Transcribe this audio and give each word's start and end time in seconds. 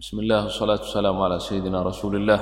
bismi 0.00 0.22
illah 0.24 0.42
wsalaatu 0.50 0.84
wasalaamu 0.88 1.20
calaa 1.22 1.40
sayidina 1.48 1.78
rasuuli 1.88 2.16
illah 2.22 2.40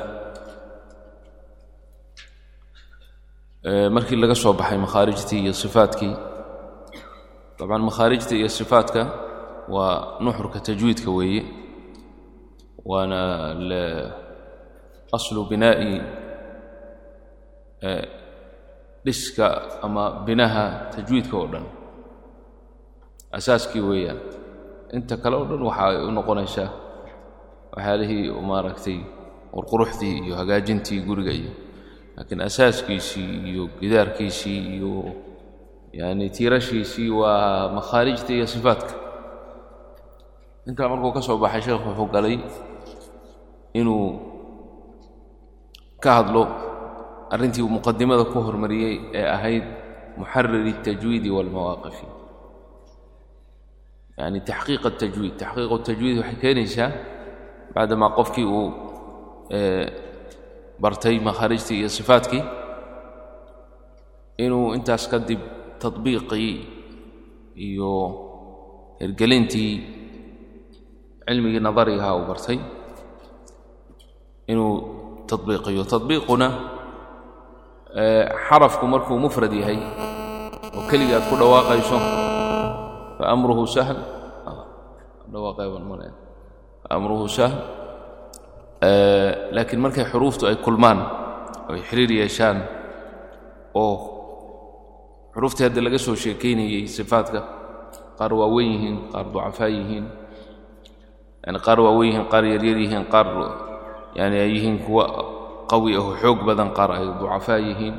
markii 3.95 4.17
laga 4.23 4.35
soo 4.43 4.53
baxay 4.61 4.79
makhaarijtii 4.85 5.41
iyo 5.45 5.53
sifaatkii 5.63 6.15
dabcan 7.59 7.83
makhaarijta 7.89 8.35
iyo 8.41 8.49
sifaatka 8.59 9.03
waa 9.75 10.19
nuxurka 10.25 10.59
tajwiidka 10.67 11.11
weeye 11.19 11.43
waana 12.91 13.21
aslu 15.17 15.41
binaa'i 15.51 15.93
dhiska 19.05 19.47
ama 19.87 20.05
binaha 20.27 20.65
tajwiidka 20.95 21.37
oo 21.41 21.47
dhan. 21.53 21.67
Asaaskii 23.37 23.81
weeyaan 23.91 24.21
inta 24.97 25.15
kale 25.23 25.37
oo 25.37 25.45
dhan 25.51 25.63
waxa 25.69 25.85
ay 25.91 25.97
u 26.07 26.11
noqonaysaa 26.19 26.71
waxyaalihii 27.74 28.26
maaragtay 28.50 29.00
qurquruxdii 29.54 30.16
iyo 30.26 30.34
hagaajintii 30.40 31.00
guriga 31.08 31.34
iyo 31.42 31.52
laakiin 32.16 32.42
asaaskiisii 32.50 33.32
iyo 33.52 33.64
gidaarkiisii 33.82 34.60
iyo 34.78 34.92
yani 36.00 36.26
tiirashiisii 36.36 37.10
waa 37.20 37.70
makhaarijta 37.78 38.32
iyo 38.38 38.48
sifaatka 38.54 38.94
intaa 40.68 40.90
markuu 40.92 41.12
ka 41.16 41.22
soo 41.28 41.38
baxay 41.44 41.62
sheekhu 41.66 41.88
wuxuu 41.90 42.10
galay 42.16 42.38
inuu 43.80 44.08
ka 46.04 46.12
hadlo 46.18 46.44
arrintii 47.34 47.64
uu 47.66 47.74
muqadimada 47.78 48.24
ku 48.32 48.38
hormariyey 48.48 48.96
ee 49.20 49.28
ahayd 49.38 49.66
muxariri 50.18 50.72
الtajwiidi 50.76 51.30
wاlmawaaqifi 51.36 52.06
yani 54.20 54.40
taxqiiq 54.50 54.84
الtajwiid 54.92 55.34
taxqiiq 55.42 55.72
الtajwiid 55.78 56.16
waxay 56.22 56.38
keenaysaa 56.44 56.90
bacdamaa 57.75 58.11
qofkii 58.19 58.47
uu 58.59 58.67
bartay 60.83 61.17
makhaarijtii 61.29 61.79
iyo 61.81 61.89
sifaadkii 61.99 62.43
inuu 64.45 64.75
intaas 64.77 65.05
kadib 65.13 65.41
tadbiiqii 65.83 66.53
iyo 67.69 67.93
hirgelintii 69.01 69.73
cilmigii 71.27 71.63
nadarigaha 71.67 72.13
uu 72.19 72.27
bartay 72.31 72.59
inuu 74.53 74.75
tadbiiqiyo 75.31 75.83
tadbiiquna 75.93 76.49
xarafku 78.49 78.85
markuu 78.93 79.19
mufrad 79.25 79.53
yahay 79.61 79.79
oo 80.77 80.83
keligii 80.91 81.15
aad 81.19 81.27
ku 81.31 81.35
dhawaaqayso 81.41 81.97
fa 83.19 83.25
amruhu 83.35 83.65
sahl 83.77 83.99
dhawaaqay 85.33 85.69
baan 85.73 85.85
maleyn 85.91 86.15
amruhu 86.95 87.29
sahl 87.29 87.55
laakiin 89.57 89.81
markay 89.85 90.05
xuruuftu 90.11 90.47
ay 90.51 90.57
kulmaan 90.65 90.99
oo 91.69 91.75
ay 91.77 91.83
xiriir 91.89 92.11
yeeshaan 92.21 92.59
oo 93.75 93.95
xuruuftii 95.35 95.65
hadda 95.69 95.81
laga 95.87 95.99
soo 95.99 96.15
sheekaynayey 96.23 96.87
sifaadka 96.97 97.41
qaar 98.19 98.33
waaweyn 98.41 98.71
yihiin 98.75 98.97
qaar 99.13 99.25
ducafaa 99.33 99.71
yihiin 99.77 100.07
yani 101.47 101.59
qaar 101.67 101.79
waaweyn 101.87 102.11
yihiin 102.13 102.27
qaar 102.33 102.45
yaryar 102.53 102.79
yihiin 102.85 103.05
qaar 103.13 103.27
yani 104.19 104.37
ay 104.45 104.51
yihiin 104.57 104.79
kuwa 104.87 105.05
qawi 105.71 105.91
aho 106.01 106.11
xoog 106.23 106.39
badan 106.49 106.71
qaar 106.79 106.91
ay 106.97 107.07
ducafaa 107.21 107.59
yihiin. 107.69 107.97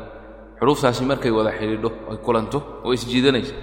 Xuruuftaasi 0.59 1.03
markay 1.07 1.31
wada 1.31 1.51
xidhiidho 1.55 1.89
ay 2.11 2.17
kulanto 2.25 2.59
oo 2.83 2.91
isjiidanaysa 2.97 3.55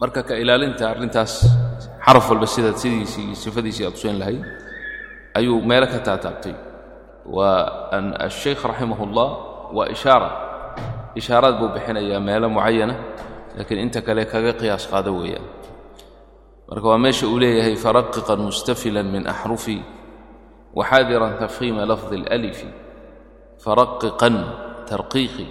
marka 0.00 0.22
ka 0.28 0.34
ilaalinta 0.42 0.84
arrintaas 0.90 1.32
xaraf 2.07 2.25
walba 2.29 2.47
sidaad 2.47 2.77
sidiisii 2.83 3.25
iyo 3.31 3.35
sifadiisii 3.35 3.85
aad 3.87 3.95
usayn 3.99 4.17
lahayd 4.19 4.41
ayuu 5.39 5.61
meelo 5.69 5.87
ka 5.87 5.99
taataabtay 5.99 6.55
waa 7.35 7.89
an 7.91 8.05
ashaykh 8.27 8.61
raximah 8.69 8.99
اllah 9.07 9.29
waa 9.77 9.87
ishaara 9.95 10.29
ishaaraad 11.15 11.55
buu 11.59 11.69
bixinayaa 11.75 12.19
meelo 12.19 12.49
mucayana 12.49 12.95
laakiin 13.57 13.79
inta 13.85 14.01
kale 14.01 14.25
kaga 14.25 14.53
qiyaas 14.59 14.85
qaado 14.91 15.11
weeyaan 15.19 15.45
marka 16.69 16.85
waa 16.91 16.97
meesha 17.05 17.25
uu 17.27 17.39
leeyahay 17.39 17.75
faraqiqan 17.75 18.39
mustafilan 18.49 19.07
min 19.13 19.23
axrufi 19.33 19.77
waxaadiran 20.77 21.37
tafhiima 21.41 21.85
lafdi 21.91 22.15
اlأlifi 22.21 22.67
faraqiqan 23.63 24.35
tarqiiqi 24.89 25.47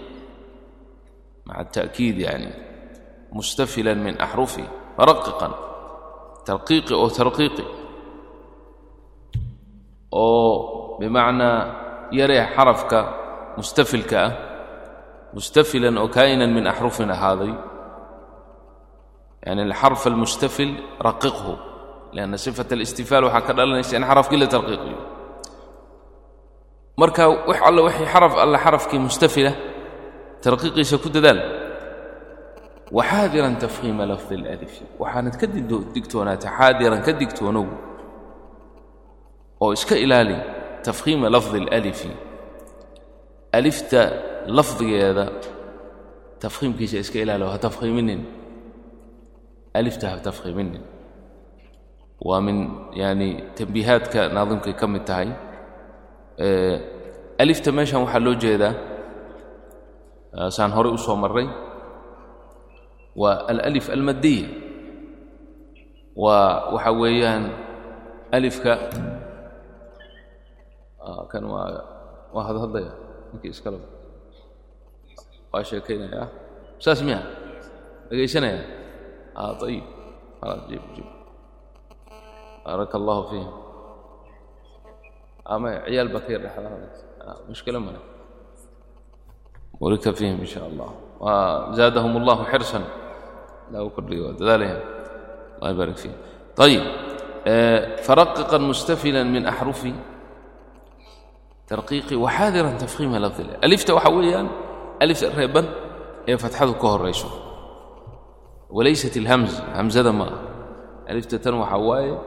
maca 1.47 1.61
التأkiid 1.67 2.17
yani 2.27 2.51
mustafilan 3.33 3.99
min 3.99 4.15
axrufi 4.21 4.65
faraqiqan 4.97 5.53
tarqiiqi 6.48 6.94
oo 7.02 7.10
tarqiiqi. 7.20 7.64
Oo 10.24 10.98
bimacnaa 11.00 11.58
yaree 12.20 12.44
xarafka 12.56 13.00
mustafilka 13.58 14.18
ah 14.26 14.32
mustafilan 15.36 15.96
oo 16.02 16.08
kaa'inan 16.16 16.52
min 16.58 16.66
axrufin 16.72 17.10
ahaaday. 17.16 17.54
Yani 19.48 19.62
alxarf 19.68 20.02
almustafil 20.08 20.72
raqiqhu 21.08 21.54
lianna 22.16 22.38
sifat 22.46 22.72
alistifaal 22.76 23.24
waxaa 23.28 23.48
ka 23.48 23.54
dhalanaysa 23.58 23.94
in 24.00 24.04
xarafkii 24.10 24.40
la 24.44 24.48
tarqiiqiyo 24.56 25.00
marka 27.02 27.24
wax 27.50 27.60
alle 27.70 27.82
wixii 27.88 28.08
xaraf 28.14 28.34
alle 28.44 28.58
xarafkii 28.66 29.00
mustafila 29.08 29.52
tarqiiqiisa 30.46 30.96
ku 31.04 31.10
dadaal 31.16 31.40
waxaadiran 32.92 33.56
tafhiima 33.58 34.06
lafdi 34.06 34.36
alalifi 34.36 34.84
waxaanad 35.00 35.36
ka 35.42 35.48
digtoonaata 35.96 36.48
xaadiran 36.58 37.02
ka 37.08 37.12
digtoonow 37.14 37.68
oo 39.62 39.74
iska 39.74 39.96
ilaali 39.96 40.38
tafhiima 40.84 41.30
lafdi 41.30 41.58
alalifi 41.58 42.12
alifta 43.52 44.02
lafdigeeda 44.58 45.26
tafhiimkiisa 46.40 46.98
iska 46.98 47.20
ilaali 47.20 47.44
oo 47.44 47.50
ha 47.56 47.58
tafhiiminin 47.58 48.22
alifta 49.74 50.10
ha 50.10 50.18
tafhiiminin 50.30 50.82
waa 52.28 52.42
min 52.42 52.58
yani 52.94 53.44
tambiihaadka 53.58 54.30
naadimkay 54.30 54.74
ka 54.74 54.88
mid 54.88 55.04
tahay 55.04 55.30
alifta 57.44 57.72
meeshan 57.72 58.02
waxaa 58.04 58.20
loo 58.20 58.36
jeedaa 58.44 58.74
saan 60.50 60.72
horey 60.72 60.92
waa 63.21 63.45
alalif 63.51 63.87
almaddiya 63.95 64.49
waa 66.17 66.73
waxa 66.75 66.91
weeyaan 67.01 67.45
alifka 68.37 68.73
kan 71.33 71.45
waa 71.53 71.69
waa 72.35 72.45
hadhadlaya 72.49 72.93
ninkii 73.33 73.53
iskale 73.55 73.79
waa 75.53 75.65
sheekaynaya 75.69 76.29
saas 76.85 77.01
miya 77.07 77.21
dhegaysanaya 78.09 78.61
ayib 79.69 79.85
khalaas 80.41 80.63
jib 80.71 80.83
jib 80.97 81.09
baaraka 82.65 82.95
allahu 83.01 83.23
fiihim 83.33 83.51
ama 85.55 85.69
ciyaal 85.89 86.09
baa 86.15 86.23
ka 86.25 86.31
yar 86.35 86.43
dhexda 86.45 86.71
mushkilo 87.49 87.79
male 87.87 88.01
burika 89.81 90.11
fiihim 90.19 90.39
in 90.45 90.49
sha 90.49 90.63
allah 90.71 90.91
وزادهم 91.23 92.13
الله 92.19 92.39
حرصا 92.51 92.81
لا 92.83 92.89
أكرر 93.75 94.31
ذلك 94.41 94.85
الله 95.59 95.71
يبارك 95.71 95.97
فيه 95.97 96.11
طيب 96.57 96.83
فرققا 98.03 98.59
مستفلا 98.59 99.23
من 99.23 99.47
أحرف 99.47 99.87
ترقيقي 101.67 102.17
وحاذرا 102.17 102.71
تفخيم 102.71 103.17
لفظ 103.17 103.41
الله 103.41 103.57
ألفت 103.65 103.91
وحويا 103.91 104.49
ألف 105.03 105.25
ريبا 105.39 105.65
هي 106.29 106.39
فتحة 106.39 106.73
كهر 106.73 107.01
ريشو 107.01 107.29
وليست 108.71 109.17
الهمز 109.17 109.61
همزة 109.75 110.11
ما 110.13 110.31
ألفت 111.11 111.35
تنوى 111.35 111.67
حواي 111.67 112.19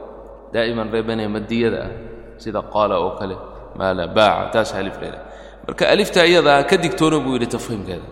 دائما 0.52 0.82
ريبا 0.82 1.26
مدية 1.26 1.68
ذا 1.68 1.90
سيدا 2.38 2.60
قال 2.60 2.92
أو 2.92 3.16
كله 3.18 3.38
ما 3.76 3.94
لا 3.94 4.06
باع 4.06 4.50
تاس 4.50 4.74
ألف 4.74 4.98
ليلة 4.98 5.26
marka 5.66 5.88
alifta 5.90 6.22
iyada 6.26 6.62
ka 6.62 6.76
digtoono 6.78 7.18
buu 7.24 7.34
yidhi 7.34 7.48
tafhiimkeeda 7.54 8.06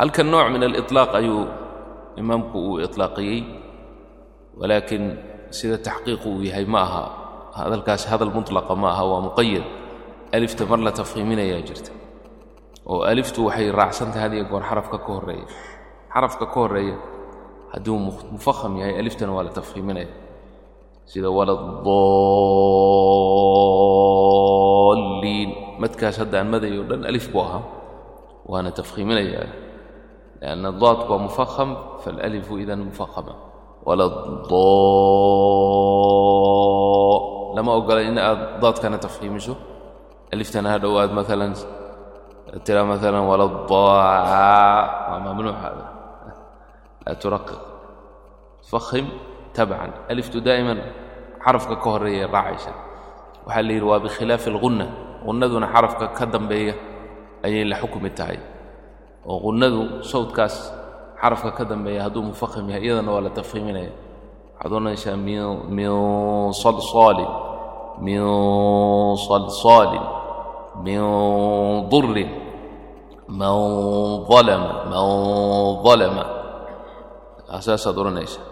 halkan 0.00 0.26
nooc 0.32 0.46
min 0.54 0.62
aliطlaaq 0.68 1.10
ayuu 1.20 1.44
imaamku 2.17 2.57
uu 2.59 2.77
iطlaaqiyey 2.85 3.39
walaakiin 4.59 5.05
sida 5.57 5.77
taxqiiqu 5.87 6.27
uu 6.29 6.41
yahay 6.49 6.65
ma 6.65 6.79
aha. 6.87 7.03
Hadalkaasi 7.57 8.07
hadal 8.11 8.31
mutlaqa 8.31 8.73
ma 8.81 8.87
aha 8.95 9.03
waa 9.11 9.21
muqayad 9.27 9.63
alifta 10.35 10.63
mar 10.71 10.79
la 10.79 10.91
tafhiiminayaa 10.91 11.61
jirta. 11.67 11.91
Oo 12.87 13.03
aliftu 13.11 13.39
waxay 13.47 13.71
raacsan 13.71 14.09
tahay 14.15 14.23
had 14.29 14.33
iyo 14.37 14.45
goor 14.51 14.63
xarafka 14.69 14.97
ka 15.03 15.09
horreeya. 15.15 15.47
Xarafka 16.13 16.45
ka 16.47 16.57
horreeya 16.63 16.95
hadduu 17.73 17.97
mufaham 18.33 18.73
yahay 18.79 18.95
aliftana 18.99 19.31
waa 19.35 19.43
la 19.47 19.51
tafhiiminaya. 19.59 20.07
Sida 21.11 21.27
waladaliin 24.11 25.49
madkaas 25.81 26.17
hadda 26.21 26.37
aan 26.41 26.49
madayo 26.53 26.83
dhan 26.89 27.03
alif 27.09 27.25
buu 27.31 27.41
ahaa. 27.43 27.63
Waana 28.51 28.71
tafhiiminayaa 28.71 29.47
mufaham 30.41 31.69
faalalifu 32.03 32.57
idan 32.57 32.81
mufahama 32.89 33.35
wala 33.85 34.05
lama 37.55 37.71
ogola 37.77 38.01
in 38.01 38.17
aad 38.17 38.61
daadkana 38.61 38.97
tafhiimiso 38.97 39.53
aliftana 40.33 40.69
ha 40.73 40.77
dhowaad 40.79 41.11
maalan 41.13 41.53
tira 42.65 42.81
maalan 42.85 43.23
waladdaa 43.31 44.81
waa 45.09 45.19
mamnuuc 45.25 45.55
hada 45.63 45.85
laa 47.05 47.15
turaqiq 47.23 47.59
fahim 48.71 49.05
tabcan 49.53 49.91
aliftu 50.09 50.41
daa'iman 50.41 50.79
xarafka 51.45 51.75
ka 51.75 51.87
horreeya 51.93 52.27
raacaysa 52.27 52.71
waxaa 53.45 53.61
la 53.61 53.71
yidhi 53.73 53.85
waa 53.91 53.99
bikhilaafi 54.05 54.47
algunna 54.53 54.85
gunnaduna 55.25 55.67
xarafka 55.73 56.05
ka 56.17 56.25
dambeeya 56.25 56.73
ayay 57.45 57.63
la 57.71 57.75
xukmi 57.81 58.09
tahay 58.09 58.39
oo 59.29 59.37
gunnadu 59.43 59.81
sawdkaas 60.11 60.55
xarafka 61.21 61.51
ka 61.57 61.63
dambeeya 61.71 62.03
hadduu 62.09 62.23
mufahim 62.33 62.69
yahay 62.69 62.83
iyadana 62.85 63.11
waa 63.15 63.21
la 63.25 63.29
tafhiiminaya 63.29 63.91
waxaad 64.57 64.71
oranaysaa 64.73 65.17
min 65.17 65.91
salsaalin 66.63 67.31
min 68.05 68.21
salsaalin 69.27 70.05
min 70.85 71.01
durin 71.91 72.29
man 73.29 73.53
alama 74.39 74.69
man 74.89 75.05
alama 75.93 76.23
saasaad 77.65 77.97
odhanaysaa 78.01 78.45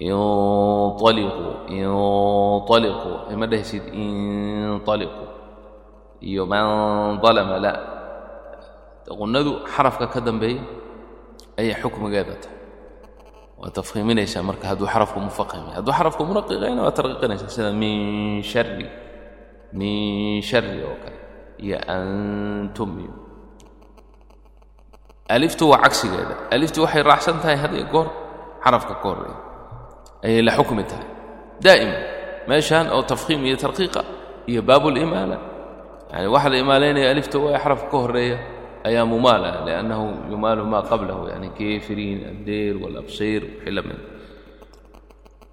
inaliquu 0.00 1.48
inaliquu 1.76 3.12
ima 3.32 3.44
dhehaysid 3.50 3.84
inaliquu 3.94 5.24
iyo 6.20 6.42
man 6.46 6.64
dalama 7.22 7.56
la 7.64 7.72
qunnadu 9.06 9.52
xarafka 9.74 10.06
ka 10.12 10.20
dambeeya 10.20 10.62
ayay 11.58 11.74
xukmigeeda 11.82 12.34
tahay. 12.42 12.58
Waa 13.60 13.70
tafhiiminaysaa 13.70 14.42
marka 14.42 14.68
hadduu 14.68 14.86
xarafku 14.86 15.18
mufaqim 15.20 15.60
yahay. 15.60 15.74
Hadduu 15.80 15.92
xarafku 15.92 16.22
munaqiqayna 16.24 16.80
waa 16.82 16.94
tarqiqinaysaa 16.98 17.48
sida 17.54 17.72
min 17.72 18.42
shari 18.42 18.86
min 19.72 20.42
shari 20.42 20.82
oo 20.84 20.96
kale. 21.02 21.18
Iyo 21.60 21.78
antum 21.88 22.90
iyo. 23.04 23.12
Aliftu 25.28 25.70
waa 25.70 25.82
cagsigeeda. 25.84 26.34
Aliftu 26.50 26.82
waxay 26.84 27.02
raacsan 27.02 27.36
tahay 27.42 27.56
had 27.56 27.72
goor 27.92 28.08
xarafka 28.64 28.94
ka 29.02 29.08
ayay 30.24 30.42
la 30.42 30.52
xukmi 30.56 30.84
tahay. 30.84 31.06
Daa'ima 31.60 31.98
meeshan 32.48 32.88
oo 32.88 33.02
tafkhiim 33.02 33.44
iyo 33.44 33.56
tarqiiqa 33.56 34.00
iyo 34.50 34.62
baabulimaala 34.62 35.36
yani 36.12 36.26
waxa 36.26 36.48
la 36.48 36.56
imaalaynaya 36.58 37.10
alifta 37.10 37.38
waa 37.38 37.58
xarafka 37.58 37.86
ka 37.92 37.96
horreeya 37.96 38.38
ayaa 38.88 39.04
mumaala 39.12 39.50
liannahu 39.66 40.06
yumaalu 40.32 40.62
maa 40.72 40.82
qablahu 40.90 41.22
yani 41.32 41.48
keefiriin 41.58 42.18
addeer 42.32 42.74
walabsiir 42.82 43.42
wixii 43.42 43.74
la 43.76 43.82
mida 43.88 44.04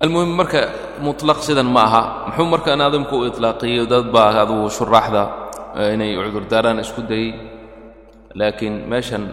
almuhim 0.03 0.31
marka 0.39 0.61
mutlaq 1.01 1.39
sidan 1.47 1.69
ma 1.75 1.83
aha. 1.87 2.03
Muxuu 2.27 2.47
marka 2.53 2.71
naadimku 2.81 3.15
u 3.17 3.25
iطlaaqiyo 3.29 3.83
dad 3.93 4.05
baa 4.15 4.29
adugu 4.45 4.69
shuraaxda 4.77 5.23
inay 5.93 6.11
cudurdaaraan 6.17 6.79
isku 6.85 7.01
dayey. 7.01 7.33
Laakiin 8.39 8.75
meeshan 8.91 9.23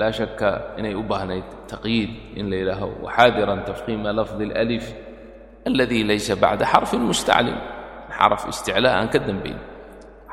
laa 0.00 0.12
shaka 0.18 0.74
inay 0.78 0.94
u 0.98 1.02
baahnayd 1.10 1.46
taqyiid 1.70 2.10
in 2.38 2.50
la 2.50 2.56
yidhaaho 2.60 2.88
waxaadiran 3.06 3.60
tafkiima 3.68 4.10
lafdi 4.18 4.44
اlalif 4.50 4.84
aladi 5.68 5.98
laysa 6.10 6.34
bacda 6.42 6.66
xarfin 6.72 7.02
mustaclim 7.10 7.58
xaraf 8.18 8.42
isticlaa 8.50 8.94
aan 8.98 9.08
ka 9.14 9.18
dambayn 9.28 9.58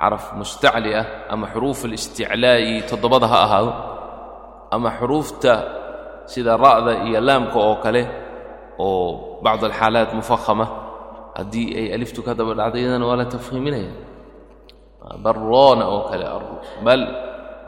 xaraf 0.03 0.25
mustacli 0.39 0.91
ah 1.01 1.05
ama 1.33 1.47
xuruuf 1.53 1.79
اlisticlaa'i 1.87 2.83
toddobada 2.89 3.27
ha 3.31 3.37
ahaado 3.45 3.71
ama 4.75 4.89
xuruufta 4.99 5.53
sida 6.31 6.51
ra'da 6.65 6.91
iyo 7.07 7.19
laamka 7.27 7.57
oo 7.67 7.75
kale 7.83 8.01
oo 8.85 9.39
bacd 9.45 9.63
alxaalaat 9.69 10.09
mufahama 10.19 10.65
haddii 11.39 11.67
ay 11.79 11.87
aliftu 11.95 12.19
ka 12.25 12.31
daba 12.39 12.51
dhacdo 12.59 12.77
iyadana 12.81 13.05
waa 13.09 13.17
la 13.21 13.25
tafhiiminaya 13.35 13.91
bal 15.23 15.37
roona 15.51 15.83
oo 15.95 16.01
kale 16.09 16.25
bal 16.85 17.01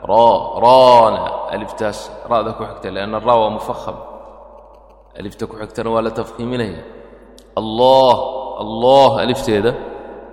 raana 0.06 1.50
aliftaas 1.54 1.98
ra'da 2.30 2.50
ku 2.58 2.62
xigta 2.68 2.88
lianna 2.94 3.18
ra 3.28 3.34
waa 3.42 3.50
mufaham 3.58 3.96
alifta 5.18 5.46
ku 5.50 5.54
xigtana 5.60 5.88
waa 5.94 6.02
la 6.06 6.12
tafhiiminaya 6.20 6.80
allah 7.60 8.16
allah 8.62 9.10
alifteeda 9.24 9.72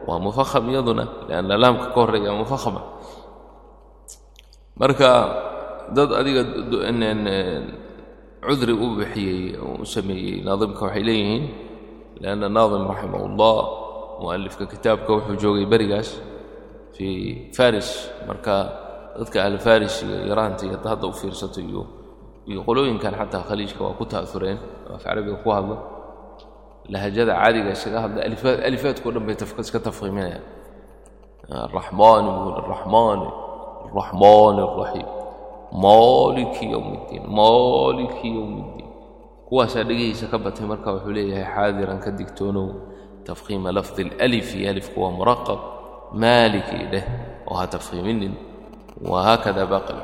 waa 0.07 0.19
mufaham 0.25 0.63
iyaduna 0.71 1.03
lianna 1.29 1.55
laamka 1.63 1.85
ka 1.93 1.97
horreeya 2.01 2.31
mufahama 2.41 2.81
marka 4.79 5.09
dad 5.95 6.09
adiga 6.19 6.41
cudri 8.45 8.73
u 8.73 8.87
bixiyey 8.99 9.41
oo 9.63 9.75
u 9.83 9.85
sameeyey 9.95 10.35
naadimka 10.47 10.81
waxay 10.87 11.03
leeyihiin 11.07 11.43
lianna 12.21 12.47
naadim 12.55 12.83
raximah 12.91 13.21
ullah 13.27 13.57
mu'alifka 14.21 14.63
kitaabka 14.73 15.09
wuxuu 15.15 15.37
joogay 15.41 15.65
berigaas 15.71 16.09
fii 16.95 17.49
faris. 17.57 17.89
Marka 18.27 18.55
dadka 19.19 19.37
ahlu 19.45 19.57
faris 19.67 19.95
iyo 20.05 20.17
iraanta 20.31 20.63
iyo 20.67 20.77
hadda 20.91 21.05
u 21.07 21.13
fiirsato 21.19 21.59
iyo 21.69 21.81
iyo 22.49 22.59
qolooyinkan 22.67 23.13
xataa 23.19 23.43
khaliijka 23.49 23.79
waa 23.85 23.95
ku 23.99 24.05
ta'aureen 24.05 24.57
oo 24.89 24.95
af 24.97 25.03
carabiga 25.03 25.37
ku 25.43 25.49
hadlo 25.55 25.75
lahajada 26.92 27.32
caadiga 27.40 27.70
isaga 27.76 27.98
hadla 28.04 28.20
alifaadko 28.68 29.06
dhan 29.14 29.22
bay 29.26 29.36
iska 29.64 29.78
tafhiiminayaan 29.88 30.44
araxmaan 31.48 32.24
bul 32.44 32.54
araxmaan 32.62 33.20
araxmaan 33.88 34.56
araxiim 34.66 35.08
maaliki 35.84 36.64
yowm 36.74 36.88
اddiin 36.96 37.24
maaliki 37.40 38.28
yowm 38.36 38.52
اddiin 38.64 38.88
kuwaasaa 39.48 39.84
dhegihiisa 39.88 40.26
ka 40.32 40.38
batay 40.44 40.66
marka 40.72 40.88
wuxuu 40.96 41.12
leeyahay 41.16 41.44
xaadiran 41.54 41.98
ka 42.04 42.10
digtoonow 42.18 42.68
tafkhiima 43.28 43.72
lafdi 43.72 44.02
اlalifi 44.08 44.68
alifku 44.68 44.96
waa 45.02 45.12
muraqab 45.20 45.60
maaliki 46.12 46.78
dheh 46.92 47.04
oo 47.48 47.56
ha 47.60 47.66
tafhiiminin 47.66 48.34
wahaakada 49.10 49.66
baqi 49.66 49.96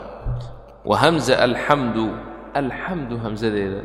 wahamza 0.90 1.34
alxamdu 1.46 2.04
alxamdu 2.60 3.14
hamzadeeda 3.24 3.80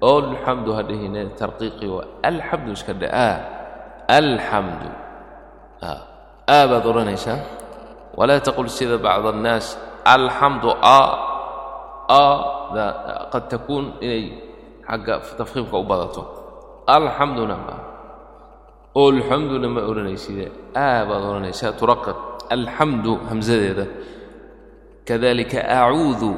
olxamdu 0.00 0.70
ha 0.76 0.82
dhehine 0.82 1.34
tarqiiqi 1.38 1.86
waa 1.90 2.06
alxamdu 2.22 2.70
iska 2.72 2.92
dhe 2.94 3.08
a 3.10 3.30
alxamdu 4.08 4.88
aa 5.82 6.64
baad 6.70 6.84
odhanaysaa? 6.86 7.38
Walaa 8.18 8.40
taqul 8.40 8.68
sida 8.68 8.98
bacd 8.98 9.26
annaas 9.34 9.66
alxamdu 10.04 10.70
a 10.82 11.00
ada 12.08 12.86
qad 13.32 13.44
takuun 13.52 14.00
inay 14.00 14.24
xagga 14.88 15.14
tafkhiimka 15.38 15.76
u 15.76 15.84
badato. 15.84 16.22
Alxamduna 16.88 17.56
ma. 17.66 17.76
Olxamduna 18.96 19.68
ma 19.68 19.80
odhanayside. 19.90 20.46
Aa 20.74 21.04
baad 21.08 21.22
odhanaysaa 21.30 21.72
turaqiq 21.80 22.18
alxamdu 22.48 23.12
hamsadeeda 23.28 23.84
kadalika 25.08 25.60
acuudu 25.60 26.32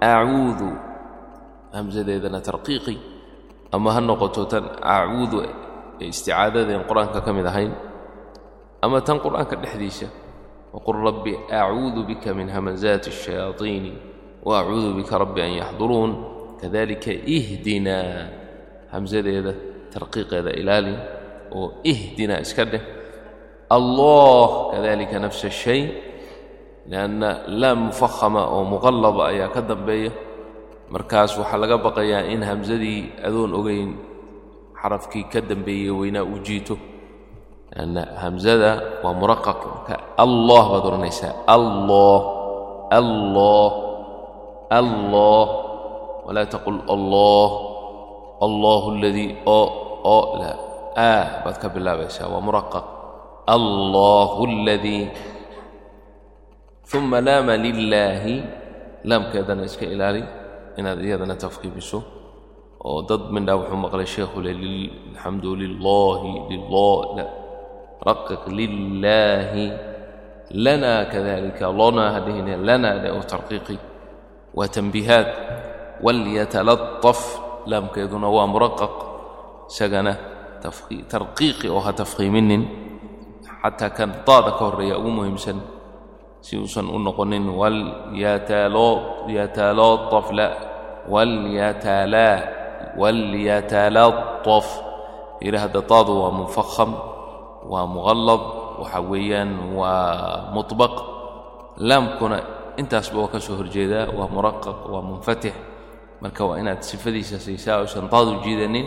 acuudu 0.00 0.70
hamsadeedana 1.72 2.40
tarqiiqi. 2.40 2.96
Ama 3.72 3.94
ha 3.94 4.00
noqoto 4.00 4.44
tan 4.50 4.64
acuudu 4.82 5.46
ee 6.00 6.08
isticaadadaen 6.10 6.82
qur'aanka 6.90 7.22
ka 7.22 7.30
mid 7.32 7.46
ahayn 7.46 7.70
ama 8.82 8.98
tan 9.00 9.22
qur'aanka 9.22 9.54
dhexdiisa 9.62 10.08
waqul 10.74 10.98
rabbi 10.98 11.38
acuudu 11.46 12.02
bika 12.06 12.34
min 12.34 12.48
hamazaati 12.50 13.10
الshayaaiini 13.14 13.92
wa 14.42 14.64
bika 14.96 15.18
rabbi 15.18 15.40
an 15.42 15.52
yaxduruun. 15.62 16.12
Kadalika 16.60 17.12
ihdinaa. 17.12 18.28
Hamsadeeda 18.92 19.54
tarqiiqeeda 19.94 20.50
ilaali 20.60 20.94
oo 21.54 21.80
ihdinaa 21.84 22.42
iska 22.42 22.64
dheh. 22.64 22.82
Allah 23.70 24.74
kadalika 24.74 25.16
nafsa 25.22 25.46
الshay 25.46 25.82
lianna 26.90 27.46
laa 27.46 27.74
mufahama 27.78 28.50
oo 28.50 28.64
muqallaba 28.66 29.30
ayaa 29.30 29.48
ka 29.54 29.62
dambeeya 29.62 30.10
markaas 30.90 31.32
waxaa 31.38 31.60
laga 31.62 31.76
baqayaa 31.86 32.26
in 32.34 32.42
hamsadii 32.50 33.00
adoon 33.26 33.52
ogayn 33.58 33.90
xarafkii 34.80 35.24
ka 35.32 35.40
dambeeyey 35.50 35.90
weynaa 36.00 36.24
u 36.26 36.36
jiito. 36.46 36.74
Lanna 37.76 38.02
hamsada 38.22 38.70
waa 39.04 39.14
muraqaq. 39.20 39.60
Marka 39.72 39.94
allah 40.24 40.64
baad 40.72 40.84
odhanaysaa 40.90 41.32
allah 41.56 42.20
allah 42.98 43.70
allah 44.80 45.46
walaa 46.26 46.46
taqul 46.54 46.78
allah 46.94 47.50
allahu 48.46 48.86
aladii 48.98 49.30
o 49.46 49.60
o 50.02 50.18
la 50.42 50.50
aa 50.98 51.22
baad 51.46 51.56
ka 51.62 51.68
bilaabaysaa. 51.74 52.26
Waa 52.32 52.42
muraqaq. 52.48 52.86
Allahu 53.46 54.42
aladii 54.50 55.04
uma 56.98 57.18
laama 57.22 57.54
lilaahi 57.54 58.34
laamkeedana 59.06 59.62
iska 59.70 59.86
ilaali 59.86 60.22
inaad 60.80 61.00
iyadana 61.06 61.36
tafkiimiso 61.44 61.98
oo 62.88 62.98
dad 63.08 63.22
mindhaa 63.34 63.56
wuxuu 63.60 63.76
maqlay 63.84 64.06
sheekhu 64.14 64.38
le 64.44 64.50
alxamdu 64.56 65.48
lilaahi 65.60 66.32
lilah 66.50 67.28
raqiq 68.08 68.42
lilaahi 68.58 69.64
lana 70.64 70.92
kadalika 71.12 71.66
lona 71.80 72.04
hadhihine 72.16 72.54
lana 72.68 72.90
dhe 73.02 73.08
oo 73.16 73.22
tarqiiqi. 73.32 73.76
Waa 74.56 74.68
tanbiihaad 74.76 75.28
walyatalaطaf 76.04 77.20
laamkeeduna 77.70 78.28
waa 78.36 78.46
muraqaq. 78.54 78.94
Isagana 79.70 80.12
tarqiiqi 81.12 81.66
oo 81.74 81.80
ha 81.86 81.92
tafkhiiminin 82.00 82.62
xataa 83.62 83.90
kan 83.96 84.10
daada 84.26 84.50
ka 84.58 84.62
horreeya 84.66 84.94
ugu 84.98 85.10
muhiimsan 85.18 85.58
si 86.40 86.56
uusan 86.58 86.86
u 86.88 86.98
noqonin 86.98 87.44
walyatalaطaf 87.60 90.26
la 90.38 90.46
walyatalaa 91.12 92.38
walyatalaطaf 93.00 94.66
yidhi 95.44 95.58
hadda 95.58 95.82
taadu 95.82 96.12
waa 96.22 96.30
munfakham 96.38 96.90
waa 97.72 97.86
muqallad 97.86 98.42
waxa 98.80 99.00
weeyaan 99.10 99.50
waa 99.74 100.50
muطbaq 100.54 100.94
laamkuna 101.88 102.36
intaasba 102.80 103.18
waa 103.22 103.32
ka 103.34 103.40
soo 103.40 103.56
horjeedaa 103.60 104.06
waa 104.18 104.28
muraqaq 104.34 104.78
waa 104.92 105.02
munfatix. 105.02 105.54
Marka 106.20 106.44
waa 106.44 106.58
inaad 106.60 106.80
sifadiisa 106.84 107.38
siisaa 107.40 107.80
oysan 107.82 108.08
taadu 108.12 108.32
jiidanin 108.44 108.86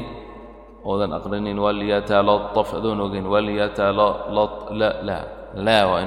oodan 0.85 1.13
aqrinin 1.17 1.57
walyatalaطaf 1.59 2.73
adoon 2.77 3.01
ogeyn 3.01 3.25
walyatala 3.27 4.07
laa 5.53 5.83
waa 5.89 6.01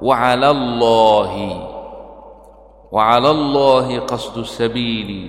wacala 0.00 0.48
allahi 0.56 1.52
wacala 2.88 3.28
allahi 3.36 4.00
qasdu 4.08 4.40
sabiili 4.48 5.28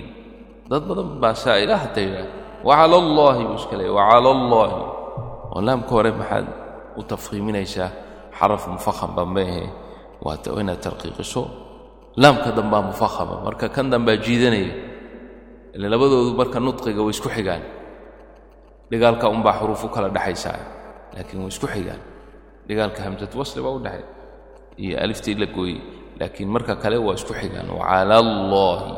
dad 0.64 0.82
badan 0.88 1.20
baa 1.20 1.36
saa'ila 1.36 1.76
yidhaah. 1.92 2.28
Wacala 2.64 2.96
allahi 2.96 3.42
buu 3.44 3.58
iska 3.60 3.74
leeyay 3.76 3.92
wacala 3.92 4.28
allahi 4.32 4.80
oo 5.52 5.60
laamka 5.60 5.92
hore 5.92 6.10
maxaad 6.16 6.46
u 6.96 7.02
tafkhiiminaysaa 7.04 7.90
xaraf 8.32 8.64
mufaham 8.72 9.10
baa 9.12 9.28
maehe 9.28 9.68
waata 10.24 10.56
inaad 10.56 10.80
tarqiiqiso. 10.80 11.44
Laamka 12.16 12.56
dambaa 12.56 12.82
mufahama 12.88 13.44
marka 13.44 13.68
kan 13.68 13.92
dambaa 13.92 14.16
jiidanaya 14.16 14.72
ile 15.76 15.86
labadoodu 15.92 16.32
marka 16.32 16.56
nudqiga 16.60 17.04
way 17.04 17.12
isku 17.12 17.28
xigaan. 17.28 17.62
Dhigaalka 18.88 19.28
unbaa 19.28 19.60
xuruuf 19.60 19.84
u 19.84 19.88
kala 19.92 20.08
dhexaysaa 20.08 20.60
laakiin 21.12 21.44
way 21.44 21.52
isku 21.52 21.66
xigaan. 21.68 22.00
Dhigaalka 22.64 23.04
u 23.04 23.80
dhexay 23.84 24.21
iyo 24.78 24.98
aliftii 25.00 25.34
la 25.34 25.46
gooyey. 25.46 25.80
Laakiin 26.20 26.48
marka 26.48 26.76
kale 26.76 26.96
waa 26.96 27.14
isku 27.14 27.34
xigaan. 27.34 27.68
Wacala 27.70 28.16
allaahi 28.24 28.92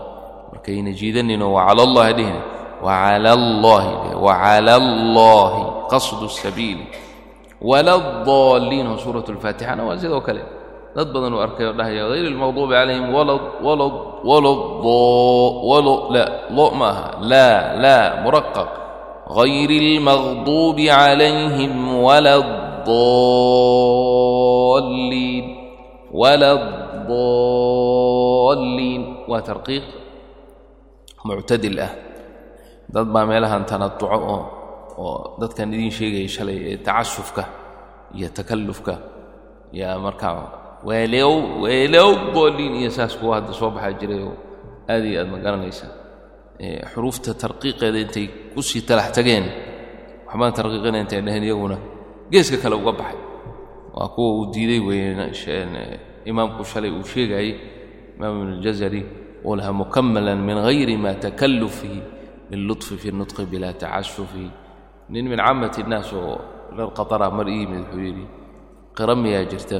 markayna 0.53 0.91
jiidanino 0.93 1.53
wacala 1.53 1.83
allahi 1.83 2.13
dhehina 2.19 2.41
wacala 2.83 3.31
allaahi 3.33 4.15
wacala 4.27 4.73
allaahi 4.77 5.63
qasdu 5.91 6.29
sabiili 6.29 6.87
waladaalliin 7.63 8.87
oo 8.87 8.99
suurat 8.99 9.29
alfaatixana 9.29 9.83
waa 9.89 9.97
sidoo 9.97 10.21
kale. 10.21 10.43
Dad 10.95 11.09
badan 11.11 11.35
uu 11.35 11.43
arkay 11.43 11.67
oo 11.67 11.75
dhahaya 11.75 12.07
hayr 12.13 12.27
ilmaqduubi 12.31 12.75
calayhim 12.75 13.11
lo 16.55 16.67
ma 16.79 16.89
aha 16.91 17.09
laa 17.19 17.75
laa 17.83 18.23
muraqaq 18.23 18.71
غayr 19.37 19.71
اlmaqduubi 19.71 20.87
calayhim 20.87 21.73
wala 22.05 22.35
الضaliin 24.45 25.54
ولا 26.14 26.52
الضالين 27.80 29.02
waa 29.32 29.42
tarqiiq 29.50 29.84
muctadil 31.28 31.78
ah 31.88 31.92
dad 32.94 33.08
baa 33.14 33.26
meelahan 33.32 33.64
tanatuco 33.72 34.18
oo 34.34 34.42
oo 35.04 35.18
dadkan 35.42 35.70
idiin 35.76 35.94
sheegaya 35.98 36.30
shalay 36.36 36.58
ee 36.72 36.78
tacasufka 36.88 37.44
iyo 38.18 38.28
takallufka 38.38 38.94
yaa 39.80 39.96
markaa 40.06 40.36
weeleow 40.88 41.34
weeleow 41.64 42.10
booliin 42.34 42.74
iyo 42.82 42.92
saas 42.98 43.14
kuwa 43.20 43.34
hadda 43.38 43.52
soo 43.60 43.70
baxaa 43.76 43.94
jirayoo 44.02 44.34
aad 44.94 45.04
iyo 45.10 45.18
aad 45.22 45.30
ma 45.34 45.38
garanaysa 45.46 45.88
xuruufta 46.92 47.30
tarqiiqeeda 47.44 48.00
intay 48.06 48.26
ku 48.54 48.60
sii 48.70 48.82
talax 48.90 49.08
tageen 49.18 49.46
waxbaan 50.28 50.54
tarqiiqina 50.60 50.98
intay 51.04 51.22
dhaheen 51.26 51.44
iyaguna 51.48 51.78
geeska 52.32 52.58
kale 52.64 52.76
uga 52.82 52.92
baxay 53.02 53.20
waa 53.94 54.08
kuwa 54.14 54.30
uu 54.38 54.46
diiday 54.54 54.80
weeye 54.80 55.30
imaamku 56.26 56.64
shalay 56.66 56.92
uu 56.92 57.04
sheegaayey 57.04 57.56
imaam 58.18 58.34
ibn 58.42 58.50
اljazari 58.60 59.02
uu 59.46 59.56
lahaa 59.56 59.74
mukamalan 59.74 60.40
min 60.48 60.58
hayri 60.58 60.98
ma 60.98 61.14
takallufihi 61.14 62.02
billuطfi 62.50 62.98
fi 62.98 63.12
nutqi 63.12 63.46
bila 63.46 63.74
tacasufi 63.74 64.46
nin 65.10 65.26
min 65.30 65.40
caamati 65.40 65.82
الnaas 65.84 66.14
oo 66.14 66.38
reer 66.78 66.92
qaطara 66.98 67.28
mar 67.32 67.48
ii 67.50 67.60
yimid 67.62 67.80
wuxuu 67.88 68.02
yidhi 68.08 68.26
qira 68.98 69.16
miyaa 69.16 69.46
jirta 69.52 69.80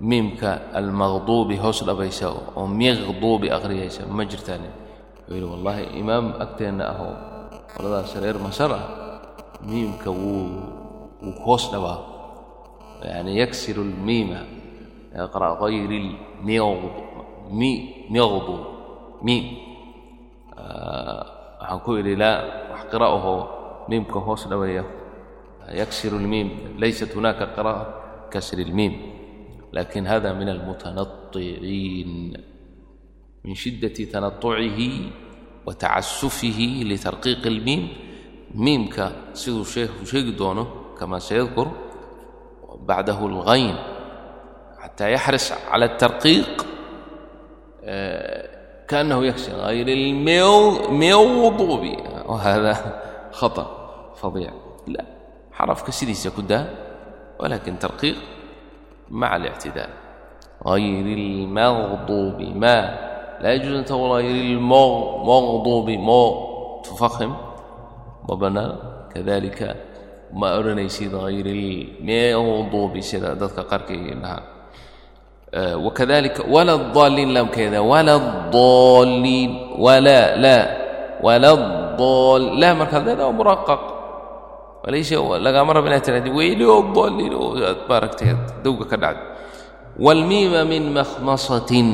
miimka 0.00 0.50
almaqduubi 0.78 1.56
hoos 1.56 1.84
dhabaysa 1.86 2.26
oo 2.56 2.66
miqduubi 2.66 3.48
akhriyaysa 3.56 4.06
ma 4.16 4.22
jirtaan 4.30 4.62
wuxuu 4.64 5.34
yidhi 5.34 5.46
wallahi 5.52 5.84
imaam 6.00 6.26
agteenna 6.44 6.84
ah 6.92 6.98
oo 7.08 7.14
qoladaas 7.74 8.10
reer 8.22 8.38
masar 8.46 8.70
ah 8.72 8.84
miimka 9.68 10.10
wuu 10.10 10.48
wuu 11.22 11.34
hoos 11.44 11.64
dhabaa 11.72 12.07
يعني 13.01 13.37
يكسر 13.39 13.77
الميمة 13.81 14.45
يقرأ 15.15 15.49
غير 15.63 15.89
الميغض 15.91 16.83
مي 17.51 17.71
ميغض 18.09 18.49
ميم. 19.21 19.45
waxaan 21.59 21.79
ku 21.85 21.91
idhi 22.01 22.13
laa 22.17 22.37
wax 22.71 22.81
qira'aho 22.91 23.33
miimka 23.89 24.19
hoos 24.25 24.43
dhaweeya 24.51 24.83
yaksiru 25.81 26.17
lmiim 26.25 26.49
laysat 26.81 27.11
hunaaka 27.15 27.45
qira'a 27.55 27.83
kasri 28.33 28.63
lmiim 28.71 28.93
laakin 29.75 30.05
hada 30.11 30.29
min 30.39 30.49
almutanaiin 30.55 32.11
min 33.45 33.55
shiddati 33.63 34.03
tanatucihi 34.13 34.89
wa 35.65 35.73
tacasufihi 35.83 36.67
litarqiiqi 36.89 37.49
lmiim 37.57 37.81
miimka 38.65 39.05
siduu 39.39 39.65
sheekhu 39.75 40.01
sheegi 40.11 40.33
doono 40.39 40.63
kamaa 40.99 41.21
sayadkur 41.29 41.67
بعده 42.85 43.25
الغين 43.25 43.75
حتى 44.79 45.11
يحرص 45.13 45.53
على 45.71 45.85
الترقيق 45.85 46.65
كأنه 48.87 49.25
يخشى 49.25 49.51
غير 49.51 49.87
الموضوب 49.87 51.85
وهذا 52.25 53.01
خطأ 53.31 53.91
فظيع 54.15 54.51
لا 54.87 55.05
حرف 55.51 55.87
كسيديسا 55.87 56.29
كده 56.37 56.65
ولكن 57.39 57.79
ترقيق 57.79 58.15
مع 59.09 59.35
الاعتدال 59.35 59.89
غير 60.67 61.05
المغضوب 61.17 62.41
ما 62.41 63.09
لا 63.41 63.53
يجوز 63.53 63.73
أن 63.73 63.85
تقول 63.85 64.11
غير 64.11 64.57
المغضوب 64.57 65.89
مو 65.89 66.49
تفخم 66.83 67.35
وبنى 68.29 68.67
كذلك 69.15 69.75
ma 70.33 70.57
odhanaysid 70.59 71.13
hayr 71.13 71.47
ilmawduubi 71.47 73.01
sida 73.01 73.35
dadka 73.35 73.65
dhahaan 73.65 74.43
wakadalika 75.81 76.45
wala 76.45 76.93
daaliin 76.93 77.33
laamkeeda 77.33 77.81
wala 77.81 78.15
daaliin 78.53 79.81
wala 79.81 80.37
laa 80.37 80.65
wala 81.25 81.51
daal 81.97 82.43
laa 82.61 82.73
markaad 82.77 83.03
leedaha 83.07 83.31
muraqaq. 83.33 83.83
Walayse 84.85 85.17
lagama 85.17 85.73
raba 85.73 85.89
inaad 85.91 86.05
tirahdid 86.05 86.31
weyli 86.31 86.63
oo 86.63 86.93
daaliin 86.95 87.33
oo 87.33 87.57
aad 87.59 87.81
maaragtay 87.89 88.31
dowga 88.63 88.85
ka 88.85 88.97
dhacday. 88.97 89.27
Waalmiima 89.99 90.63
min 90.63 90.93
makhmasatin 90.95 91.87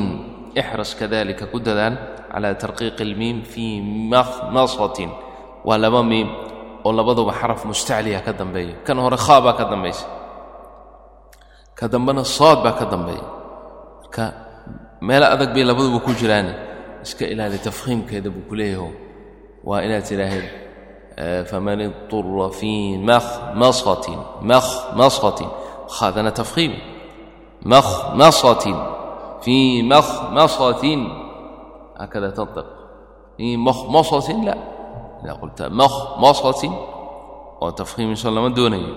ixras 0.54 0.94
kadalika 0.94 1.50
ku 1.50 1.58
dadaal 1.58 1.96
cala 2.30 2.54
tarqiiqi 2.54 3.02
almiim 3.02 3.42
fii 3.42 3.80
makhmasatin. 4.12 5.10
Waa 5.66 5.80
laba 5.80 6.04
miim 6.06 6.28
oo 6.86 6.92
labaduba 6.98 7.32
xaraf 7.40 7.60
mustacliya 7.70 8.20
ka 8.26 8.32
dambeeya 8.40 8.74
kan 8.86 8.96
hore 9.04 9.18
khaa 9.26 9.40
baa 9.44 9.54
ka 9.58 9.64
dambaysa 9.72 10.06
ka 11.78 11.84
dambena 11.92 12.22
saad 12.36 12.58
baa 12.64 12.74
ka 12.80 12.84
dambeeya 12.92 13.26
marka 14.02 14.24
meelo 15.06 15.26
adag 15.34 15.50
bay 15.54 15.64
labaduba 15.70 15.98
ku 16.06 16.10
jiraan 16.20 16.48
iska 17.04 17.24
ilaali 17.32 17.58
tafkhiimkeeda 17.66 18.28
buu 18.34 18.44
ku 18.48 18.54
leeyaho 18.60 18.88
waa 19.68 19.80
inaad 19.86 20.04
tidhaahid 20.08 20.46
faman 21.50 21.80
idura 21.88 22.48
fii 22.58 22.98
makhmasatin 23.10 24.20
makhmasatin 24.52 25.50
khaadana 25.96 26.30
tafkhiimi 26.40 26.78
makhmasatin 27.72 28.76
fii 29.44 29.82
makhmasatin 29.92 31.00
hakada 32.00 32.28
tantiq 32.38 32.68
fii 33.36 33.56
makhmasatin 33.68 34.38
la 34.48 34.54
إذا 35.25 35.33
قلت 35.33 35.61
مخمصة 35.61 36.63
oo 37.61 37.71
tafhiimiso 37.71 38.31
lama 38.33 38.49
doonayo 38.49 38.95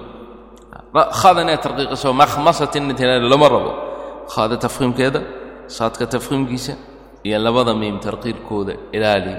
khada 1.20 1.40
inaad 1.44 1.60
tarqiiqiso 1.60 2.08
makhmasatin 2.22 2.88
intaynaan 2.90 3.28
lama 3.32 3.48
rabo 3.52 3.72
khada 4.34 4.56
tafhiimkeeda 4.56 5.20
saadka 5.76 6.06
tafhiimkiisa 6.14 6.72
iyo 7.28 7.38
labada 7.46 7.74
miim 7.76 8.00
tarqiirkooda 8.00 8.72
ilaali 8.96 9.34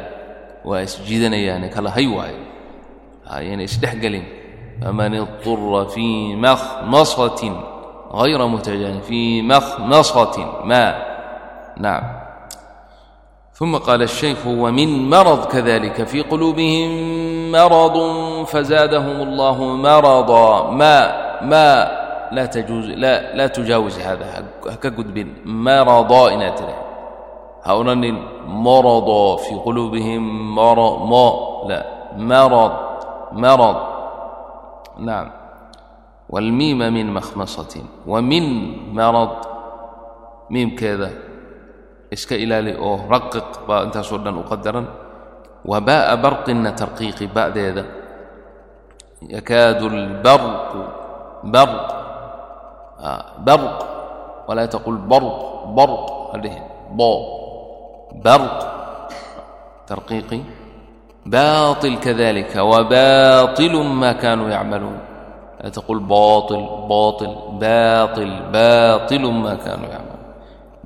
waa 0.69 0.81
isjiidanayaane 0.87 1.67
kala 1.75 1.89
hay 1.89 2.05
waayo 2.17 2.43
ayayna 3.35 3.63
isdhexgelin 3.69 4.25
faman 4.81 5.13
idura 5.13 5.81
fii 5.93 6.37
makhmasatin 6.47 7.53
غayra 8.19 8.45
muhtajan 8.53 9.01
fii 9.07 9.41
makhmasatin 9.41 10.47
ma 10.69 10.83
nacam 11.81 12.18
ثم 13.60 13.76
قال 13.76 14.02
الشيخ 14.02 14.46
ومن 14.46 15.10
مرض 15.10 15.44
كذلك 15.44 16.04
في 16.04 16.20
قلوبهم 16.20 16.90
مرض 17.52 17.96
فزادهم 18.46 19.20
الله 19.20 19.64
مرضا 19.64 20.70
ما 20.70 21.00
ما 21.42 22.00
لا 22.32 22.46
تجوز 22.46 22.86
لا 22.86 23.36
لا 23.36 23.46
تجاوز 23.46 23.98
هذا 23.98 24.44
هكجد 24.66 25.14
بن 25.14 25.28
مرضا 25.44 26.32
إن 26.34 26.52
هؤلاء 27.62 28.14
مرضا 28.46 29.36
في 29.36 29.54
قلوبهم 29.54 30.54
مرض 30.54 31.02
ما 31.02 31.32
لا 31.68 31.86
مرض 32.16 32.72
مرض 33.32 33.76
نعم 34.98 35.30
والميم 36.28 36.78
من 36.78 37.14
مخمصة 37.14 37.82
ومن 38.06 38.44
مرض 38.94 39.30
ميم 40.50 40.76
كذا 40.76 41.29
iska 42.10 42.34
ilaali 42.34 42.74
oo 42.74 43.06
raqiq 43.06 43.64
baa 43.66 43.86
intaasoo 43.86 44.18
dhan 44.18 44.36
u 44.36 44.44
qadaran. 44.44 44.86
Wa 45.64 45.78
ba'a 45.80 46.16
barqinna 46.16 46.72
tarqiiqi 46.72 47.26
ba'deeda. 47.30 47.82
Yakaadu 49.28 49.86
lbarqu 49.92 50.80
barq 51.54 51.86
ah, 52.98 53.22
barq 53.46 53.76
walaa 54.48 54.68
taqul 54.72 54.96
barq 54.96 55.36
barq 55.76 56.02
hadhihin 56.32 56.64
bo 56.96 57.10
barq 58.24 58.56
tarqiiqi. 59.88 60.40
Baaطil 61.20 62.00
kadalika 62.00 62.64
wabaطilu 62.64 63.84
ma 63.84 64.16
kanuu 64.16 64.48
yacmaluun. 64.48 64.98
Laa 65.60 65.68
taqul 65.68 66.00
baaطil 66.00 66.64
baaطil 66.88 67.34
baaطil 67.60 68.34
baطilu 68.48 69.28
ma 69.28 69.52
kanuu 69.60 69.92
yacmaluun 69.92 70.19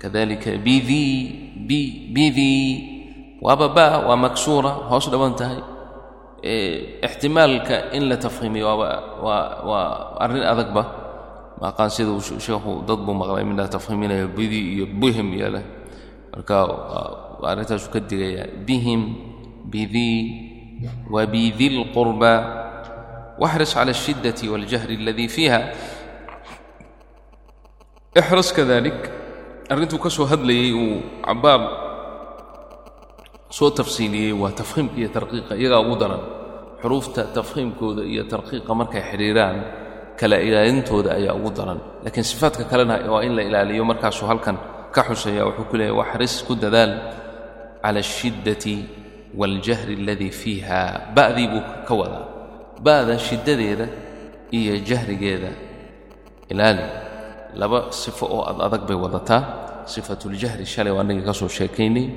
كذلك 0.00 0.48
بذي 0.48 1.40
بي 1.68 2.12
بذي 2.14 2.56
وبباء 3.42 4.12
ومكسورة 4.12 4.68
هوش 4.68 5.08
دو 5.08 5.26
انتهي 5.26 5.62
إيه 6.44 7.06
احتمال 7.06 7.62
كإن 7.62 8.02
لا 8.02 8.14
تفخيمي 8.14 8.62
وأرن 8.62 10.36
أذك 10.36 10.72
به 10.72 10.86
ما 11.62 11.70
قال 11.70 11.92
سيدو 11.92 12.18
شيخ 12.18 12.68
ضد 12.68 13.10
مغرب 13.10 13.46
من 13.46 13.56
لا 13.56 13.66
تفخيمين 13.66 14.26
بذي 14.26 14.84
بهم 14.84 15.34
يا 15.34 15.48
له 15.48 15.64
marka 16.30 16.62
arrintaas 17.42 17.90
ka 17.90 17.98
digaya 17.98 18.46
bihim 18.66 19.14
bidii 19.66 20.50
وبذي 21.10 21.68
واxرص 23.39 23.77
على 23.77 23.91
الشدة 23.91 24.39
والجهر 24.51 24.89
الذي 24.89 25.27
فيها. 25.27 25.73
اxرص 28.17 28.53
كذلك. 28.53 29.11
arrintuu 29.65 29.97
ka 29.97 30.09
soo 30.13 30.29
hadlayey 30.29 30.69
uu 30.77 31.01
cabaab 31.25 31.61
soo 33.49 33.69
tafsiiliyey 33.73 34.33
waa 34.41 34.53
tafhiimka 34.53 34.93
iyo 35.01 35.09
tarqiiqa 35.09 35.53
iyagaa 35.57 35.81
ugu 35.81 35.95
daran 36.01 36.21
xuruufta 36.81 37.21
tafhiimkooda 37.37 38.05
iyo 38.05 38.23
tarqiiqa 38.33 38.71
markay 38.79 39.01
xidhiiraan 39.09 39.57
kala 40.19 40.37
ilaalintooda 40.47 41.09
ayaa 41.17 41.33
ugu 41.39 41.49
daran 41.57 41.79
laakiin 42.05 42.25
sifaadka 42.31 42.63
kalena 42.71 42.95
waa 43.13 43.25
in 43.27 43.33
la 43.37 43.41
ilaaliyo 43.49 43.83
markaasuu 43.91 44.27
halkan 44.31 44.57
ka 44.95 45.01
xuseeya 45.09 45.41
wuxuu 45.49 45.65
ku 45.69 45.75
leeyahy 45.81 45.97
waxris 46.01 46.33
ku 46.47 46.53
dadaal 46.63 46.91
cala 47.81 47.99
الshiddati 48.05 48.75
wاljahri 49.39 49.93
اladii 49.97 50.29
fiiha 50.41 50.81
ba'da 52.79 53.19
shiddadeeda 53.19 53.87
iyo 54.51 54.77
jahrigeeda. 54.83 55.51
Ilaali 56.49 56.85
laba 57.55 57.91
sifo 57.91 58.25
oo 58.25 58.43
ad 58.45 58.59
adag 58.61 58.83
bay 58.87 58.97
wadataa. 58.97 59.43
Sifatljahri 59.85 60.65
shalay 60.65 60.91
oo 60.93 60.99
annaga 60.99 61.29
ka 61.29 61.33
soo 61.33 61.47
sheekaynay. 61.49 62.07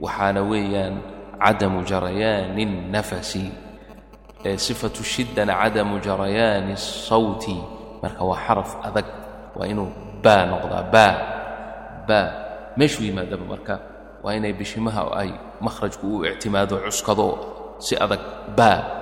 Waxaana 0.00 0.42
weeyaan 0.44 1.00
cadamu 1.40 1.84
jarayaani 1.84 2.62
اnnafasi 2.64 3.44
e, 4.44 4.58
sifatu 4.58 5.04
shiddana 5.04 5.54
cadamu 5.56 6.00
jarayaani 6.00 6.72
الsawti 6.72 7.56
marka 8.02 8.24
waa 8.24 8.40
xaraf 8.46 8.70
adag 8.84 9.06
waa 9.56 9.66
inuu 9.66 9.88
baa 10.22 10.44
noqdaa 10.46 10.84
baa 10.92 11.14
baa. 12.08 12.28
Meeshuu 12.76 13.04
yimaadaba 13.08 13.44
marka 13.44 13.74
waa 14.22 14.36
inay 14.36 14.52
bishimaha 14.52 15.08
ay 15.16 15.30
makhrajku 15.60 16.20
u 16.20 16.24
ictimaado 16.24 16.76
cuskado 16.84 17.26
si 17.80 17.96
adag 17.96 18.20
baa 18.56 18.95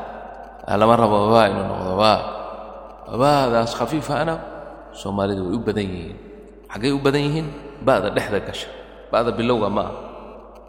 lama 0.80 0.94
rabo 0.96 1.16
baba 1.28 1.42
inuu 1.52 1.66
noqdo 1.70 1.92
baba. 1.96 2.14
Babadaas 3.04 3.72
khafiifana 3.78 4.32
ah 4.34 4.40
soomaalida 5.00 5.42
way 5.44 5.54
u 5.56 5.60
badan 5.66 5.86
yihiin. 5.92 6.16
Xaggay 6.72 6.90
u 6.96 6.98
badan 7.04 7.22
yihiin? 7.26 7.46
Ba'da 7.86 8.08
dhexda 8.16 8.38
gasha. 8.46 8.68
Ba'da 9.12 9.30
bilowga 9.38 9.68
ma 9.76 9.82
ah 9.84 9.92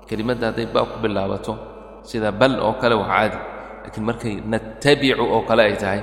kelimadda 0.08 0.46
hadday 0.52 0.68
ba 0.74 0.82
ku 0.86 0.96
bilaabato 1.04 1.54
sida 2.10 2.30
bal 2.40 2.54
oo 2.66 2.74
kale 2.82 2.96
waa 3.02 3.08
caadi. 3.10 3.40
Laakiin 3.86 4.04
markay 4.10 4.34
nattabicu 4.52 5.24
oo 5.34 5.42
kale 5.48 5.62
ay 5.70 5.76
tahay 5.82 6.02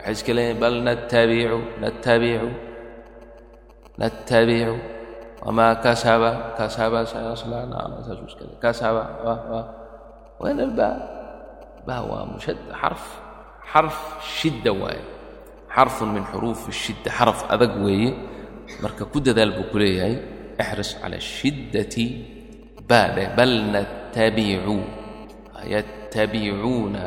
waxay 0.00 0.12
iska 0.16 0.32
leeyihiin 0.36 0.58
bal 0.62 0.74
nattabicu 0.86 1.58
nattabicu 1.82 2.48
nattabicu. 4.00 4.74
Wamaa 5.46 5.78
kasaba 5.84 6.30
kasaba 6.58 6.98
sayaslanaasaas 7.06 8.18
iska 8.26 8.44
kaasaba 8.62 9.02
waa 9.22 9.62
min 10.42 10.58
alba 10.66 10.88
ba 11.86 11.96
waa 12.02 12.24
mushad 12.32 12.58
xarf 12.80 13.04
xarf 13.72 13.96
shidda 14.38 14.72
waaye. 14.72 15.04
Xarfun 15.74 16.08
min 16.16 16.24
xuruufi 16.30 16.72
shidda 16.72 17.10
xaraf 17.18 17.40
adag 17.54 17.72
weeye. 17.84 18.10
Marka 18.82 19.04
ku 19.12 19.20
dadaal 19.20 19.52
buu 19.56 19.68
ku 19.70 19.78
leeyahay 19.78 20.16
ixris 20.56 20.96
cala 21.00 21.20
shiddati 21.20 22.06
baadheh 22.88 23.34
bal 23.36 23.52
nattabicu 23.74 24.78
yattabicuuna 25.66 27.04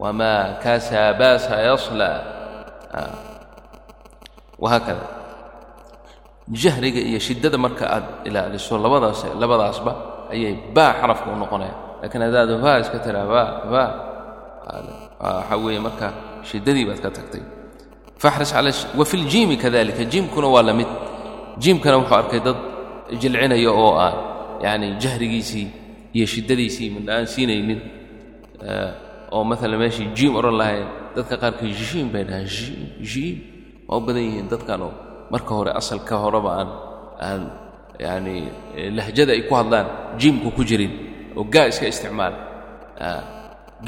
wamaa 0.00 0.58
kasaa 0.62 1.14
baasa 1.14 1.60
ah. 1.60 3.14
wahaakada 4.58 5.06
jahriga 6.50 7.00
iyo 7.00 7.20
shiddada 7.20 7.58
marka 7.58 7.84
aad 7.86 8.06
ilaaliso 8.24 8.74
labadaas 8.80 9.24
labadaasba 9.38 9.92
ayay 10.32 10.56
baa 10.74 10.98
xarafka 11.00 11.28
u 11.30 11.36
noqonayaan 11.36 12.00
laakiin 12.02 12.22
haddaad 12.26 12.50
waa 12.58 12.78
iska 12.82 12.98
tiraa 12.98 13.26
ba 13.28 13.42
ba 13.70 13.84
waxaa 15.20 15.56
weeye 15.64 15.80
marka 15.86 16.06
shiddadii 16.48 16.84
baad 16.88 17.00
ka 17.04 17.10
tagtay. 17.16 17.42
Faxris 18.22 18.52
cala 18.52 18.70
wafi 18.98 19.16
ljiimi 19.16 19.56
kadalika 19.56 20.04
jiimkuna 20.12 20.48
waa 20.54 20.62
la 20.68 20.72
mid. 20.74 20.88
Jiimkana 21.62 21.96
wuxuu 22.00 22.16
arkay 22.20 22.40
dad 22.46 22.56
jilcinaya 23.20 23.70
oo 23.72 23.92
aan 24.04 24.14
yacni 24.64 24.86
jahrigiisii 25.02 25.66
iyo 26.16 26.26
shiddadiisii 26.26 26.88
midna 26.94 27.12
aan 27.16 27.26
siinaynin. 27.26 27.80
Oo 29.32 29.44
maalan 29.44 29.78
meeshii 29.82 30.08
jiim 30.16 30.32
odhan 30.36 30.56
lahayn 30.60 30.86
dadka 31.16 31.36
qaarkii 31.42 31.72
jiim 31.80 32.06
bay 32.12 32.24
dhahaan 32.28 32.46
jiim 33.10 33.36
waa 33.88 33.96
u 33.96 34.00
badan 34.06 34.22
yihiin 34.26 34.48
dadkan 34.52 34.80
oo 34.86 34.92
marka 35.32 35.52
hore 35.54 35.70
asalka 35.80 36.14
horeba 36.22 36.50
aan 36.60 36.68
aan 37.28 37.42
yacni 38.04 38.34
lahjada 38.96 39.32
ay 39.36 39.42
ku 39.48 39.54
hadlaan 39.54 39.86
jiimku 40.20 40.48
ku 40.56 40.62
jirin 40.64 40.92
oo 41.36 41.44
gaa 41.52 41.66
iska 41.72 41.86
isticmaala 41.92 42.36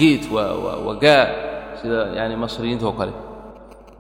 geed 0.01 0.23
waa 0.35 0.53
waa 0.65 0.77
waa 0.87 0.97
gaa 1.05 1.25
sida 1.81 1.99
yaani 2.17 2.35
masriyiinta 2.37 2.85
oo 2.87 2.97
kale. 3.01 3.13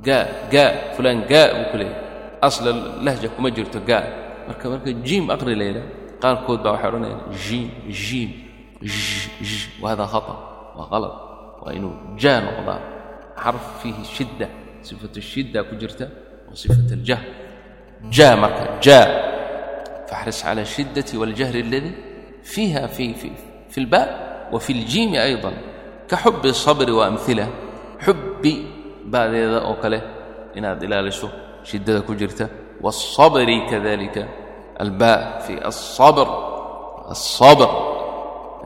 Gaa 0.07 0.24
gaa 0.52 0.70
fulaan 0.94 1.18
gaa 1.31 1.48
buu 1.57 1.66
ku 1.70 1.76
leeyahay. 1.81 2.00
Asla 2.46 2.70
lahja 3.07 3.28
kuma 3.35 3.48
jirto 3.57 3.78
gaa 3.90 4.05
marka 4.48 4.64
marka 4.72 4.90
jiim 5.07 5.24
aqri 5.35 5.55
la 5.61 5.64
yidhaha 5.70 5.88
qaarkood 6.22 6.59
baa 6.64 6.72
waxay 6.74 6.88
odhanayaan 6.90 7.22
jiim 7.44 7.68
jiim 8.05 8.31
j 8.83 9.50
wahada 9.83 10.05
khata 10.12 10.35
waa 10.76 10.87
qalad 10.92 11.14
waa 11.62 11.72
inuu 11.78 11.94
jaa 12.22 12.38
noqdaa. 12.46 12.81
Xarf 13.42 13.64
fiihi 13.81 14.02
shidda 14.16 14.46
sifatu 14.87 15.20
shidda 15.33 15.59
ku 15.68 15.74
jirta 15.81 16.07
wa 16.48 16.55
sifat 16.62 16.90
aljah 16.98 17.20
jaa 18.16 18.35
marka 18.42 18.64
jaa. 18.85 19.07
Faxris 20.09 20.38
cala 20.44 20.61
ashiddati 20.66 21.14
waاljahri 21.20 21.61
aladi 21.66 21.90
fiiha 22.52 22.83
fi 22.96 23.05
fi 23.20 23.31
اlba 23.83 24.00
wa 24.52 24.59
fi 24.64 24.70
اljiimi 24.78 25.16
ayضa 25.26 25.50
ka 26.12 26.16
xubi 26.20 26.53
sabri 26.53 26.92
waa 26.92 27.09
amila 27.09 27.46
xubbi 28.05 28.53
ba'deeda 29.12 29.59
oo 29.68 29.77
kale 29.83 29.98
inaad 30.59 30.83
ilaaliso 30.85 31.29
shiddada 31.64 32.05
ku 32.05 32.12
jirta. 32.20 32.44
Waالصabri 32.85 33.57
kadalika 33.70 34.22
alba 34.85 35.40
fi 35.44 35.55
aلصabr 35.70 36.29
aلصabr 37.12 37.70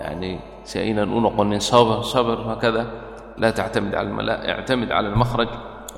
yani 0.03 0.31
si 0.65 0.77
aynan 0.83 1.09
u 1.17 1.21
noqonin 1.21 1.61
sabr 1.61 2.03
sabr 2.13 2.43
hakada 2.51 2.83
laa 3.41 3.53
tactamid 3.59 3.93
ala 3.95 4.03
almala 4.09 4.35
ictamid 4.51 4.89
cala 4.89 5.09
almakhraj 5.13 5.51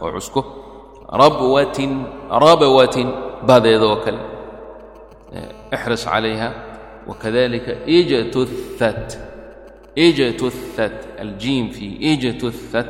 oo 0.02 0.10
cusko 0.16 0.40
rabwatin 1.22 1.92
rabawatin 2.44 3.08
badeeda 3.48 3.86
oo 3.86 3.98
kale. 4.04 4.20
Ixris 5.76 6.04
calayha 6.04 6.48
wakadalika 7.08 7.72
ijtuhat 7.86 9.08
ijtuhat 10.06 10.96
aljiim 11.24 11.66
fii 11.76 11.92
ijtuhat 12.12 12.88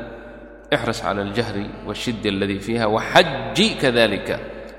ixris 0.77 1.01
cala 1.05 1.21
اljahri 1.29 1.66
wاshida 1.88 2.29
اladii 2.35 2.61
fiiha 2.66 2.87
waxaji 2.97 3.68
kadalika 3.83 4.37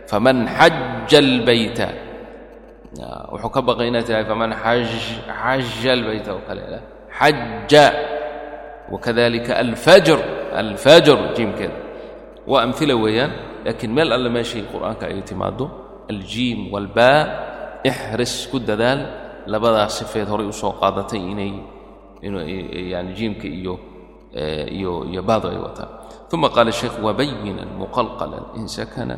faman 0.10 0.38
xaja 0.58 1.20
اlbayta 1.26 1.88
wuxuu 3.34 3.52
ka 3.56 3.62
baqay 3.70 3.88
inaad 3.92 4.06
tiahay 4.08 4.26
faman 4.32 4.52
xaja 4.64 5.92
اlbayta 5.98 6.30
oo 6.38 6.44
kale 6.48 6.62
xaja 7.20 7.86
wakadalika 8.94 9.58
alfajr 9.64 10.20
alfajr 10.62 11.18
jiimkeeda 11.38 11.78
waa 12.48 12.62
amila 12.66 12.96
weeyaan 13.04 13.32
laakiin 13.66 13.92
meel 13.98 14.10
alle 14.14 14.30
meeshay 14.30 14.64
qur'aanka 14.74 15.06
ay 15.12 15.22
timaado 15.30 15.66
aljiim 16.14 16.74
walbaa 16.74 17.20
ixris 17.92 18.50
ku 18.52 18.58
dadaal 18.60 19.00
labadaa 19.46 19.90
sifeed 19.90 20.28
horay 20.32 20.48
u 20.50 20.54
soo 20.54 20.74
qaadatay 20.82 21.22
inay 21.34 21.54
jiimka 22.22 23.48
iyo 23.48 23.76
iyo 25.10 25.22
baadu 25.24 25.48
ay 25.50 25.58
wataan. 25.58 25.90
Uma 26.34 26.50
qaala 26.50 26.72
sheekh 26.72 27.02
wabayina 27.02 27.66
muqalqalan 27.66 28.54
in 28.62 28.68
sakana 28.70 29.18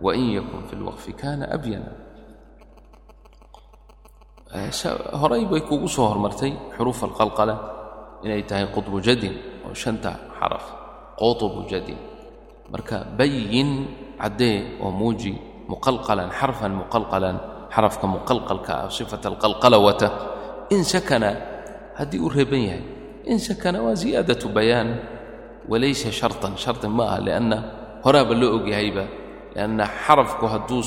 wain 0.00 0.30
yakun 0.38 0.62
fi 0.70 0.76
lwaqfi 0.76 1.12
kana 1.12 1.50
abyana. 1.50 1.90
Horay 5.20 5.44
bay 5.50 5.60
kugu 5.66 5.88
soo 5.88 6.06
hormartay 6.06 6.52
xuruuf 6.76 7.02
alqalqala 7.02 7.54
inay 8.22 8.46
tahay 8.46 8.66
qudbu 8.70 9.00
jadin 9.02 9.34
oo 9.66 9.74
shanta 9.74 10.12
xaraf 10.38 10.64
qudbu 11.18 11.66
jadin. 11.66 11.98
Marka 12.70 13.02
bayin 13.18 13.90
caddee 14.20 14.78
oo 14.78 14.90
muuji 14.94 15.34
muqalqalan 15.66 16.30
xarfan 16.30 16.72
muqalqalan 16.78 17.36
xarafka 17.74 18.06
muqalqalka 18.06 18.72
ah 18.86 18.90
sifat 18.92 19.26
alqalqala 19.26 19.78
wata 19.82 20.08
in 20.70 20.84
sakana 20.84 21.51
haddii 21.98 22.20
uu 22.24 22.28
reeban 22.30 22.62
yahay. 22.68 22.84
In 23.30 23.38
sakana 23.38 23.78
waa 23.82 23.94
ziyaadatu 23.94 24.48
bayaan. 24.48 24.90
Walaysa 25.70 26.10
shartan 26.10 26.58
shardi 26.58 26.88
ma 26.90 27.04
aha 27.14 27.18
lianna 27.26 27.58
horaaba 28.04 28.34
loo 28.34 28.58
ogyahayba 28.58 29.04
lianna 29.54 29.84
xarafku 29.86 30.44
hadduu 30.52 30.82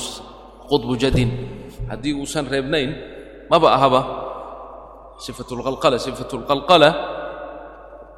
qudbu 0.69 0.93
jadin 0.99 1.31
haddii 1.87 2.11
uusan 2.19 2.43
reebnayn 2.53 2.91
maba 3.51 3.71
ahaba. 3.77 4.01
Sifatulqalqala 5.23 5.95
sifatulqalqala 5.95 6.89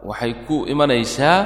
waxay 0.02 0.34
ku 0.50 0.65
imanaysaa 0.65 1.38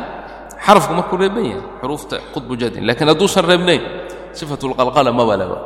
xarafku 0.66 0.94
markuu 0.96 1.18
reeban 1.20 1.44
yahay 1.44 1.64
xuruufta 1.84 2.16
qudbu 2.34 2.54
jadin. 2.62 2.88
Lakiin 2.88 3.10
hadduusan 3.12 3.44
reebnayn 3.44 3.82
sifatulqalqala 4.32 5.12
maba 5.12 5.36
laba 5.42 5.58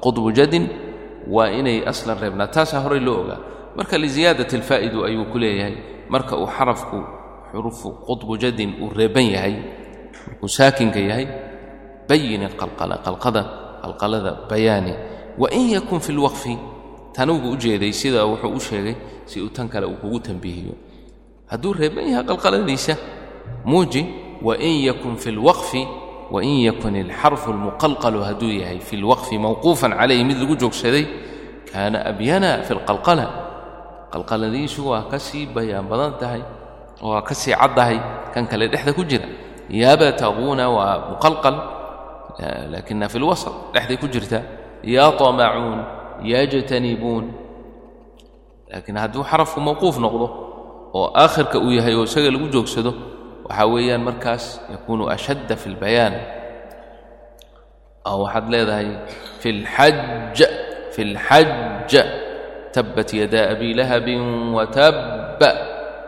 qudbu 0.00 0.32
jadin 0.32 0.64
waa 1.28 1.52
inay 1.52 1.84
aslan 1.84 2.16
reebnaa. 2.16 2.48
Taasaa 2.48 2.80
horey 2.88 3.04
loo 3.04 3.20
ogaa 3.20 3.38
marka 3.76 3.98
liziyaadati 3.98 4.56
alfaa'idu 4.56 5.04
ayuu 5.04 5.24
ku 5.32 5.38
leeyahay. 5.38 5.76
Marka 6.08 6.36
uu 6.36 6.46
xarafku 6.46 6.98
xuruufu 7.52 7.88
qudbu 8.06 8.38
jadin 8.38 8.74
uu 8.82 8.90
reeban 8.90 9.24
yahay 9.24 9.54
markuu 10.26 10.48
saakinka 10.48 10.98
yahay 10.98 11.26
bayin 12.08 12.42
alqalqala 12.50 12.98
qalqada 13.06 13.42
qalqalada 13.82 14.32
bayaani. 14.50 14.94
Wain 15.38 15.70
yakun 15.70 16.00
fi 16.00 16.12
lwaqfi 16.12 16.58
tanugu 17.14 17.50
u 17.50 17.56
jeeday 17.56 17.90
wuxuu 17.90 18.54
u 18.54 18.60
sheegay 18.60 18.96
si 19.26 19.40
uu 19.40 19.48
tan 19.48 19.68
kale 19.68 19.86
uu 19.86 19.96
kugu 19.96 20.20
tambiihiyo 20.20 20.74
hadduu 21.46 21.72
reeban 21.72 22.08
yahay 22.08 22.24
qalqaladiisa 22.24 22.96
muuji 23.64 24.06
wain 24.42 24.84
yakun 24.84 25.16
fi 25.16 25.30
lwaqfi 25.30 25.86
wain 26.30 26.62
yakun 26.62 26.96
alxarfu 26.96 27.50
almuqalqalu 27.50 28.22
hadduu 28.22 28.52
yahay 28.60 28.78
fi 28.78 28.96
lwaqfi 28.96 29.38
mawquufan 29.38 29.92
calayhi 29.98 30.24
mid 30.24 30.38
lagu 30.38 30.56
joogsaday 30.56 31.06
kaana 31.72 32.04
abyana 32.06 32.62
fi 32.62 32.74
lqalqala 32.74 33.49
qalqaladiisu 34.13 34.81
waa 34.91 35.03
ka 35.11 35.17
sii 35.19 35.45
bayaan 35.55 35.85
badan 35.91 36.13
tahay 36.21 36.41
oo 37.03 37.09
waa 37.13 37.21
ka 37.27 37.33
sii 37.35 37.53
caddahay 37.61 37.97
kan 38.33 38.43
kale 38.51 38.67
dhexda 38.73 38.91
ku 38.97 39.03
jira 39.03 39.27
yabtaguuna 39.69 40.65
waa 40.75 40.95
muqalqal 41.15 41.55
laakina 42.71 43.09
fi 43.09 43.17
lwasط 43.23 43.53
dhexday 43.73 43.97
ku 43.97 44.07
jirtaa 44.13 44.43
yaطmacuun 44.83 45.79
yajtanibuun 46.31 47.25
laakiin 48.71 48.97
hadduu 49.01 49.23
xarafku 49.29 49.59
mawquuf 49.67 49.95
noqdo 50.05 50.27
oo 50.97 51.07
aakhirka 51.23 51.57
uu 51.59 51.71
yahay 51.77 51.95
oo 51.99 52.03
isaga 52.09 52.29
lagu 52.31 52.47
joogsado 52.53 52.91
waxaa 53.47 53.67
weeyaan 53.73 54.03
markaas 54.07 54.45
yakuunu 54.73 55.03
ashadda 55.15 55.55
fi 55.61 55.67
اlbayaan 55.73 56.13
oo 58.09 58.17
waxaad 58.23 58.45
leedahay 58.53 58.87
fi 59.41 59.47
اlxaj 59.55 60.39
fi 60.93 61.01
اlxaj 61.09 61.93
tabat 62.74 63.08
yada 63.20 63.40
abi 63.52 63.68
lahabin 63.78 64.52
watab 64.56 64.94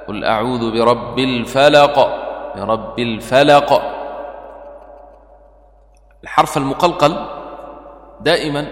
qul 0.06 0.20
acuudu 0.34 0.66
birabbi 0.74 1.22
اlfalaq 1.42 1.96
birabbi 2.56 3.02
اlfalaq 3.10 3.70
alxarf 6.24 6.52
almuqalqal 6.60 7.14
daa'iman 8.26 8.66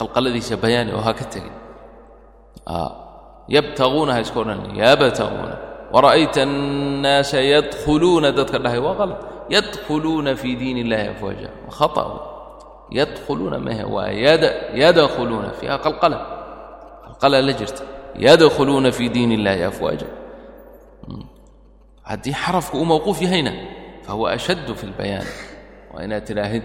qalqaladiisa 0.00 0.54
bayaani 0.64 0.90
oo 0.96 1.02
ha 1.06 1.12
ka 1.20 1.24
tegin 1.32 1.54
yabtaguuna 3.56 4.10
ha 4.16 4.20
iska 4.24 4.38
odhan 4.42 4.60
yabtaguuna 4.82 5.54
wara'ayta 5.94 6.40
annaasa 6.48 7.38
yadkhuluuna 7.54 8.28
dadka 8.38 8.58
dhahay 8.64 8.80
waa 8.86 8.96
qalad 9.00 9.20
yadkhuluuna 9.56 10.32
fii 10.40 10.54
diin 10.60 10.76
illahi 10.84 11.06
afwaaja 11.14 11.48
khata 11.78 12.04
yadkhuluuna 12.98 13.58
mahe 13.66 13.84
waa 13.94 14.10
yadkhuluuna 14.82 15.50
fiiha 15.58 15.76
qalqala 15.86 16.18
qalqala 17.15 17.41
la 17.41 17.53
jirta 17.53 17.83
yadkhuluuna 18.15 18.91
fii 18.91 19.09
diin 19.09 19.31
illahi 19.37 19.63
afwaaja 19.63 20.07
haddii 22.03 22.33
xarafku 22.33 22.77
uu 22.77 22.85
mawquuf 22.85 23.21
yahayna 23.21 23.51
fahuwa 24.05 24.31
ashaddu 24.37 24.75
fi 24.75 24.85
lbayaan 24.91 25.27
waa 25.93 26.03
inaad 26.03 26.23
tidhaahid 26.25 26.63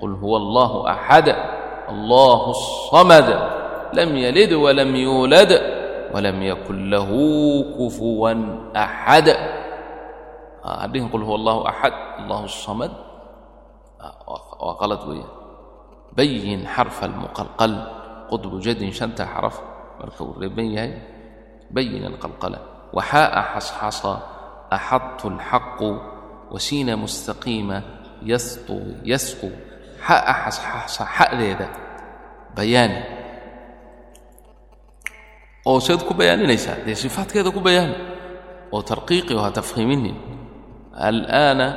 qul 0.00 0.12
huwa 0.16 0.36
allahu 0.42 0.78
axad 0.88 1.28
allahu 1.88 2.50
الصamad 2.56 3.28
lam 3.96 4.10
yalid 4.16 4.52
walam 4.52 4.90
yuulad 4.96 5.50
walam 6.14 6.36
yakun 6.42 6.90
lahu 6.90 7.64
kufuwan 7.76 8.72
axad 8.74 9.28
hadhihin 10.64 11.08
qul 11.12 11.22
huwa 11.24 11.36
allahu 11.40 11.60
axad 11.68 11.94
allahu 12.24 12.44
الصamad 12.44 12.92
waa 14.58 14.74
qalad 14.80 15.00
weeyaan 15.08 15.32
bayin 16.16 16.66
xarfa 16.66 17.06
almuqalqal 17.06 17.74
qudbu 18.30 18.56
jadin 18.60 18.90
shanta 18.92 19.24
xaraf 19.24 19.56
marka 19.99 20.21
uu 20.23 20.35
reeban 20.41 20.67
yahay 20.75 20.91
bayin 21.73 22.03
alqalqala. 22.11 22.59
Waxaa'a 22.97 23.41
xasxasa 23.53 24.13
axadtu 24.77 25.25
اlxaqu 25.33 25.89
wasiina 26.53 26.93
mustaqiima 27.03 27.77
yasqu 28.31 28.77
yasqu. 29.11 29.49
Xa'a 30.05 30.33
xasxasa 30.43 31.03
xa'deeda 31.17 31.67
bayaani. 32.55 32.99
Oo 35.65 35.79
seed 35.79 36.01
ku 36.07 36.13
bayaaninaysaa 36.13 36.83
dee 36.85 36.95
sifaadkeeda 37.03 37.49
ku 37.55 37.61
bayaani 37.67 37.95
oo 38.73 38.81
tarqiiqi 38.91 39.33
oo 39.33 39.49
tafhiiminin. 39.49 40.17
Al'aana 41.09 41.67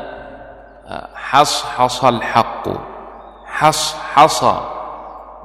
xasxasa 1.31 2.05
alxaqu 2.13 2.75
xasxasa 3.59 4.53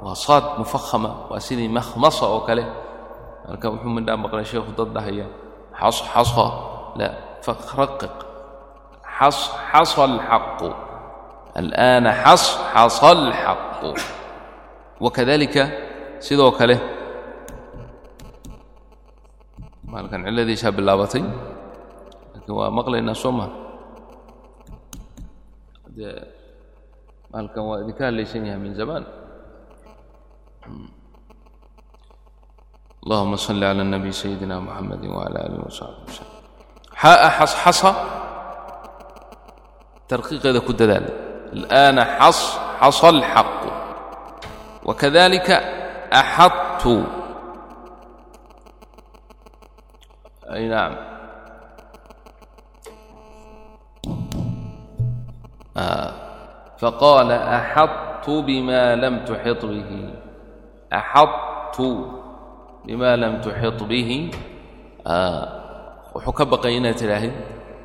waa 0.04 0.16
saad 0.26 0.46
mufahama 0.62 1.12
waa 1.32 1.40
sidii 1.48 1.70
makhmasa 1.70 2.26
oo 2.34 2.42
kale. 2.48 2.64
Marka 3.48 3.66
wuxuu 3.74 3.92
midhaa 3.98 4.18
maqlay 4.24 4.46
sheekhu 4.46 4.72
dad 4.78 4.90
dhahaya 4.96 5.26
xasxasa 5.80 6.46
la 7.00 7.08
faraqiq 7.46 8.16
xasxasa 9.18 10.02
alxaqu 10.10 10.70
al'aana 11.62 12.10
xasxasa 12.24 13.08
alxaqu 13.18 13.90
wakadalika 15.04 15.64
sidoo 16.26 16.52
kale. 16.60 16.76
Maalkan 19.92 20.22
cilladiisaa 20.26 20.72
bilaabatay. 20.78 21.24
Laakiin 22.34 22.56
waa 22.60 22.70
maqlaynaa 22.78 23.18
soo 23.24 23.34
maha 23.38 23.52
waa 27.68 27.78
idinka 27.84 28.04
hadlaysan 28.08 28.46
yahay 28.48 28.62
min 28.66 28.74
zamaan 28.80 29.04
اللهم 33.04 33.36
صل 33.36 33.64
على 33.64 33.82
النبي 33.82 34.12
سيدنا 34.12 34.60
محمد 34.60 35.06
وعلى 35.06 35.36
آله 35.46 35.66
وصحبه 35.66 36.04
وسلم 36.08 36.28
حاء 36.94 37.30
حصحص 37.30 37.82
ترقيق 40.08 40.46
إذا 40.46 40.60
كنت 40.60 40.82
ذلك 40.82 41.14
الآن 41.54 42.04
حص 42.04 42.58
حصى 42.80 43.10
الحق 43.10 43.62
وكذلك 44.86 45.50
أحطت 46.14 47.06
أي 50.54 50.68
نعم 50.68 50.96
آه 55.78 56.14
فقال 56.78 57.32
أحطت 57.32 58.30
بما 58.30 58.96
لم 58.96 59.26
تحط 59.26 59.66
به 59.66 60.14
أحطت 60.93 61.79
بما 62.87 63.11
لم 63.17 63.41
تحط 63.41 63.83
به 63.83 64.11
آه 65.07 65.45
wuxuu 66.17 66.33
ka 66.33 66.45
baqay 66.49 66.81
inaad 66.81 66.97
tidhaahid 66.97 67.35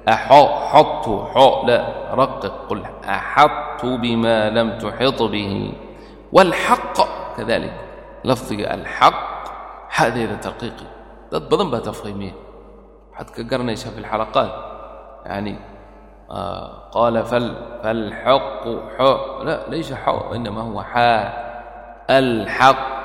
أحط 0.10 0.50
حط 0.72 1.06
حو 1.34 1.68
لا 1.68 1.80
رقق 2.16 2.54
قل 2.70 2.80
أحطت 3.06 3.86
بما 3.86 4.50
لم 4.50 4.68
تحط 4.78 5.20
به 5.24 5.74
والحق 6.32 6.98
كذلك 7.38 7.76
لفظ 8.26 8.50
الحق 8.52 9.32
هذا 9.98 10.36
ترقيقي 10.36 10.88
dad 11.32 11.48
badan 11.48 11.72
baa 11.72 11.80
tafhiimiya 11.80 12.36
waxaad 13.16 13.28
ka 13.36 13.42
garanaysaa 13.48 13.92
fi 13.96 14.00
اlxalaqaat 14.04 14.52
yani 15.32 15.54
qaala 16.96 17.22
falxaqu 17.32 18.72
xo 18.98 19.10
la 19.48 19.56
laysa 19.72 19.96
xo 20.04 20.36
inama 20.36 20.62
huwa 20.68 20.84
xaa 20.94 21.24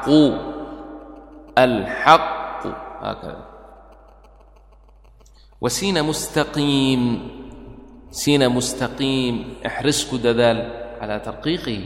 الحق 0.08 0.52
الحق 1.58 2.68
هكذا 3.02 3.46
وسين 5.62 6.04
مستقيم 6.04 7.30
سين 8.12 8.50
مستقيم 8.50 9.54
احرصك 9.66 10.16
دذال 10.16 10.58
على 11.02 11.20
ترقيقه 11.20 11.82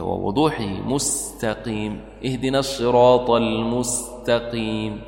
ووضوحه 0.00 0.64
مستقيم 0.66 2.00
اهدنا 2.24 2.58
الصراط 2.58 3.30
المستقيم 3.30 5.02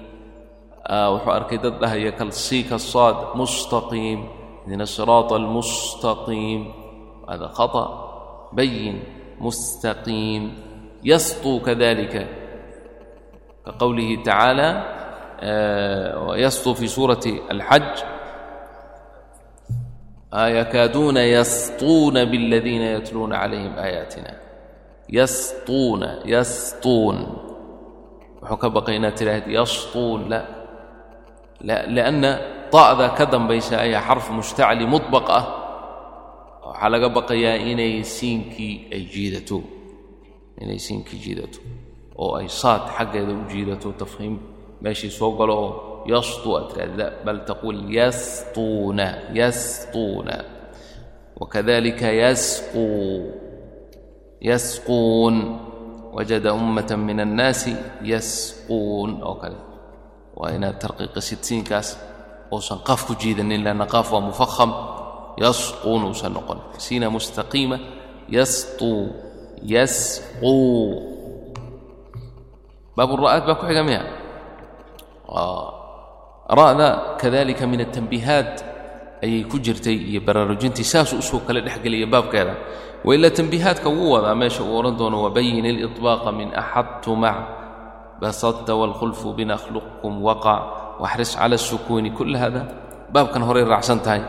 وحو 0.90 1.30
أركدت 1.30 1.84
هي 1.84 2.12
كالسيك 2.12 2.72
الصاد 2.72 3.36
مستقيم 3.36 4.28
اهدنا 4.66 4.82
الصراط 4.82 5.32
المستقيم 5.32 6.72
هذا 7.30 7.46
خطأ 7.46 8.12
بين 8.52 9.02
مستقيم 9.40 10.71
يسطو 11.04 11.60
كذلك 11.60 12.28
كقوله 13.66 14.22
تعالى 14.22 14.82
ويسطو 16.28 16.74
في 16.74 16.86
سورة 16.86 17.20
الحج 17.50 17.98
يكادون 20.34 21.16
يسطون 21.16 22.24
بالذين 22.24 22.82
يتلون 22.82 23.32
عليهم 23.32 23.78
آياتنا 23.78 24.36
يسطون 25.10 26.08
يسطون 26.24 27.36
وحكى 28.42 28.68
بقينا 28.68 29.10
تلاهد 29.10 29.42
يسطون 29.46 30.28
لا 30.28 30.44
لا 31.60 31.86
لأن 31.86 32.38
طاء 32.72 32.98
ذا 32.98 33.08
كدم 33.08 33.48
بيش 33.48 33.72
أي 33.72 33.98
حرف 33.98 34.30
مشتعل 34.30 34.86
مطبقة 34.86 35.58
حلقة 36.74 37.06
بقيا 37.06 37.56
إني 37.56 38.02
سينكي 38.02 38.88
أجيدته 38.92 39.62
جيدته 40.51 40.61
إني 40.61 40.77
سينكي 40.77 41.17
جيدته 41.17 41.59
أو 42.19 42.37
أي 42.37 42.47
صاد 42.47 42.81
حق 42.81 43.15
إذا 43.15 43.47
جيدته 43.47 43.91
تفهيم 43.91 44.39
ماشي 44.81 45.09
سoo 45.09 45.31
galo 45.37 45.53
oo 45.53 46.03
yasطu 46.05 46.49
aad 46.57 46.65
tiraahda 46.73 47.05
bal 47.25 47.39
taqul 47.45 47.77
yasطuuna 47.93 49.07
yasطuuna 49.33 50.57
وكذلك 51.37 52.01
يسقو 52.03 53.21
يسقون 54.41 55.59
وجد 56.13 56.45
أمة 56.45 56.95
من 56.95 57.19
الناس 57.19 57.69
يسقون 58.01 59.21
أو 59.21 59.33
كذا 59.35 59.59
وإن 60.35 60.79
ترقيق 60.79 61.19
ستين 61.19 61.63
كاس 61.63 61.97
وصن 62.51 62.75
قاف 62.75 63.19
جيدا 63.21 63.43
لأن 63.43 63.81
قاف 63.81 64.15
مفخم 64.15 64.71
يسقون 65.37 66.03
وسنقل 66.03 66.57
سين 66.77 67.09
مستقيمة 67.09 67.79
yasquu 69.62 70.54
baab 72.96 73.10
ura'aad 73.16 73.42
baa 73.48 73.56
ku 73.56 73.64
xiga 73.70 73.82
miya? 73.86 74.02
Ra'da 76.52 77.16
kadalika 77.16 77.64
min 77.64 77.80
atambiihaad 77.86 78.50
ayay 79.24 79.46
ku 79.48 79.56
jirtay 79.56 79.94
iyo 79.94 80.20
baraarujintii 80.20 80.84
saasuu 80.84 81.18
u 81.18 81.24
soo 81.24 81.40
kale 81.46 81.60
dhexgeliya 81.64 82.06
baabkeeda. 82.10 82.54
Wailaa 83.06 83.30
tambiihaadka 83.30 83.88
wuu 83.88 84.12
wadaa 84.14 84.34
meesha 84.34 84.62
uu 84.62 84.76
odhan 84.78 84.96
doono 84.98 85.22
wabayin 85.24 85.64
ilibaaqa 85.64 86.30
min 86.32 86.50
axadtu 86.54 87.16
mac 87.16 87.36
basadta 88.20 88.74
waalkhulfu 88.76 89.32
binakhluqkum 89.34 90.22
waqac 90.22 90.62
waxris 91.02 91.34
cala 91.34 91.54
asukuuni 91.58 92.10
kull 92.14 92.36
hada 92.36 92.62
baabkan 93.14 93.42
horay 93.42 93.64
raacsan 93.64 93.98
tahay. 94.04 94.22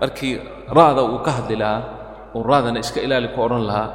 Markii 0.00 0.40
ra'da 0.70 1.02
uu 1.04 1.20
ka 1.22 1.30
hadli 1.42 1.56
lahaa 1.60 1.82
uu 2.34 2.42
ra'dana 2.42 2.78
iska 2.80 2.98
ilaali 3.04 3.28
ku 3.34 3.38
odhan 3.44 3.62
lahaa 3.68 3.88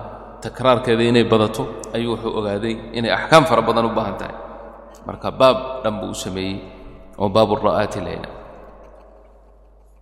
takraarkeeda 0.44 1.04
inay 1.04 1.26
badato 1.32 1.64
ayuu 1.96 2.14
wuxuu 2.16 2.34
ogaaday 2.40 2.76
inay 2.98 3.12
axkaam 3.18 3.44
fara 3.50 3.62
badan 3.62 3.86
u 3.90 3.92
baahan 3.98 4.16
tahay. 4.22 4.36
Marka 5.08 5.30
baab 5.32 5.58
dhan 5.84 5.94
buu 6.00 6.12
u 6.12 6.18
sameeyey 6.24 6.58
oo 7.22 7.30
baabu 7.30 7.56
ra'aati 7.56 8.00
layla. 8.08 8.30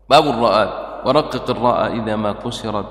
Baabu 0.09 0.29
ra'aat 0.43 0.71
waraqiq 1.05 1.47
ra'a 1.65 1.85
ida 1.99 2.13
ma 2.17 2.31
kusirat 2.43 2.89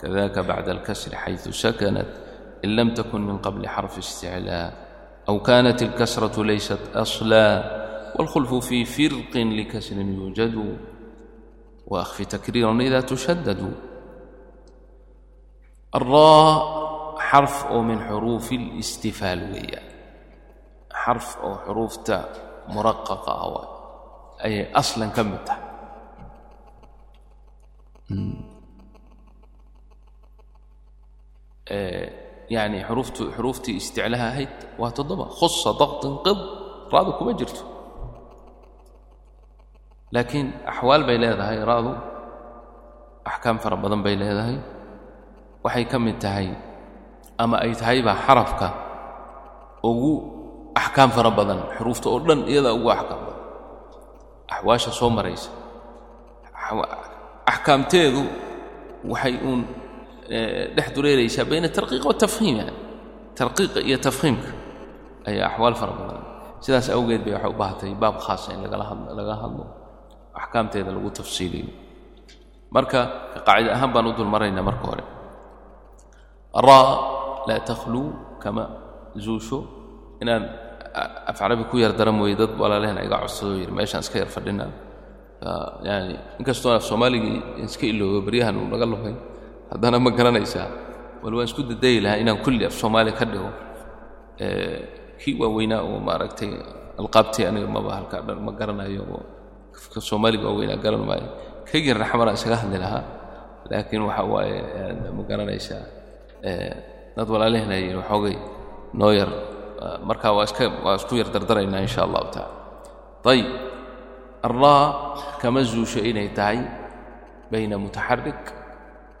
kadaka 0.00 0.40
bacda 0.42 0.70
alkasri 0.76 1.16
xayثu 1.16 1.50
sakanat 1.52 2.08
in 2.64 2.76
lam 2.76 2.88
takun 2.94 3.22
min 3.28 3.36
qabli 3.44 3.66
xarfi 3.74 4.00
isticlaa 4.00 4.68
aw 5.28 5.36
kanat 5.48 5.78
اlkasraةu 5.82 6.40
laysat 6.50 6.82
aslaa 6.94 7.54
wاlkhulfu 8.16 8.60
fii 8.68 8.84
firqin 8.94 9.48
likasrin 9.58 10.08
yuujadu 10.18 10.64
waakfi 11.92 12.24
takriiran 12.26 12.80
ida 12.80 13.00
tushaddadu 13.02 13.70
الراء 15.98 16.79
xarf 17.30 17.54
oo 17.72 17.80
min 17.88 17.98
xuruufi 18.08 18.54
اlistifaal 18.62 19.40
weeyaan. 19.52 19.88
Xarf 21.02 21.26
oo 21.46 21.54
xuruufta 21.64 22.16
muraqaqa 22.74 23.32
ah 23.44 23.48
waay. 23.54 23.68
Ayay 24.46 24.64
aslan 24.80 25.10
ka 25.16 25.22
mid 25.30 25.42
tahay. 25.48 25.64
Yacni 32.54 32.78
xuruuftu 32.88 33.22
xuruuftii 33.36 33.76
isticlaha 33.80 34.26
ahayd 34.32 34.54
waa 34.80 34.90
toddoba. 34.98 35.24
Khusa 35.38 35.70
daqtin 35.82 36.14
qid 36.26 36.38
ra'du 36.94 37.10
kuma 37.18 37.32
jirto. 37.40 37.62
Laakiin 40.14 40.48
axwaal 40.70 41.02
bay 41.08 41.18
leedahay 41.22 41.58
ra'du 41.72 41.92
axkaam 43.30 43.56
fara 43.62 43.76
badan 43.82 44.00
bay 44.06 44.16
leedahay. 44.22 44.56
Waxay 45.64 45.84
ka 45.92 45.98
mid 46.06 46.18
tahay 46.24 46.48
ama 47.42 47.56
ay 47.64 47.72
tahayba 47.80 48.12
xarafka 48.26 48.68
ugu 49.88 50.12
axkaam 50.80 51.10
fara 51.16 51.30
badan 51.38 51.60
xuruufta 51.76 52.06
oo 52.12 52.20
dhan 52.26 52.40
iyadaa 52.52 52.74
ugu 52.78 52.88
axkaam 52.96 53.20
badan. 53.26 53.42
Axwaasha 54.54 54.90
soo 54.98 55.10
maraysa. 55.16 55.50
Axkaamteedu 57.52 58.22
waxay 59.10 59.34
uun 59.46 59.60
dhex 60.76 60.88
dureeraysaa 60.94 61.44
bayna 61.50 61.68
tarqiiq 61.76 62.04
watafhiim 62.10 62.54
yani 62.60 62.74
tarqiiqa 63.38 63.80
iyo 63.88 63.98
tafhiimka 64.06 64.50
ayaa 65.28 65.46
axwaal 65.50 65.74
fara 65.80 65.92
badan. 66.00 66.22
Sidaas 66.64 66.88
awgeed 66.96 67.22
bay 67.24 67.32
waxay 67.36 67.50
u 67.50 67.56
baahatay 67.60 67.92
baab 68.02 68.16
khaasa 68.24 68.48
in 68.54 68.60
lagala 68.64 68.84
hadlo 68.90 69.08
laga 69.18 69.34
hadlo 69.42 69.64
axkaamteeda 70.40 70.90
lagu 70.96 71.08
tafsiiliyo. 71.18 71.72
Marka 72.74 73.00
qaacida 73.46 73.70
ahaan 73.74 73.90
baan 73.94 74.06
u 74.06 74.12
dul 74.18 74.30
maraynaa 74.34 74.62
marka 74.68 74.84
hore 74.90 75.04
laa 77.48 77.60
takhluu 77.70 78.06
kama 78.42 78.64
zuusho 79.24 79.58
inaan 80.22 80.42
af 81.30 81.36
carabi 81.40 81.64
ku 81.70 81.76
yar 81.82 81.92
dara 81.98 82.12
mooye 82.18 82.34
dad 82.40 82.52
walaalehen 82.62 82.98
iga 83.06 83.16
codsado 83.22 83.52
yidhi 83.60 83.72
meeshaan 83.78 84.02
iska 84.04 84.16
yar 84.22 84.30
fadhinaa 84.36 84.70
yani 85.88 86.14
inkastoo 86.40 86.74
soomaaligii 86.90 87.38
iska 87.66 87.84
iloobo 87.92 88.18
baryahan 88.26 88.56
uu 88.60 88.68
naga 88.72 88.86
lufay 88.92 89.14
haddana 89.72 89.96
ma 90.04 90.10
garanaysaa 90.18 90.68
bal 91.22 91.34
waan 91.38 91.46
isku 91.50 91.62
dadayi 91.70 91.98
lahaa 92.04 92.18
inaan 92.22 92.38
kulli 92.44 92.64
af 92.68 92.74
soomaali 92.80 93.12
ka 93.18 93.24
dhigo 93.32 93.50
kii 95.20 95.34
waaweynaa 95.40 95.80
oo 95.88 95.98
maaragtay 96.08 96.50
alqaabtii 97.00 97.44
aniga 97.50 97.68
maba 97.76 97.90
halkaa 97.98 98.20
dhan 98.26 98.38
ma 98.46 98.52
garanayo 98.60 99.02
oo 99.14 99.22
ka 99.94 100.00
soomaaliga 100.08 100.44
waaweynaa 100.50 100.78
garan 100.84 101.02
maayo 101.08 101.28
kaygin 101.70 101.96
raxmana 102.02 102.32
isaga 102.38 102.56
hadli 102.62 102.78
lahaa 102.84 103.04
laakiin 103.70 104.02
waxa 104.08 104.22
waaye 104.32 104.58
ma 105.16 105.22
garanaysaa 105.30 105.82
dad 107.16 107.28
walaalehen 107.28 107.70
ay 107.70 107.94
waxoogay 108.00 108.36
noo 108.94 109.12
yar. 109.12 109.30
Marka 110.04 110.28
waa 110.36 110.44
iska 110.44 110.64
waa 110.84 110.96
isku 111.00 111.16
yar 111.20 111.28
dardaraynaa 111.34 111.80
insha 111.86 112.04
allahu 112.06 112.28
tacala 112.34 112.52
ayib 113.32 113.48
الraa 114.48 114.84
kama 115.40 115.60
zuusho 115.64 116.00
inay 116.10 116.28
tahay 116.38 116.60
bayna 117.52 117.76
mutaxarik 117.80 118.42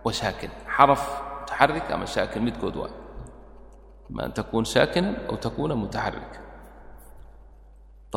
wa 0.04 0.12
saakin. 0.12 0.52
Xaraf 0.76 1.02
mutaxarik 1.40 1.86
ama 1.94 2.06
saakin 2.06 2.40
midkood 2.44 2.76
waa. 2.76 2.92
Ima 4.10 4.22
an 4.28 4.32
takuun 4.32 4.64
saakinan 4.64 5.14
aw 5.30 5.36
takuuna 5.36 5.74
mutaxarik 5.76 6.32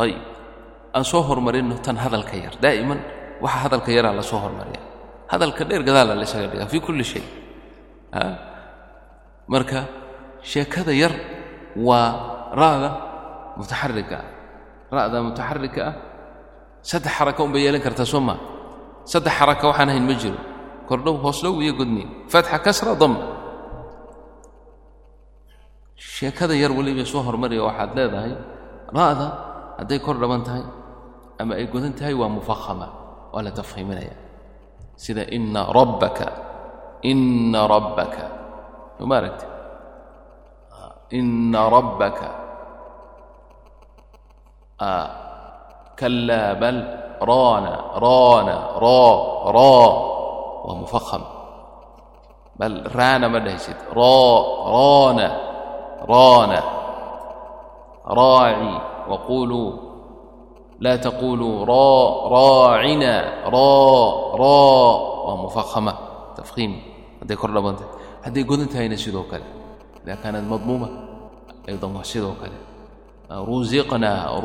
ayib 0.03 0.21
aan 0.95 1.05
soo 1.11 1.23
hormarinno 1.23 1.75
tan 1.85 1.95
hadalka 1.95 2.35
yar. 2.35 2.55
Daa'iman 2.59 2.99
waxa 3.43 3.57
hadalka 3.67 3.89
yaraa 3.91 4.15
la 4.15 4.23
hormariya 4.23 4.81
hadalka 5.31 5.63
dheer 5.67 5.83
gadaala 5.83 6.15
la 6.15 6.23
isaga 6.23 6.47
dhigaa 6.51 6.67
fii 6.71 6.81
kulli 6.87 7.03
shay 7.03 7.23
marka 9.51 9.79
sheekada 10.51 10.93
yar 11.01 11.13
waa 11.87 12.09
ra'da 12.61 12.89
mutaxarika 13.59 14.17
ah 14.21 14.27
ra'da 14.97 15.17
mutaxarika 15.27 15.81
ah 15.89 15.95
saddex 16.89 17.13
xaraka 17.17 17.39
un 17.45 17.51
bay 17.53 17.61
yeelan 17.65 17.81
kartaa 17.85 18.05
soo 18.13 18.21
maa 18.27 18.39
saddex 19.11 19.33
xaraka 19.39 19.63
waxaan 19.69 19.89
ahayn 19.91 20.05
ma 20.09 20.15
jiro. 20.21 20.39
Kordhow 20.89 21.15
hoosdhow 21.23 21.55
iyo 21.63 21.73
godniin 21.79 22.09
fatxa 22.33 22.57
kasra 22.65 22.91
dam. 23.01 23.13
Sheekada 25.95 26.55
yar 26.61 26.71
weliba 26.77 27.05
soo 27.11 27.21
hormariya 27.27 27.63
waxaad 27.67 27.89
leedahay 27.97 28.33
ra'da 28.97 29.27
hadday 29.79 29.99
kor 30.05 30.15
dhaban 30.21 30.41
tahay 30.47 30.63
ama 31.41 31.53
ay 31.59 31.65
godan 31.73 31.93
tahay 31.99 32.13
waa 32.21 32.27
mufahama 32.37 32.87
waa 33.33 33.41
la 33.45 33.51
tafhiiminaya. 33.59 34.15
Sida 35.03 35.23
ina 35.37 35.61
rabbaka 35.77 36.27
ina 37.11 37.61
rabbaka 37.73 38.23
soma 38.97 39.15
aragti 39.19 39.45
ina 41.19 41.61
rabbaka. 41.75 42.27
Kalaa 45.99 46.55
bal. 46.61 46.79
Raana 47.23 47.73
raana 48.03 48.55
raa 48.83 49.15
raa 49.55 49.87
waa 50.65 50.75
mufaham 50.75 51.23
bal 52.59 52.83
raana 52.97 53.31
ma 53.31 53.39
dhahaysid 53.39 53.79
raa 53.95 54.35
raana 54.75 55.27
raana 56.11 56.59
raaci 58.19 58.73
waquluu 59.11 59.69
laa 60.83 60.97
taquluu 61.05 61.63
raa 61.71 62.03
raacina 62.35 63.13
raa 63.55 64.03
raa 64.41 64.91
waa 65.31 65.37
mufahama 65.47 65.93
tafhiim 66.35 66.73
hadday 67.23 67.37
kor 67.39 67.51
dhaban 67.55 67.75
tahay 67.79 67.91
hadday 68.23 68.43
godan 68.43 68.69
sidoo 68.97 69.27
kale. 69.27 69.45
Ida 70.03 70.17
kaanat 70.17 70.43
madmuuma. 70.43 70.87
Aydan 71.67 71.91
waa 71.95 72.03
sidoo 72.03 72.35
kale. 72.39 72.57
Ruiqnaa 73.29 74.39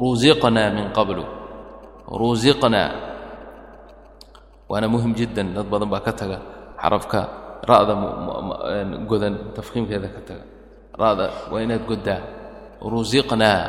ruusiqnaa 0.00 0.68
min 0.76 0.86
qablu. 0.92 1.24
Ruusiqnaa 2.08 2.90
waana 4.68 4.86
muhiim 4.88 5.14
jiddan. 5.14 5.54
Dad 5.54 5.66
badan 5.68 5.88
baa 5.88 6.00
ka 6.00 6.12
taga. 6.12 6.38
Xarafka 6.80 7.20
ra'da 7.64 7.94
godan 9.08 9.52
tafkiimkeeda 9.54 10.08
ka 10.08 10.20
taga. 10.28 10.44
Ra'da 10.96 11.52
waa 11.52 11.60
inaad 11.64 11.84
goddaa. 11.88 12.20
Ruusiqnaa 12.80 13.62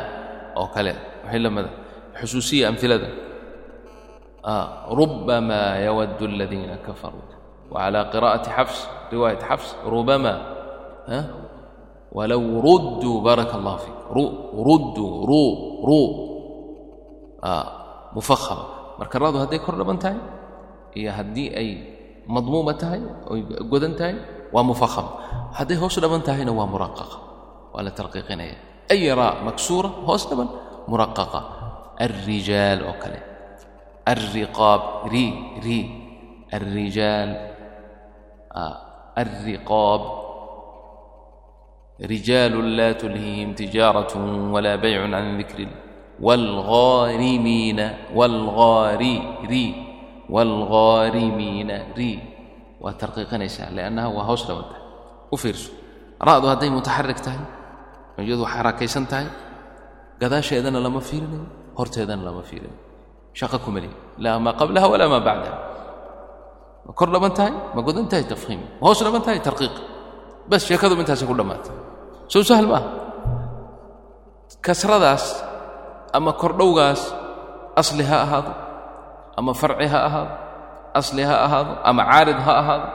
oo 0.55 0.67
kale. 0.73 0.95
Waxay 1.23 1.39
lamida 1.39 1.69
ah. 1.71 2.19
xusuusiya 2.19 2.69
amilada 2.69 3.09
ah, 4.43 4.85
rubamaa 4.91 5.79
yawaddu 5.81 6.27
aladiina 6.29 6.77
kafaruu 6.83 7.42
وعلى 7.73 7.99
قراءة 8.13 8.45
حفص 8.49 8.79
رواية 9.13 9.41
حفص 9.49 9.75
ربما 9.85 10.33
ها؟ 11.07 11.21
ولو 12.11 12.41
ردوا 12.61 13.17
بارك 13.21 13.51
الله 13.55 13.75
فيك 13.77 13.99
رو 14.15 14.23
ردوا 14.69 15.11
رو 15.29 15.43
رو 15.89 16.01
آه 17.43 17.65
مفخمة 18.15 18.65
marka 19.01 19.17
raadu 19.17 19.41
hadday 19.41 19.57
kor 19.65 19.73
dhaban 19.73 19.97
tahay 19.97 20.21
iyo 20.93 21.09
haddii 21.17 21.49
ay 21.61 21.69
madmuuma 22.29 22.77
tahay 22.77 23.01
oy 23.33 23.41
godan 23.71 23.97
tahay 23.97 24.15
waa 24.53 24.61
mufaham 24.61 25.07
hadday 25.57 25.77
hoos 25.81 25.97
dhaban 25.97 26.21
tahayna 26.21 26.53
waa 26.53 26.69
muraqaqa 26.69 27.17
waa 27.73 27.81
la 27.81 27.89
tarqiiqinaya 27.89 28.53
ay 28.93 29.01
raa 29.19 29.41
maksuura 29.47 29.89
hoos 30.05 30.23
dhaban 30.29 30.45
muraqaqa 30.91 31.39
alrijaal 32.05 32.79
oo 32.85 32.95
kale 33.01 33.19
alriqaab 34.13 34.81
ri 35.13 35.25
ri 35.65 35.79
alrijaal 36.57 37.29
الرقاب. 39.17 40.01
رجال 42.01 42.77
لا 42.77 42.91
تلهيهم 42.91 43.53
تجارة 43.53 44.13
ولا 44.53 44.75
بيع 44.75 45.01
عن 45.03 45.37
ذكر 45.41 45.57
الله. 45.57 45.79
والغارمين 46.19 47.79
والغاري 48.15 49.15
ري. 49.49 49.67
والغارمين 50.29 51.69
ري 51.97 52.19
وترقيقنيسا 52.81 53.69
لأنها 53.69 54.07
وهوس 54.07 54.49
لوده 54.49 54.77
ufiirso 55.35 55.71
ra-du 56.21 56.47
hadday 56.47 56.69
mutaxarik 56.69 57.19
tahay 57.19 57.43
iyadu 58.21 58.45
xarakaysan 58.45 59.05
tahay 59.11 59.27
gadaasheedana 60.21 60.79
lama 60.79 61.01
fiirinayo 61.01 61.45
horteedana 61.77 62.23
lama 62.23 62.41
fiirinayo 62.49 62.79
shaqa 63.35 63.57
kumaliy 63.59 63.91
laa 64.17 64.39
maa 64.39 64.55
qablaha 64.61 64.87
walaa 64.93 65.09
maa 65.11 65.19
bacdaha 65.27 65.57
ma 66.87 66.91
kor 66.99 67.09
dhaban 67.13 67.31
tahay 67.37 67.53
ma 67.75 67.79
godan 67.87 68.05
tahay 68.11 68.25
tafhiim 68.33 68.61
ma 68.81 68.83
hoos 68.87 68.99
dhaban 69.05 69.21
tahay 69.25 69.39
tarqiiq 69.47 69.75
bas 70.49 70.61
sheekadu 70.67 70.93
intaasay 71.03 71.27
ku 71.29 71.35
dhammaatay 71.39 71.73
sow 72.33 72.43
sahl 72.49 72.65
ma 72.71 72.77
aha 72.79 72.89
kasradaas 74.65 75.23
ama 76.17 76.31
kordhowgaas 76.41 77.01
asli 77.81 78.03
ha 78.09 78.17
ahaado 78.25 78.51
ama 79.39 79.51
farci 79.61 79.87
ha 79.93 79.99
ahaado 80.07 80.33
asli 80.99 81.23
ha 81.29 81.35
ahaado 81.45 81.73
ama 81.89 82.01
caarid 82.11 82.39
ha 82.45 82.53
ahaado 82.61 82.87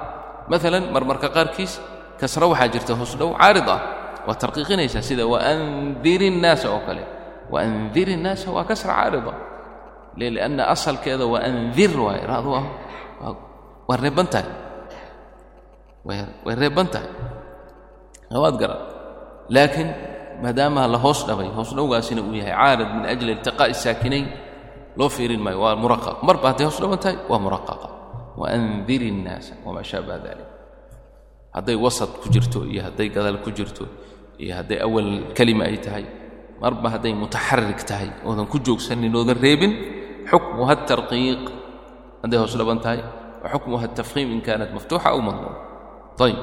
maalan 0.51 0.85
marmarka 0.95 1.29
qaarkiis 1.37 1.73
kasro 2.21 2.47
waxaa 2.53 2.69
jirta 2.75 2.93
hoosdhow 3.01 3.31
caarid 3.41 3.67
ah 3.77 3.81
waa 4.27 4.37
tarqiiqinaysaa 4.43 5.03
sida 5.09 5.25
waandir 5.33 6.21
innaasa 6.31 6.67
oo 6.75 6.81
kale 6.89 7.03
waandir 7.55 8.09
innaasa 8.17 8.47
waa 8.57 8.65
kasra 8.71 8.93
caarida 8.99 9.33
lianna 10.21 10.63
asalkeeda 10.75 11.25
waandir 11.35 11.91
waaye 12.07 12.23
raadu 12.31 12.51
ah 12.61 12.65
waa 13.89 13.97
reeban 14.05 14.27
tahay. 14.33 14.49
Way 16.45 16.55
reeban 16.57 16.87
tahay. 16.93 17.09
Waad 18.43 18.57
garan 18.61 18.81
laakiin 19.49 19.89
maadaama 20.45 20.85
la 20.93 20.99
hoos 21.01 21.25
dhabay 21.29 21.49
hoos 21.57 21.71
dhowgaasina 21.77 22.21
uu 22.23 22.35
yahay 22.37 22.53
caarad 22.53 22.91
min 23.01 23.05
ajli 23.13 23.31
iltiqaa'i 23.41 23.73
saakinayn 23.85 24.27
loo 24.99 25.09
fiirin 25.09 25.41
maayo 25.45 25.61
waa 25.65 25.73
muraqaq 25.83 26.17
marba 26.29 26.47
hadday 26.53 26.67
hoos 26.69 26.77
dhaban 26.83 27.01
tahay 27.05 27.17
waa 27.31 27.41
muraqaqa. 27.47 27.89
Waandir 28.41 29.03
innaasa 29.11 29.55
wamaa 29.67 29.83
shaaba 29.91 30.15
dalik 30.25 30.47
hadday 31.57 31.77
wasad 31.85 32.11
ku 32.23 32.29
jirto 32.35 32.61
iyo 32.73 32.81
hadday 32.87 33.09
gadaal 33.17 33.41
ku 33.45 33.51
jirto 33.51 33.85
iyo 34.43 34.53
hadday 34.61 34.79
awal 34.87 35.09
kelima 35.37 35.65
ay 35.65 35.77
tahay 35.87 36.05
marba 36.63 36.87
hadday 36.95 37.13
mutaxarik 37.17 37.81
tahay 37.89 38.09
oodan 38.29 38.47
ku 38.53 38.59
joogsanin 38.67 39.11
oodan 39.17 39.35
reebin 39.45 39.73
xukmuha 40.31 40.75
tarqiiq. 40.89 41.43
Hadday 42.23 42.39
hoos 42.39 42.53
dhaban 42.61 42.79
tahay 42.85 43.01
وxukmuha 43.44 43.86
التafhiim 43.92 44.30
in 44.36 44.42
kaanat 44.48 44.72
maftuuxa 44.76 45.10
aw 45.12 45.20
madmuuma 45.28 45.60
ayb 46.26 46.40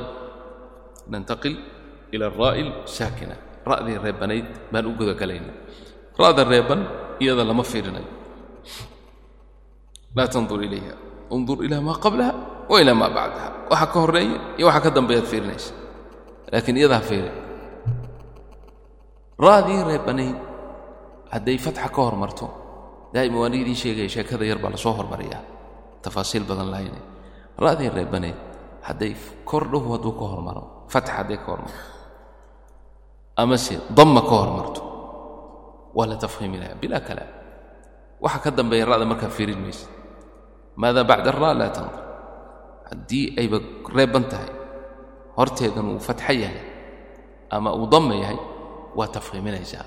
nantaqil 1.13 1.55
ila 2.15 2.25
الraa'i 2.31 2.65
saakina 2.85 3.37
ra'dii 3.71 3.97
reebanayd 4.05 4.47
baan 4.73 4.85
u 4.87 4.93
gudagalayna 4.99 5.53
ra'da 6.21 6.43
reeban 6.53 6.81
iyada 7.23 7.43
lama 7.51 7.65
fiirinayo 7.65 8.11
laa 10.17 10.29
tandur 10.29 10.61
ilayha 10.67 10.95
undur 11.35 11.59
ilaa 11.67 11.81
maa 11.89 11.97
qablaha 12.05 12.33
wa 12.71 12.77
ilaa 12.83 12.97
maa 13.01 13.11
bacdaha 13.17 13.49
waxa 13.73 13.87
ka 13.93 13.99
horeeya 14.05 14.39
iyo 14.59 14.65
waxa 14.69 14.81
ka 14.85 14.91
dambeeyaad 14.97 15.27
fiirinaysa 15.33 15.73
laakiin 16.53 16.77
iyada 16.81 16.97
ha 16.99 17.03
fiirin 17.11 17.37
ra'dii 19.47 19.81
reebanayd 19.91 20.37
hadday 21.33 21.57
fatxa 21.65 21.89
ka 21.95 22.01
hormarto 22.07 22.47
daa'ima 23.15 23.39
waan 23.43 23.55
idiin 23.55 23.79
sheegaya 23.83 24.09
sheekada 24.15 24.45
yar 24.51 24.59
baa 24.63 24.71
la 24.75 24.77
soo 24.85 24.93
hormariyaa 24.99 25.43
tafaasiil 26.06 26.46
badan 26.50 26.70
lahayne 26.74 27.02
ra'dii 27.66 27.90
reebanayd 27.98 28.38
hadday 28.88 29.12
kor 29.50 29.64
hadduu 29.66 30.14
ka 30.20 30.26
hormaro 30.32 30.64
fatxa 30.94 31.14
hadday 31.20 31.38
ka 31.42 31.48
hormarto. 31.52 31.82
Amase 33.42 33.76
damma 33.98 34.22
ka 34.22 34.36
hormarto. 34.42 34.82
Waa 35.96 36.08
la 36.12 36.16
tafhiimi 36.16 36.58
lahaa 36.62 36.78
bilaa 36.82 37.02
kalaam 37.08 37.32
waxa 38.24 38.40
ka 38.44 38.50
dambeeya 38.52 38.86
ra'da 38.86 39.06
markaa 39.06 39.32
fiirin 39.38 39.60
maysa. 39.60 39.88
Maada 40.76 41.04
bacda 41.08 41.32
ara 41.32 41.52
laa 41.56 41.72
tandur 41.72 42.04
haddii 42.90 43.34
ayba 43.40 43.58
reeban 43.96 44.28
tahay 44.30 44.52
horteedan 45.38 45.88
uu 45.96 46.00
fatxo 46.00 46.34
yahay 46.34 46.64
ama 47.50 47.74
uu 47.74 47.88
damma 47.88 48.16
yahay 48.16 48.40
waa 48.96 49.08
tafhiiminaysaa 49.08 49.86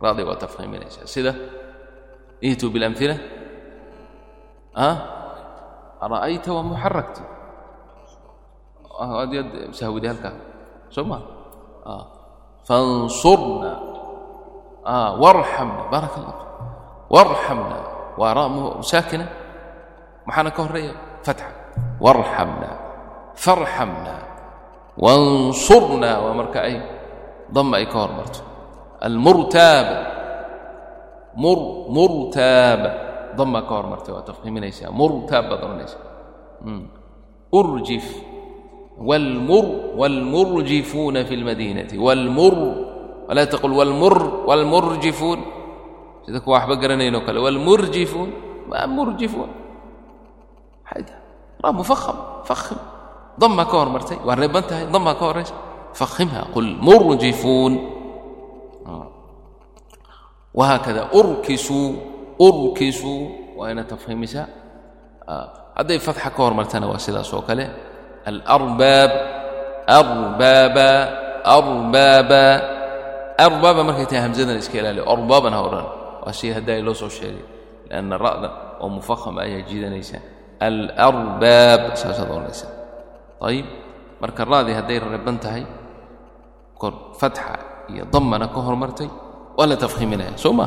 ra'day 0.00 0.24
waa 0.26 0.40
tafhiiminaysaa 0.40 1.06
sida 1.06 1.32
ihtuu 2.40 2.70
biاlamhila 2.74 3.16
ara'ayta 6.04 6.48
waa 6.56 6.64
muxarakti 6.70 7.22
ad 9.22 9.30
yaad 9.36 9.50
sahwide 9.78 10.06
halkaa 10.12 10.34
soo 10.94 11.04
ma 11.10 11.18
fansurna 12.68 13.72
warxamna 15.22 15.82
baaraka 15.92 16.16
allah 16.20 16.36
warxamna 17.14 17.78
waa 18.20 18.32
ra 18.36 18.42
saakina 18.92 19.26
maxaana 20.26 20.50
ka 20.56 20.60
horreeya 20.64 20.94
fatxa 21.26 21.46
warxamna 22.04 22.70
farxamna 23.44 24.14
wansurna 25.04 26.10
waa 26.24 26.34
marka 26.40 26.58
ay 26.68 26.76
dama 27.54 27.76
ay 27.82 27.86
ka 27.92 27.98
hormarto 28.02 28.40
almurtaaba 29.06 29.96
mur 31.42 31.58
murtaaba 31.90 32.90
dama 33.36 33.62
ka 33.62 33.72
hormartay 33.74 34.14
waad 34.14 34.26
tafhiiminaysaa 34.30 34.90
murtaa 34.90 35.42
baad 35.42 35.60
ohanaysaa 35.64 36.02
hmm. 36.64 36.84
urjif. 37.52 38.06
Wاlmur 38.94 39.98
wاlmurjifuuna 39.98 41.26
fi 41.26 41.34
اlmadiinati 41.34 41.98
wاlmur 41.98 42.54
walaa 43.26 43.46
taqul 43.50 43.74
wاlmur 43.74 44.46
wاlmurjifuun 44.46 45.40
sida 46.22 46.38
kuwa 46.40 46.62
waxba 46.62 46.76
garanayn 46.78 47.14
oo 47.14 47.26
kale. 47.26 47.42
Wاlmurjifuun 47.42 48.30
ma 48.70 48.86
murjifuun. 48.86 49.50
Raa 51.58 51.72
mufaham 51.74 52.46
fahim 52.46 52.78
dama 53.38 53.66
ka 53.66 53.74
hormartay 53.82 54.18
waa 54.22 54.38
reeban 54.38 54.62
tahay. 54.62 54.86
Dama 54.86 55.18
ka 55.18 55.24
horraysa 55.26 55.54
fahimha 55.90 56.54
qul 56.54 56.78
murjifuun. 56.78 57.72
Hmm. 58.86 59.06
Wahaakada 60.54 61.10
urkisuu 61.18 62.13
urkisuu 62.38 63.20
waa 63.58 63.70
inaad 63.72 63.88
tafhiimisaa 63.92 64.46
hadday 65.78 65.98
fatxa 65.98 66.30
ka 66.30 66.40
hormartana 66.42 66.86
waa 66.90 66.98
sidaas 66.98 67.30
oo 67.34 67.42
kale. 67.48 67.64
Alarbaab 68.28 69.12
arbaaba 69.98 70.88
arbaaba. 71.44 72.44
Arbaaba 73.46 73.80
markay 73.88 74.06
tahay 74.06 74.22
hamzadan 74.26 74.56
iska 74.62 74.78
ilaaliyo 74.80 75.04
arbaaban 75.14 75.52
ha 75.56 75.60
odhan 75.66 75.86
waa 76.24 76.32
shay 76.38 76.50
haddaa 76.56 76.78
loo 76.86 76.94
soo 76.94 77.10
sheegay. 77.10 77.44
Lianna 77.90 78.16
ra'da 78.24 78.48
oo 78.82 78.88
mufahama 78.88 79.40
ayaa 79.46 79.62
jiidanaysa. 79.68 80.18
Alarbaab 80.66 81.82
saasaad 82.00 82.28
odhanaysa 82.30 82.66
ayib 83.48 83.66
marka 84.22 84.42
ra'dii 84.52 84.74
hadday 84.78 84.98
reban 85.14 85.36
tahay 85.44 85.64
kor 86.80 86.92
fatxa 87.20 87.54
iyo 87.92 88.04
dammana 88.12 88.46
ka 88.54 88.60
hormartay 88.66 89.08
waa 89.58 89.66
la 89.70 89.76
tafhiiminaya 89.76 90.32
soo 90.40 90.52
ma 90.58 90.66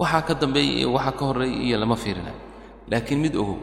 waxaa 0.00 0.22
ka 0.28 0.32
dambeeyey 0.42 0.72
iyo 0.80 0.88
waxaa 0.96 1.14
ka 1.18 1.24
horreeyay 1.28 1.60
iyo 1.68 1.76
lama 1.82 1.96
fiirinayo 2.02 2.38
laakiin 2.90 3.20
mid 3.24 3.34
ogow 3.42 3.58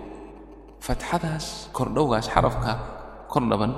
fatxadaas 0.86 1.46
kordhowgaas 1.78 2.28
xarafka 2.34 2.72
kor 3.32 3.44
dhaban 3.52 3.72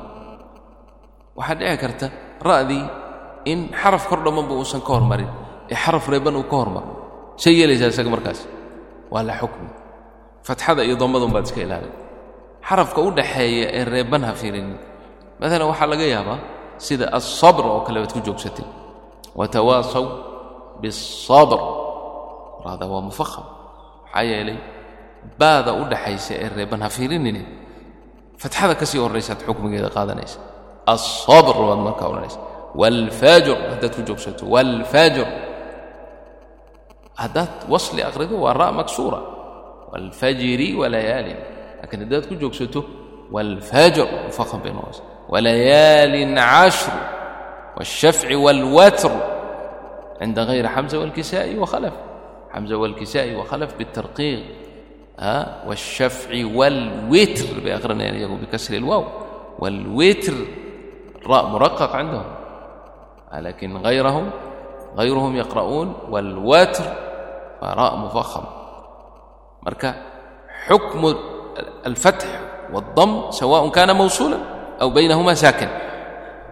waxaa 1.39 1.55
dhici 1.59 1.77
karta 1.83 2.07
ra'dii 2.49 2.83
in 3.51 3.59
xaraf 3.81 4.03
kor 4.09 4.19
dhammanba 4.25 4.53
uusan 4.59 4.81
ka 4.87 4.91
hormarin 4.97 5.31
ee 5.71 5.77
xaraf 5.83 6.05
reeban 6.13 6.35
uu 6.39 6.45
ka 6.51 6.55
hormaro 6.61 6.89
say 7.43 7.53
yeelaysaa 7.59 7.89
isaga 7.93 8.09
markaas. 8.15 8.39
Waa 9.13 9.23
la 9.29 9.33
xukmi. 9.41 9.69
Fatxada 10.47 10.81
iyo 10.87 10.95
dammadun 11.01 11.31
baad 11.35 11.45
iska 11.49 11.61
ilaalin 11.65 11.93
xarafka 12.67 12.99
u 13.01 13.09
dhaxeeya 13.17 13.65
ee 13.77 13.83
reeban 13.93 14.21
ha 14.27 14.31
fiirinin. 14.41 14.77
Maalan 15.39 15.65
waxaa 15.71 15.87
laga 15.93 16.05
yaabaa 16.15 16.39
sida 16.85 17.05
alsabr 17.17 17.63
oo 17.73 17.81
kale 17.85 17.97
baad 18.01 18.13
ku 18.15 18.19
joogsatay 18.27 18.65
watawaasaw 19.39 20.05
biالsabr 20.81 21.59
raada 22.65 22.85
waa 22.85 23.01
mufaham 23.01 23.45
maxaa 24.03 24.23
yeelay 24.31 24.57
baada 25.39 25.73
u 25.73 25.83
dhaxaysa 25.91 26.33
ee 26.43 26.49
reeban 26.57 26.81
ha 26.81 26.89
fiirinine 26.89 27.41
fatxada 28.37 28.75
ka 28.75 28.85
sii 28.85 28.99
xukmigeeda 29.47 29.89
qaadanaysa. 29.97 30.39
Alsabr 30.93 31.55
baad 31.67 31.79
markaa 31.87 32.07
odhanaysa 32.11 32.39
waalfaajir 32.75 33.57
haddaad 33.71 33.93
ku 33.95 34.01
joogsato 34.09 34.43
waalfaajir 34.53 35.27
haddaad 37.15 37.53
wasli 37.69 38.01
akhrido 38.03 38.35
waa 38.41 38.53
ra' 38.53 38.71
maksuura. 38.71 39.19
Waalfajiri 39.91 40.75
walayaalin. 40.81 41.39
Laakiin 41.79 42.01
haddaad 42.03 42.25
ku 42.29 42.35
joogsato 42.41 42.81
waalfaajir 43.31 44.07
mufaham 44.27 44.59
bay 44.63 44.71
noqonaysa. 44.73 45.03
Walayaalin 45.33 46.35
cashr 46.35 46.93
waalshafci 47.77 48.35
waalwatr 48.45 49.13
cinda 50.19 50.45
hayri 50.45 50.67
xamza 50.75 50.95
waalkisaa'i 51.01 51.55
wakhalaf 51.63 51.95
حمزة 52.53 52.75
والكسائي 52.75 53.35
وخلف 53.35 53.77
بالترقيق 53.77 54.43
ها 55.19 55.63
والشفع 55.67 56.45
والوتر 56.55 57.59
بآخرنا 57.63 58.07
يليه 58.07 58.27
بكسر 58.27 58.75
الواو 58.75 59.05
والوتر 59.59 60.33
راء 61.27 61.45
مرقق 61.45 61.95
عندهم 61.95 62.25
لكن 63.33 63.77
غيرهم 63.77 64.29
غيرهم 64.97 65.35
يقرؤون 65.35 65.95
والوتر 66.09 66.83
فراء 67.61 67.97
مفخم 67.97 68.43
مركا 69.63 69.95
حكم 70.65 71.15
الفتح 71.85 72.41
والضم 72.73 73.31
سواء 73.31 73.69
كان 73.69 73.95
موصولا 73.95 74.37
أو 74.81 74.89
بينهما 74.89 75.33
ساكن 75.33 75.67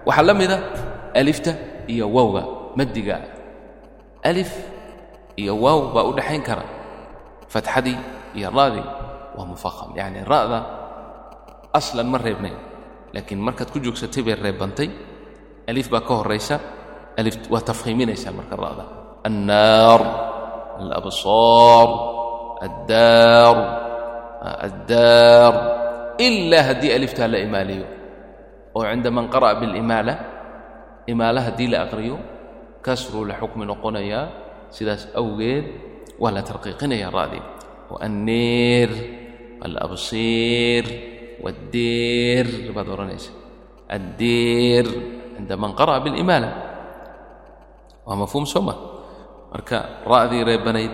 وحلم 0.06 0.38
إذا 0.42 0.64
ألفت 1.16 1.56
إيا 1.90 2.04
ووغا 2.04 2.72
مد 2.76 3.22
ألف 4.26 4.81
iyo 5.38 5.56
waaw 5.56 5.92
baa 5.94 6.06
u 6.10 6.12
dhaxayn 6.16 6.44
kara. 6.44 6.66
Fatxadii 7.52 7.98
iyo 8.36 8.50
ra'dii 8.50 8.86
waa 9.36 9.48
mufaham 9.48 9.96
yacni 9.96 10.24
ra'da 10.24 10.60
aslan 11.74 12.08
ma 12.08 12.18
reebnayn 12.18 12.58
laakiin 13.14 13.40
markaad 13.40 13.70
ku 13.72 13.80
joogsatay 13.80 14.24
bay 14.24 14.36
reebantay. 14.36 14.90
Alif 15.68 15.88
baa 15.92 16.04
ka 16.04 16.14
horaysa 16.20 16.60
alif 17.20 17.36
waa 17.52 17.64
tafhiiminaysaa 17.64 18.34
marka 18.36 18.56
ra'da 18.56 18.86
annaar 19.28 20.02
alabsaar 20.80 21.90
addaar 22.66 23.58
addaar. 24.68 25.54
Ilaa 26.22 26.64
haddii 26.70 26.92
aliftaa 26.94 27.28
la 27.28 27.40
imaaliyo 27.40 27.86
oo 28.76 28.84
cinda 28.86 29.10
man 29.12 29.26
qara'a 29.28 29.58
bilimaala 29.60 30.14
imaala 31.08 31.42
haddii 31.48 31.68
la 31.74 31.84
aqriyo 31.86 32.18
kasruu 32.82 33.26
la 33.26 33.36
noqonayaa 33.42 34.41
sidaas 34.76 35.04
awgeed 35.20 35.66
waa 36.22 36.32
la 36.36 36.42
tarqiiqinaya 36.50 37.08
ra'dii 37.18 37.44
anniir 38.06 38.90
alabsiir 39.66 40.86
waddiir 41.44 42.48
baad 42.76 42.88
odhanaysa 42.96 43.32
addiir 43.96 44.86
cinda 45.36 45.56
man 45.64 45.72
qara'a 45.80 46.00
bilimaala. 46.06 46.50
Waa 48.08 48.16
mafhuum 48.22 48.46
soo 48.54 48.64
ma 48.68 48.74
marka 49.52 49.78
ra'dii 50.12 50.44
reebanayd 50.50 50.94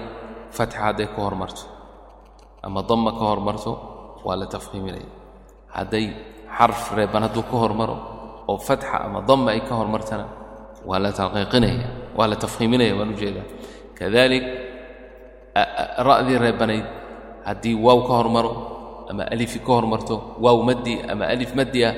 fatxa 0.58 0.80
hadday 0.90 1.08
ka 1.14 1.20
hormarto 1.26 1.64
ama 2.66 2.82
damma 2.90 3.12
ka 3.20 3.24
hormarto 3.30 3.72
waa 4.26 4.36
la 4.42 4.46
tafhiiminaya 4.56 5.10
hadday 5.76 6.06
xarf 6.58 6.82
reeban 6.98 7.24
hadduu 7.30 7.44
ka 7.52 7.56
hormaro 7.64 7.96
oo 8.50 8.58
fatxa 8.68 8.96
ama 9.06 9.20
damma 9.30 9.50
ay 9.54 9.62
ka 9.68 9.74
hormartana 9.80 10.26
waa 10.90 11.00
la 11.04 11.12
taqiiqinaya 11.20 11.88
waa 12.17 12.27
la 12.31 12.37
tafhiiminaya 12.37 12.95
waan 12.99 13.11
ujeedaa 13.15 13.47
kadalik 13.99 14.45
ra'dii 16.09 16.39
reebanayd 16.45 16.85
haddii 17.45 17.75
waaw 17.87 18.01
ka 18.09 18.13
hormaro 18.21 18.53
ama 19.11 19.23
alifi 19.35 19.59
ka 19.59 19.73
hormarto 19.79 20.17
waaw 20.41 20.59
maddi 20.69 20.95
ama 21.13 21.25
alif 21.29 21.55
maddi 21.55 21.85
ah 21.85 21.95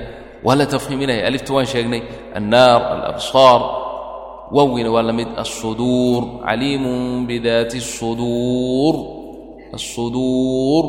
waa 0.47 0.57
la 0.59 0.67
tafhiiminaya 0.67 1.27
alifta 1.29 1.51
waan 1.55 1.67
sheegnay 1.67 2.03
annaar 2.35 2.81
alabsaar 2.95 3.61
wawgina 4.57 4.91
waa 4.91 5.03
la 5.03 5.13
mid 5.13 5.29
alsuduur 5.37 6.23
caliimun 6.47 7.27
bidaati 7.27 7.79
الsuduur 7.85 8.95
الsuduur 9.79 10.85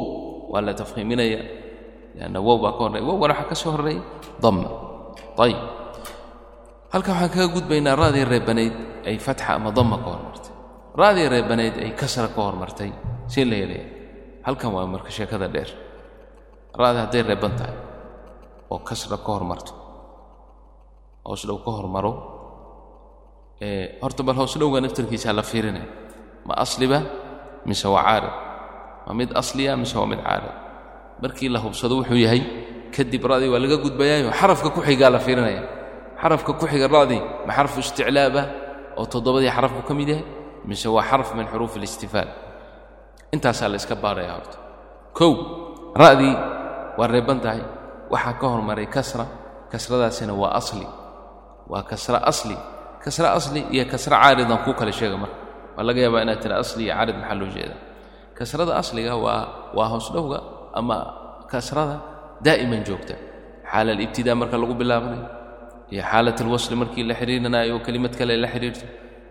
waa 0.52 0.62
la 0.62 0.74
tafhiiminaya 0.74 1.40
lanna 2.20 2.40
wow 2.42 2.58
baa 2.64 2.72
ka 2.78 2.82
horraya 2.90 3.04
wowgana 3.10 3.34
waxaa 3.34 3.50
ka 3.52 3.56
soo 3.56 3.72
horreeyay 3.76 4.02
damma 4.42 4.70
ayib 5.44 5.60
halkan 6.93 7.15
waxaan 7.15 7.31
kaga 7.35 7.49
gudbaynaa 7.55 7.97
ra'dii 8.03 8.25
reebanayd 8.33 8.75
ay 9.09 9.17
fatxa 9.27 9.55
ama 9.57 9.71
damma 9.79 9.97
ka 10.05 10.09
hormartay 10.15 10.53
ra'dii 11.03 11.29
reebanayd 11.35 11.75
ay 11.85 11.91
kasra 12.01 12.29
ka 12.35 12.41
hormartay 12.47 12.91
see 13.33 13.45
la 13.51 13.57
helaya 13.63 13.85
halkan 14.47 14.71
waa 14.75 14.87
marka 14.87 15.11
sheekada 15.17 15.49
dheer. 15.55 15.71
Ra'di 16.81 16.99
hadday 17.05 17.23
reeban 17.31 17.53
tahay 17.59 17.77
oo 18.73 18.79
kasra 18.89 19.17
ka 19.25 19.31
hormarto 19.37 19.73
hoos 21.27 21.43
dhow 21.49 21.59
ka 21.65 21.71
hormaro 21.79 22.13
horta 24.03 24.23
bal 24.27 24.37
hoos 24.41 24.55
dhowga 24.61 24.81
naftarkiisaa 24.85 25.33
la 25.39 25.43
fiirinaya 25.51 25.87
ma 26.47 26.55
asliba 26.65 26.99
mise 27.69 27.87
waa 27.95 28.03
caarid 28.09 28.35
ma 29.07 29.13
mid 29.15 29.31
asliya 29.41 29.77
mise 29.83 29.95
waa 29.99 30.07
mid 30.13 30.21
caarid 30.27 30.55
markii 31.23 31.49
la 31.55 31.59
hubsado 31.65 31.95
wuxuu 32.01 32.19
yahay 32.25 32.43
kadib 32.95 33.23
ra'dii 33.31 33.51
waa 33.53 33.61
laga 33.65 33.77
gudbayaayo 33.85 34.31
xarafka 34.41 34.69
ku 34.75 34.81
xigaa 34.89 35.11
la 35.15 35.21
fiirinaya 35.27 35.63
xarafka 36.21 36.53
ku 36.61 36.67
xiga 36.67 36.89
ma 37.47 37.53
xarfu 37.57 37.81
isticlaabah 37.81 38.47
oo 38.99 39.07
toddobadii 39.07 39.51
xaraf 39.57 39.73
buu 39.73 39.87
ka 39.89 39.95
mid 39.95 40.09
yahay? 40.09 40.25
Mise 40.69 40.89
waa 40.89 41.03
xarf 41.11 41.35
min 41.35 41.47
xuruuf 41.49 41.77
alistifaal. 41.77 42.29
Intaasaa 43.33 43.69
la 43.73 43.77
iska 43.81 43.95
baaraya 43.97 44.33
horta. 44.37 44.57
Kow 45.17 45.33
ra'dii 45.97 46.37
waa 46.99 47.07
reeban 47.09 47.41
tahay. 47.41 47.63
Waxaa 48.13 48.35
ka 48.41 48.47
hormaray 48.53 48.87
kasra. 48.87 49.25
Kasradaasina 49.73 50.35
waa 50.35 50.53
asli. 50.61 50.87
Waa 51.71 51.83
kasra 51.91 52.19
asli. 52.31 52.57
Kasra 53.05 53.33
asli 53.39 53.61
iyo 53.73 53.85
kasra 53.89 54.17
caaridan 54.21 54.59
kuu 54.65 54.75
kale 54.75 54.93
sheega 54.93 55.17
marka. 55.17 55.37
Waa 55.77 55.85
laga 55.89 56.01
yaabaa 56.05 56.23
inaad 56.27 56.41
tira 56.43 56.55
asli 56.61 56.85
iyo 56.85 56.95
caarid 56.95 57.17
maxaa 57.17 57.39
loo 57.41 57.49
jeedaa? 57.55 57.81
Kasrada 58.37 58.73
asliga 58.77 59.17
waa 59.17 59.73
waa 59.77 59.89
hoosdhowga 59.93 60.39
ama 60.79 60.97
kasrada 61.49 61.97
daa'iman 62.45 62.83
joogta. 62.85 63.15
Xaala 63.71 63.91
alibtidaa 63.97 64.35
marka 64.35 64.57
lagu 64.61 64.75
bilaabanayo 64.81 65.40
iyo 65.93 66.03
xaalat 66.11 66.39
alwasli 66.45 66.75
markii 66.83 67.05
la 67.11 67.15
xidhiirinayo 67.21 67.73
oo 67.77 67.81
kelimad 67.87 68.15
kale 68.19 68.35
la 68.43 68.49
xidhiirto 68.55 68.85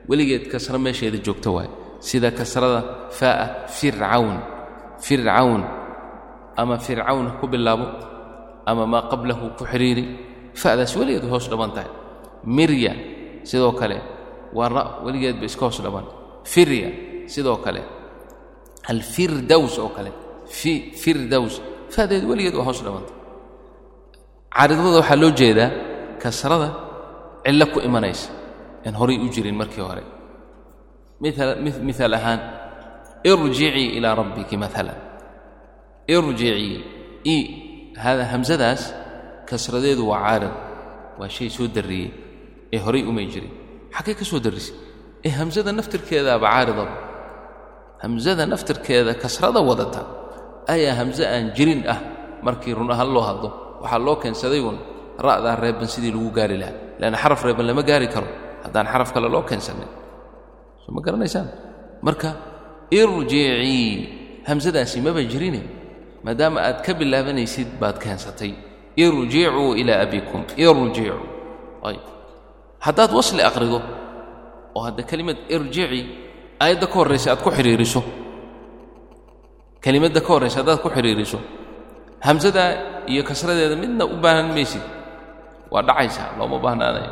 weligeed 0.09 0.43
kasra 0.51 0.77
meesheeda 0.85 1.17
joogta 1.25 1.49
waaye 1.55 1.69
sida 2.07 2.29
kasrada 2.39 2.79
faa'a 3.19 3.45
fircawn. 3.77 4.37
Fircawn. 5.05 5.61
Ama 6.61 6.75
fircawn 6.85 7.27
ku 7.39 7.45
bilaabo 7.53 7.85
ama 8.69 8.83
maa 8.93 9.03
qablahu 9.11 9.45
ku 9.57 9.63
xidhiiri 9.71 10.03
fa'daas 10.61 10.91
weligeed 10.99 11.25
hoos 11.31 11.45
dhaban 11.51 11.71
tahay. 11.75 11.91
Mirya 12.57 12.93
sidoo 13.49 13.71
kale 13.79 13.97
waa 14.57 14.69
ra 14.75 14.81
weligeedba 15.05 15.45
iska 15.49 15.63
hoos 15.67 15.79
dhaban. 15.85 16.05
Firya 16.53 16.89
sidoo 17.33 17.57
kale. 17.65 17.81
Alfirdows 18.91 19.75
oo 19.83 19.89
kale. 19.97 20.11
Fi 20.59 20.71
firdows 21.03 21.53
faadeed 21.93 22.23
weligeed 22.29 22.55
waa 22.59 22.65
hoos 22.69 22.81
dhawanta 22.85 23.13
caaridada 24.55 24.97
waxaa 24.99 25.15
loo 25.21 25.31
jeedaa 25.39 25.69
kasrada 26.23 26.69
cillo 27.45 27.65
ku 27.73 27.79
imanaysa. 27.87 28.29
Aan 28.85 28.95
horay 28.99 29.17
u 29.19 29.27
jirin 29.33 29.55
markii 29.61 29.83
hore. 29.89 30.03
Miaal 31.21 32.13
ahaan 32.19 32.39
irjicii 33.31 33.97
ilaa 33.97 34.15
rabbiki 34.15 34.55
maalan 34.63 34.95
irjicii 36.07 36.75
i 37.33 37.37
hamsadaas 38.31 38.81
kasradeedu 39.49 40.03
waa 40.11 40.21
caarid 40.25 40.53
waa 41.19 41.29
shay 41.35 41.49
soo 41.49 41.67
darriyey 41.75 42.09
ee 42.73 42.79
horay 42.85 43.03
umay 43.11 43.27
jirin. 43.33 43.51
Xaggay 43.95 44.15
ka 44.19 44.25
soo 44.31 44.39
darrisay? 44.45 44.75
Ee 45.25 45.31
hamsada 45.39 45.71
naftirkeedaaba 45.79 46.47
caaridaba. 46.47 46.95
Hamsada 48.03 48.43
naftirkeeda 48.53 49.13
kasrada 49.23 49.59
wadata 49.69 50.01
ayaa 50.73 50.95
hamse 50.99 51.23
aan 51.33 51.51
jirin 51.57 51.81
ah 51.93 51.99
markii 52.45 52.73
run 52.77 52.87
ahaan 52.93 53.09
loo 53.15 53.23
hadlo. 53.29 53.49
Waxaa 53.83 53.99
loo 54.07 54.15
keensaday 54.23 54.61
uun 54.63 54.77
ra'daa 55.27 55.55
reeban 55.63 55.87
sidii 55.93 56.11
lagu 56.15 56.29
gaari 56.37 56.57
lahaa. 56.61 56.75
Leanna 56.99 57.17
xaraf 57.23 57.41
reeban 57.47 57.65
lama 57.69 57.83
gaari 57.89 58.07
karo. 58.13 58.27
Haddaan 58.63 58.87
xaraf 58.91 59.09
kale 59.13 59.27
loo 59.33 59.43
keensanin 59.49 59.89
soo 60.83 60.91
ma 60.95 61.01
garanaysaan. 61.05 61.47
Marka 62.05 62.29
irjicii 62.99 64.43
hamsadaasi 64.47 64.97
maba 65.05 65.21
jirine 65.31 65.61
maadaama 66.25 66.59
aad 66.67 66.79
ka 66.85 66.91
bilaabanaysid 66.99 67.69
baad 67.81 67.97
keensatay. 68.03 68.51
Irjicuu 69.03 69.69
ilaa 69.81 69.99
abikum. 70.05 70.41
Irjicuu 70.65 71.19
ayb. 71.89 72.03
Haddaad 72.85 73.11
wasli 73.17 73.41
aqrido 73.49 73.79
oo 74.75 74.81
hadda 74.87 75.03
kelimad 75.09 75.37
irjici 75.55 76.01
aayadda 76.63 76.85
ka 76.91 76.95
horraysa 76.99 77.27
aad 77.33 77.41
ku 77.45 77.49
xidhiiriso 77.57 78.01
kelimadda 79.83 80.19
ka 80.21 80.27
horraysa 80.33 80.57
haddaad 80.61 80.79
ku 80.83 80.89
xidhiiriso 80.95 81.39
hamsadaa 82.27 82.69
iyo 83.11 83.23
kasradeeda 83.29 83.75
midna 83.83 84.03
u 84.05 84.15
baahan 84.23 84.47
maysid 84.55 84.83
waa 85.73 85.83
dhacaysaa 85.87 86.29
looma 86.39 86.57
baahnaanayo 86.63 87.11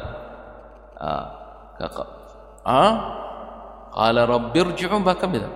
qaala 3.96 4.22
rabbi 4.34 4.60
irjicuun 4.64 5.04
baa 5.08 5.16
ka 5.22 5.28
mida 5.34 5.50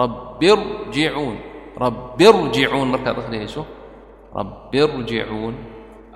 rabbi 0.00 0.46
irjicuun 0.54 1.36
rabbi 1.84 2.24
irjicuun 2.30 2.88
markaad 2.94 3.16
akhriyayso 3.22 3.62
rabbi 4.38 4.78
irjicuun 4.84 5.54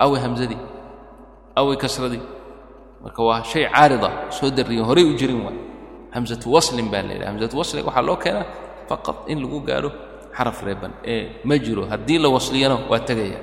awi 0.03 0.17
hamsadii 0.23 0.61
awi 1.59 1.73
kasradii 1.83 2.23
marka 3.03 3.21
waa 3.29 3.43
shay 3.51 3.65
caarida 3.73 4.09
soo 4.37 4.49
darriyan 4.57 4.85
horay 4.89 5.05
u 5.11 5.13
jirin 5.19 5.39
waay 5.45 5.59
hamsatu 6.15 6.47
waslin 6.55 6.87
baa 6.93 7.03
la 7.07 7.13
yidhaha 7.15 7.31
hamsatu 7.31 7.55
wasliga 7.61 7.87
waxaa 7.89 8.05
loo 8.09 8.17
keenaa 8.23 8.45
faqad 8.89 9.17
in 9.31 9.37
lagu 9.43 9.59
gaadho 9.69 9.89
xaraf 10.37 10.57
reeban 10.67 10.91
ee 11.13 11.21
ma 11.47 11.55
jiro 11.65 11.83
haddii 11.91 12.19
la 12.23 12.29
wasliyana 12.35 12.75
waa 12.91 12.99
tegaya 13.09 13.39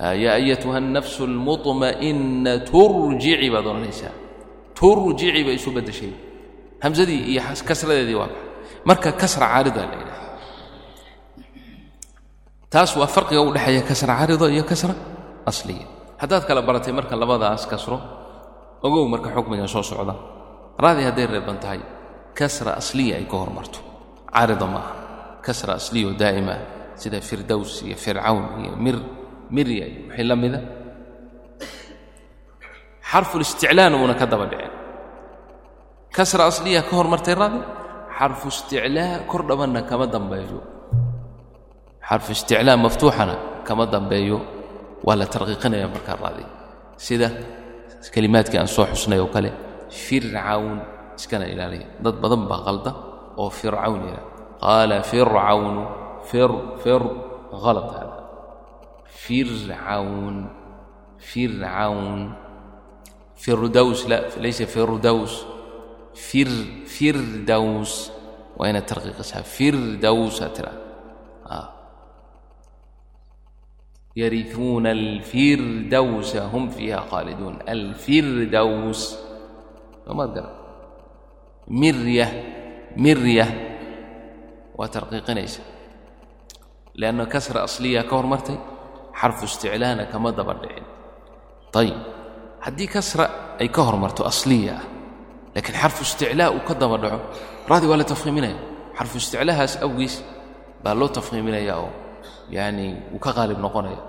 yaa 0.00 0.36
ayatuha 0.40 0.80
nafs 0.80 1.16
اlmuطma'ina 1.20 2.52
turjici 2.70 3.48
baad 3.54 3.66
odhanaysaa 3.66 4.14
turjici 4.78 5.40
bay 5.46 5.56
isu 5.56 5.70
baddashay 5.76 6.12
hamsadii 6.84 7.22
iyo 7.32 7.42
kasradeedii 7.68 8.14
waa 8.20 8.28
ka 8.28 8.40
marka 8.84 9.12
kasra 9.12 9.46
caarida 9.52 9.82
la 9.88 9.96
yidhaha 10.00 10.26
taas 12.70 12.96
waa 12.96 13.06
farqiga 13.06 13.40
u 13.40 13.52
dhexeeya 13.56 13.82
kasra 13.82 14.12
caarida 14.18 14.46
iyo 14.54 14.64
kasra 14.70 14.94
asliya 15.50 15.86
haddaad 16.20 16.44
kala 16.48 16.60
baratay 16.62 16.92
marka 16.92 17.16
labadaas 17.16 17.64
kasro 17.66 17.96
ogow 18.82 19.08
marka 19.08 19.28
xukmiga 19.36 19.66
soo 19.68 19.82
socda 19.82 20.14
raadi 20.78 21.02
hadday 21.08 21.26
reeban 21.26 21.58
tahay 21.58 21.80
kasra 22.38 22.76
asliya 22.80 23.16
ay 23.16 23.24
ka 23.24 23.36
hormarto 23.36 23.80
caarida 24.28 24.66
ma 24.66 24.78
aha 24.84 24.92
kasra 25.46 25.72
asliyo 25.80 26.12
daa'ima 26.12 26.56
sida 27.00 27.20
firdows 27.20 27.82
iyo 27.86 27.96
fircawn 27.96 28.44
iyo 28.64 28.72
mirya 29.54 29.84
iyo 29.90 30.00
wixii 30.08 30.26
la 30.30 30.36
mida. 30.42 30.60
Xarfulisticlaana 33.10 33.96
uuna 34.00 34.14
ka 34.20 34.26
daba 34.32 34.46
dhicin. 34.50 34.72
Kasra 36.16 36.42
asliya 36.50 36.80
ka 36.88 36.92
hormartay 36.98 37.34
raadi 37.40 37.60
xarfu 38.18 38.46
isticlaa 38.54 39.26
kor 39.30 39.42
dhabanna 39.48 39.80
kama 39.90 40.06
dambeeyo. 40.14 40.58
Xarfu 42.08 42.30
isticlaa 42.36 42.76
maftuuxana 42.84 43.34
kama 43.66 43.84
dambeeyo. 43.94 44.38
Waa 45.06 45.16
la 45.20 45.26
tarqiiqinaya 45.34 45.86
markaa 45.94 46.16
raadi. 46.22 46.44
Sida 47.06 47.28
kelimaadkii 48.14 48.58
aan 48.60 48.68
soo 48.76 48.86
xusnay 48.92 49.20
oo 49.24 49.28
kale 49.34 49.50
fircawn 50.04 50.78
iskana 51.18 51.46
ilaaliya. 51.52 51.86
Dad 52.04 52.16
badan 52.22 52.42
baa 52.50 52.60
qalda 52.66 52.90
oo 53.40 53.50
fircawn 53.58 54.00
yidha 54.08 54.22
qaala 54.62 54.96
fircawnu 55.10 55.82
fir 56.28 56.50
fir 56.82 57.02
halat 57.64 57.88
hada 57.96 58.15
فرعون 59.28 60.48
فرعون 61.18 62.32
فردوس 63.36 64.06
لا 64.06 64.28
ليس 64.38 64.62
فردوس 64.62 65.44
فر 66.14 66.48
فردوس 66.86 68.10
وين 68.56 68.76
الترقيق 68.76 69.18
اسها 69.18 69.42
فردوس 69.42 70.38
ترى 70.38 70.72
آه. 71.46 71.72
يرثون 74.16 74.86
الفردوس 74.86 76.36
هم 76.36 76.70
فيها 76.70 77.00
خالدون 77.00 77.58
الفردوس 77.68 79.18
ومصدر 80.06 80.50
مرية 81.68 82.44
مرية 82.96 83.76
وترقيق 84.74 85.30
ليس 85.30 85.60
لأنه 86.94 87.24
كسر 87.24 87.64
أصلية 87.64 88.00
كور 88.00 88.26
مرتين 88.26 88.58
xarfu 89.20 89.42
isticlaana 89.50 90.04
kama 90.12 90.28
daba 90.38 90.54
dhicin. 90.62 90.84
Ayib 91.80 91.98
haddii 92.64 92.88
kasra 92.94 93.24
ay 93.60 93.68
ka 93.74 93.80
hormarto 93.88 94.22
asliya 94.30 94.74
ah 94.80 94.84
laakiin 95.54 95.76
xarfu 95.82 96.00
isticlaa 96.08 96.50
uu 96.56 96.62
ka 96.68 96.74
daba 96.82 96.96
dhaco 97.02 97.18
raadi 97.70 97.86
waa 97.90 97.98
la 98.00 98.06
tafhiiminaya 98.12 98.56
xarfu 98.98 99.16
isticlaahaas 99.22 99.74
awgiis 99.84 100.14
baa 100.82 100.94
loo 101.00 101.08
tafhiiminaya 101.16 101.74
oo 101.84 101.90
yacni 102.56 102.86
wuu 103.12 103.20
ka 103.24 103.30
qaalib 103.36 103.58
noqonaya. 103.64 104.00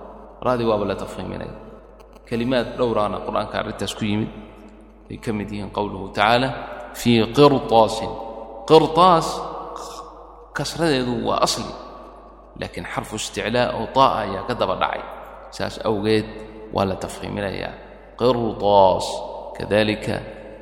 Raadi 0.45 0.63
waaba 0.69 0.85
la 0.91 0.95
tafhiiminaya 1.03 1.55
kelimaad 2.27 2.67
dhowraana 2.79 3.17
qur'aanka 3.25 3.55
arrintaas 3.61 3.93
ku 3.97 4.03
yimid. 4.11 4.31
Bay 5.07 5.17
ka 5.23 5.31
mid 5.37 5.49
yihiin 5.51 5.71
qowluhu 5.77 6.05
tacaala 6.15 6.49
fii 6.99 7.19
qirtaasin. 7.37 8.11
Qirtaas 8.69 9.27
kasradeedu 10.57 11.13
waa 11.27 11.39
asli 11.47 11.67
laakiin 12.60 12.86
xarfu 12.94 13.14
isticlaa 13.20 13.66
oo 13.78 13.86
taa'a 13.96 14.18
ayaa 14.24 14.42
ka 14.48 14.54
daba 14.60 14.74
dhacay 14.82 15.02
saas 15.56 15.74
awgeed 15.88 16.26
waa 16.74 16.84
la 16.90 16.96
tafhiiminayaa 17.04 17.72
qirطaas 18.20 19.06
kadalika 19.58 20.14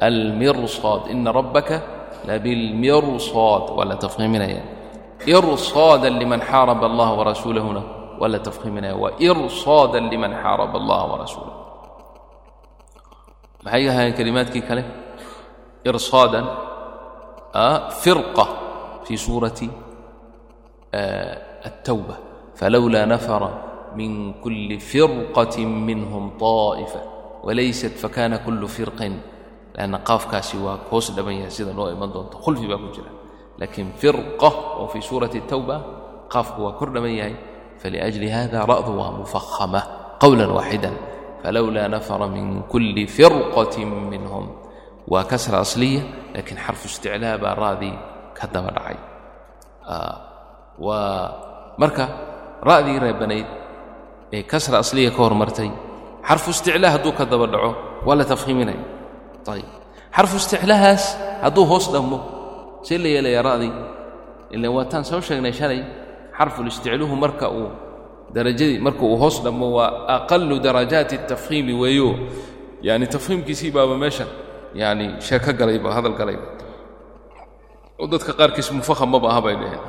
almirsaad 0.08 1.02
ina 1.14 1.30
rabbaka 1.38 1.76
labilmirsaad 2.28 3.64
waa 3.76 3.86
la 3.90 3.96
tafhiiminayaa 4.04 4.66
إرصادا 5.38 6.08
لمن 6.20 6.40
حارب 6.50 6.80
الله 6.90 7.08
ورسوله 7.18 7.62
هنا 7.68 7.82
ولا 8.20 8.38
تفخيمنا 8.46 8.90
وإرصادا 9.02 10.00
لمن 10.12 10.32
حارب 10.42 10.72
الله 10.80 11.00
ورسوله 11.12 11.52
maxay 13.64 13.84
ahaayeen 13.90 14.14
kalimaadkii 14.18 14.64
kale 14.68 14.82
irsaadan 15.90 16.46
firqa 18.02 18.44
fi 19.06 19.14
suurati 19.24 19.68
التوبة 21.65 22.15
فلولا 22.55 23.05
نفر 23.05 23.41
من 23.95 24.33
كل 24.43 24.79
فرقة 24.79 25.65
منهم 25.65 26.37
طائفة 26.37 27.01
وليست 27.43 27.93
فكان 28.01 28.35
كل 28.45 28.67
فرق 28.67 28.99
لأن 29.75 29.95
قافكاasi 29.95 30.55
waa 30.65 30.77
koos 30.89 31.11
dhaban 31.15 31.35
yahay 31.43 31.51
sida 31.51 31.73
noo 31.75 31.91
iman 31.91 32.09
doonto 32.13 32.37
khulfi 32.43 32.65
baa 32.71 32.79
ku 32.83 32.89
jira 32.95 33.11
laakiin 33.59 33.89
firqa 34.01 34.49
oo 34.79 34.87
fii 34.87 35.03
suurati 35.09 35.37
الtowba 35.43 35.75
qaafku 36.33 36.59
waa 36.65 36.77
kor 36.79 36.89
dhaban 36.95 37.11
yahay 37.21 37.35
فلأجل 37.81 38.23
هذا 38.23 38.59
رأض 38.71 38.87
waa 38.99 39.11
mufahama 39.19 39.81
qowلا 40.23 40.47
waaxida 40.57 40.91
فlولا 41.43 41.87
نفر 41.87 42.21
من 42.27 42.61
كل 42.71 43.07
فرقة 43.07 43.75
منهم. 43.85 44.45
waa 45.11 45.23
kasra 45.27 45.59
أصلية 45.61 46.01
لakiin 46.35 46.57
xarفu 46.65 46.85
اsتiclaa 46.87 47.37
baa 47.43 47.53
raadii 47.61 47.95
ka 48.37 48.47
daba 48.53 48.71
dhacay 48.75 48.97
marka 51.81 52.03
ra'dii 52.69 52.99
reebanayd 53.05 53.47
ee 54.35 54.43
kasra 54.51 54.77
asliga 54.83 55.11
ka 55.15 55.21
hormartay 55.25 55.69
xarfu 56.27 56.49
isticlaa 56.55 56.91
hadduu 56.95 57.13
ka 57.19 57.23
daba 57.31 57.47
dhaco 57.53 57.71
waa 58.07 58.15
la 58.19 58.25
tafhiiminaya 58.31 58.81
ayb 59.53 59.67
xarfu 60.15 60.35
isticlahaas 60.41 61.03
hadduu 61.43 61.65
hoos 61.71 61.85
dhammo 61.93 62.17
see 62.87 62.97
la 63.03 63.07
yeelayaa 63.15 63.43
ra'dii 63.49 63.73
ilan 64.55 64.71
waataan 64.77 65.03
soo 65.09 65.21
sheegnay 65.27 65.53
shalay 65.59 65.81
xarfulisticluhu 66.37 67.15
marka 67.23 67.49
uu 67.59 67.69
darajadii 68.35 68.79
marka 68.79 69.03
uu 69.09 69.17
hoos 69.23 69.37
dhammo 69.45 69.67
waa 69.77 69.89
aqalu 70.15 70.59
darajaati 70.65 71.17
tafhiimi 71.29 71.73
weeyo. 71.81 72.09
Yani 72.87 73.07
tafhiimkiisii 73.07 73.71
baaba 73.71 73.95
meeshan 73.97 74.27
yani 74.81 75.05
sheeko 75.27 75.53
galayba 75.59 75.89
hadal 75.95 76.13
galayba 76.19 76.45
dadka 78.11 78.31
qaarkiis 78.39 78.69
mufaham 78.77 79.09
maba 79.09 79.27
aha 79.31 79.41
bay 79.45 79.55
dhaheen. 79.61 79.83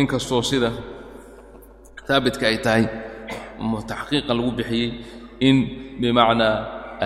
Inkastoo 0.00 0.42
sida 0.42 0.70
haabitka 2.08 2.44
ay 2.50 2.58
tahay 2.66 2.84
taxqiiqa 3.90 4.32
lagu 4.38 4.50
bixiyey 4.58 4.90
in 5.48 5.56
bimacnaa 6.00 6.56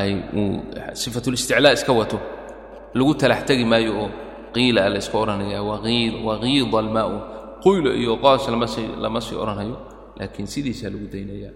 ay 0.01 0.11
sifatulisticlaa 0.95 1.73
iska 1.79 1.93
wato. 1.93 2.19
Lagu 2.95 3.13
talax 3.21 3.45
tegi 3.49 3.65
maayo 3.65 3.93
oo 4.03 4.11
qiila 4.55 4.89
la 4.89 4.99
iska 4.99 5.17
odhanaya 5.19 5.63
waqiida 5.63 6.79
almaa'u. 6.85 7.17
Quyla 7.63 7.91
iyo 7.95 8.17
qaas 8.25 8.49
lama 9.05 9.21
sii 9.21 9.37
odhanayo 9.43 9.77
laakiin 10.19 10.47
sidiisaa 10.55 10.91
lagu 10.95 11.07
daynaya 11.13 11.51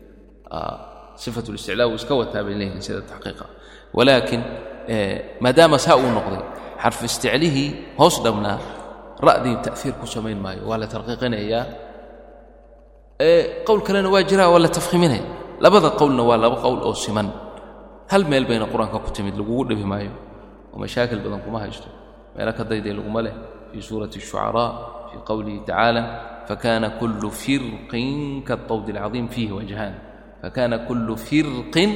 sifatulisticlaa 1.16 1.86
wuu 1.90 1.98
iska 2.00 2.14
wataa 2.14 2.42
bay 2.46 2.54
leeyihiin 2.54 2.82
sida 2.82 3.00
taxqiiqa. 3.00 3.44
Walaakin 3.96 4.42
maadaama 5.40 5.78
saa 5.78 5.96
uu 5.96 6.10
noqday 6.18 6.42
xarfu 6.82 7.04
isticlihii 7.04 7.70
hoos 7.98 8.16
dhabnaa 8.24 8.58
ra'dii 9.28 9.56
ta'hiir 9.66 9.94
ku 10.00 10.06
samayn 10.06 10.38
maayo 10.44 10.62
waa 10.68 10.78
la 10.78 10.86
tarqiiqinayaa 10.86 11.64
qowl 13.18 13.80
kalena 13.86 14.08
waa 14.10 14.22
jira 14.22 14.48
waa 14.50 14.58
la 14.58 14.68
tafhiminaya 14.68 15.24
labada 15.60 15.90
qowlna 15.90 16.22
waa 16.22 16.36
laba 16.36 16.56
qowl 16.64 16.80
oo 16.84 16.94
siman. 16.94 17.28
Hal 18.08 18.24
meel 18.28 18.44
bayna 18.46 18.66
qur'aanka 18.66 18.98
ku 19.04 19.10
timid 19.10 19.34
lagugu 19.36 19.64
dhibi 19.68 19.84
maayo 19.84 20.12
oo 20.72 20.78
mashaakil 20.78 21.20
badan 21.24 21.40
kuma 21.40 21.60
haysto. 21.64 21.88
Meelo 22.36 22.52
ka 22.52 22.64
dayday 22.64 22.92
laguma 22.92 23.22
leh 23.22 23.34
fii 23.72 23.82
suurati 23.82 24.18
الshucaraa 24.20 24.70
fii 25.10 25.20
qowlihi 25.24 25.60
tacaala 25.64 26.02
fakana 26.48 26.90
kulu 27.00 27.30
firqin 27.30 28.44
kaالطawd 28.44 28.86
اlcaظiim 28.92 29.28
fiihi 29.28 29.52
wajhaan. 29.52 29.94
Fakana 30.42 30.78
kulu 30.86 31.16
firqin 31.16 31.90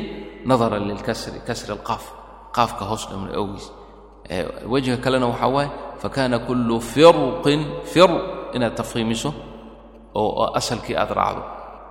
nadara 0.49 0.79
lilkasri 0.81 1.41
kasri 1.47 1.73
اlqaaf 1.77 2.05
qaafka 2.57 2.85
hoos 2.91 3.05
dhamna 3.11 3.37
ogiis 3.39 3.67
wejha 4.73 4.97
kalena 5.05 5.27
waxaa 5.29 5.51
waaye 5.57 5.71
fakana 6.03 6.39
kulu 6.49 6.81
firqin 6.81 7.61
fir 7.85 8.11
inaad 8.57 8.75
tafhiimiso 8.75 9.31
oo 10.15 10.45
asalkii 10.61 10.97
aad 10.97 11.11
raacdo. 11.19 11.43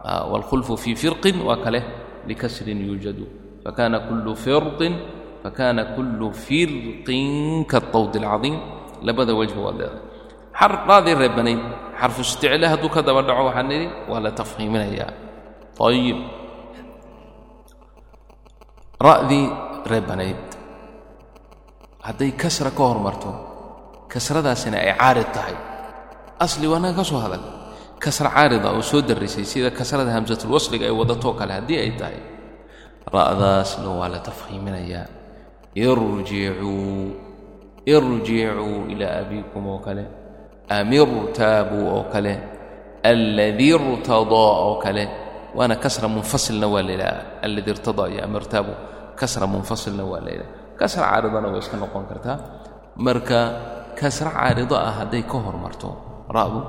Ah, 0.03 0.23
Wاlkhulfu 0.31 0.77
fii 0.77 0.95
firqin 0.95 1.37
waa 1.47 1.57
kaleh 1.59 1.83
likasrin 2.27 2.79
yuujadu 2.87 3.25
fakana 3.63 3.99
kulu 4.07 4.31
firqin 4.35 4.93
fakana 5.43 5.83
kulu 5.95 6.31
firqin 6.45 7.65
kaطawd 7.71 8.15
اlcadiim 8.15 8.55
labada 9.07 9.33
wejba 9.39 9.59
waad 9.65 9.75
leedahay 9.81 10.71
raadii 10.87 11.15
reebanayd 11.21 11.61
xarfu 11.99 12.21
isticle 12.27 12.65
hadduu 12.71 12.89
ka 12.95 13.01
daba 13.07 13.21
dhaco 13.27 13.43
waxaan 13.51 13.71
idhi 13.75 13.87
waa 14.11 14.19
la 14.25 14.31
tafhiiminayaa 14.39 15.11
ayib 15.87 16.19
ra'dii 19.07 19.45
reebanayd 19.91 20.43
hadday 22.07 22.31
kasra 22.41 22.71
ka 22.77 22.83
hormarto 22.89 23.31
kasradaasina 24.11 24.77
ay 24.83 24.91
caarid 24.99 25.29
tahay. 25.35 25.55
Asli 26.39 26.65
waanaga 26.71 26.95
ka 26.99 27.03
soo 27.03 27.19
hadal 27.23 27.43
kasra 28.03 28.29
caarida 28.35 28.69
oo 28.75 28.81
soo 28.81 29.01
darrisay 29.01 29.45
sida 29.51 29.69
kasrada 29.79 30.11
hamsatulwasliga 30.15 30.85
ay 30.89 30.93
wadatoo 31.01 31.33
kale 31.39 31.53
haddii 31.57 31.79
ay 31.83 31.91
tahay. 31.99 32.19
Ra'daasna 33.13 33.89
waa 33.99 34.09
la 34.13 34.19
tafhiiminayaa. 34.27 35.05
Irjicuu 35.75 37.15
irjicuu 37.85 38.77
ilaa 38.93 39.13
abiikum 39.21 39.63
oo 39.73 39.79
kale. 39.85 40.03
Amirtaabuu 40.69 41.85
oo 41.95 42.03
kale. 42.13 42.33
Alladii 43.03 43.73
irtadaa 43.75 44.51
oo 44.67 44.75
kale. 44.83 45.03
Waana 45.57 45.75
kasra 45.75 46.07
munfasilna 46.07 46.67
waa 46.73 46.83
la 46.87 46.91
yidhaha. 46.91 47.21
Alladii 47.45 47.71
irtadaa 47.75 48.07
iyo 48.13 48.21
amirtaabu 48.27 48.73
kasra 49.19 49.47
munfasilna 49.47 50.03
waa 50.11 50.21
la 50.25 50.31
yidhaha. 50.31 50.51
Kasra 50.79 51.03
caaridana 51.09 51.47
way 51.51 51.59
iska 51.59 51.77
noqon 51.77 52.05
kartaa. 52.09 52.37
Marka 53.05 53.39
kasra 53.99 54.29
caarido 54.31 54.75
ah 54.77 54.91
hadday 54.99 55.23
ka 55.31 55.37
hormarto 55.45 55.89
ra'du 56.37 56.59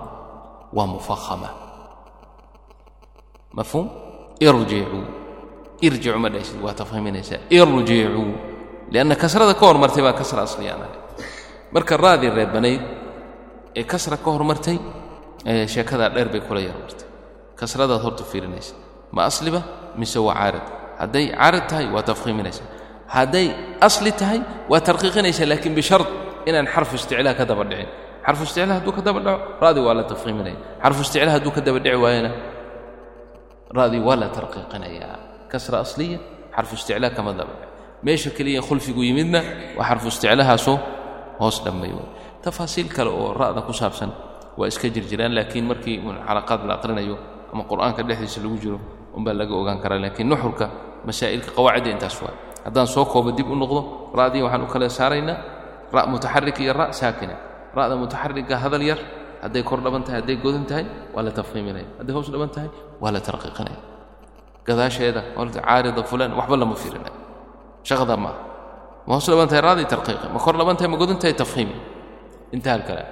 waa 0.76 0.86
mufahama 0.94 1.48
mafhuum 3.58 3.86
irjicuu 4.46 5.02
irjicu 5.86 6.18
ma 6.24 6.28
dhahaysid 6.32 6.58
waa 6.66 6.74
tafhiiminaysaa 6.80 7.40
irjicuu 7.58 8.26
lianna 8.92 9.14
kasrada 9.22 9.54
ka 9.60 9.64
hormartay 9.68 10.02
baa 10.06 10.12
kasra 10.20 10.40
asliyaan 10.48 10.82
ahay 10.86 10.94
marka 11.74 11.94
raadii 12.04 12.30
reebanayd 12.38 12.82
ee 13.80 13.84
kasra 13.92 14.16
ka 14.24 14.28
hormartay 14.34 14.76
sheekadaa 15.74 16.08
dheer 16.14 16.28
bay 16.32 16.40
kula 16.48 16.60
yarmartay 16.68 17.06
kasradaad 17.60 18.00
horta 18.06 18.24
fiirinaysa 18.32 18.74
ma 19.14 19.20
asliba 19.30 19.60
mise 20.00 20.18
waa 20.26 20.34
caarid 20.40 20.66
hadday 21.00 21.24
caarid 21.40 21.64
tahay 21.70 21.86
waa 21.94 22.02
tafhiiminaysa 22.10 22.62
hadday 23.16 23.46
asli 23.88 24.12
tahay 24.20 24.40
waa 24.72 24.80
tarqiiqinaysa 24.88 25.42
laakiin 25.50 25.74
bishard 25.78 26.06
inaan 26.48 26.66
xarfu 26.74 26.92
isticlaa 26.98 27.34
ka 27.40 27.44
daba 27.50 27.64
dhicin 27.70 27.88
xarfu 28.26 28.42
isticlaa 28.44 28.76
hadduu 28.78 28.92
ka 28.96 29.02
daba 29.06 29.20
dhaco 29.26 29.40
ra'dii 29.64 29.84
waa 29.86 29.94
la 29.98 30.04
tafhiiminaya 30.12 30.56
xarfu 30.82 31.00
isticlaa 31.06 31.34
hadduu 31.36 31.52
ka 31.56 31.60
daba 31.66 31.78
dhici 31.84 31.96
waayana 32.04 32.30
waa 34.06 34.16
la 34.22 34.28
tarqiiqinayaa 34.36 35.16
kasra 35.52 35.76
asliya 35.84 36.18
xarfu 36.56 36.74
isticlaa 36.78 37.10
kama 37.16 37.32
daba 37.32 37.54
meesha 38.02 38.30
keliya 38.36 38.60
khulfigu 38.62 39.02
yimidna 39.08 39.40
waa 39.78 39.84
xarfu 39.88 40.08
isticlahaasoo 40.08 40.76
hoos 41.40 41.58
dhammay 41.64 41.92
way 41.92 42.06
tafaasiil 42.44 42.88
kale 42.96 43.10
oo 43.10 43.32
ra'da 43.40 43.60
ku 43.62 43.72
saabsan 43.72 44.10
waa 44.58 44.68
iska 44.68 44.88
jirjiraan 44.88 45.32
laakiin 45.34 45.64
markii 45.70 45.96
xalaqaad 46.28 46.60
la 46.68 46.74
aqrinayo 46.78 47.16
ama 47.52 47.62
qur'aanka 47.70 48.02
dhexdiisa 48.08 48.40
lagu 48.44 48.56
jiro 48.62 48.78
unbaa 49.16 49.34
laga 49.34 49.54
ogaan 49.54 49.78
karaa 49.82 50.00
laakiin 50.04 50.28
nuxurka 50.28 50.66
masaa'ilka 51.06 51.50
qawaacidda 51.56 51.90
intaas 51.94 52.16
waa 52.22 52.34
haddaan 52.64 52.86
soo 52.86 53.04
koobo 53.04 53.30
dib 53.32 53.48
u 53.50 53.54
noqdo 53.56 53.80
ra'dii 54.14 54.42
waxaan 54.44 54.62
u 54.62 54.66
kala 54.72 54.88
saaraynaa 54.88 55.38
ra' 55.94 56.06
mutaxarik 56.12 56.58
iyo 56.60 56.72
ra' 56.72 56.92
saakina 56.92 57.34
ra'da 57.76 57.94
mutaxarika 57.96 58.54
hadal 58.64 58.82
yar 58.82 58.98
hadday 59.42 59.62
kor 59.62 59.78
dhaban 59.84 60.02
tahay 60.06 60.20
hadday 60.20 60.36
godan 60.44 60.64
tahay 60.70 60.84
waa 61.14 61.22
la 61.22 61.30
tafhiiminaya 61.30 61.86
hadday 61.98 62.14
hoos 62.16 62.28
dhaban 62.34 62.50
tahay 62.50 62.70
waa 63.02 63.12
la 63.14 63.20
tarqiiqinaya 63.20 63.78
gadaasheeda 64.66 65.20
caarida 65.36 66.02
fulan 66.10 66.30
waxba 66.38 66.56
lama 66.56 66.74
fiirinayo 66.82 67.14
shaqada 67.88 68.16
maaha 68.16 68.40
ma 69.06 69.12
hoos 69.16 69.26
dhaban 69.32 69.48
tahay 69.48 69.62
ra'dii 69.68 69.88
tarqiiqi 69.94 70.26
ma 70.34 70.38
kor 70.44 70.54
dhaban 70.60 70.76
tahay 70.76 70.90
ma 70.92 70.96
godan 71.02 71.18
tahay 71.22 71.34
tafhiimi. 71.34 71.76
Intaha 72.50 72.74
alkalaam 72.82 73.08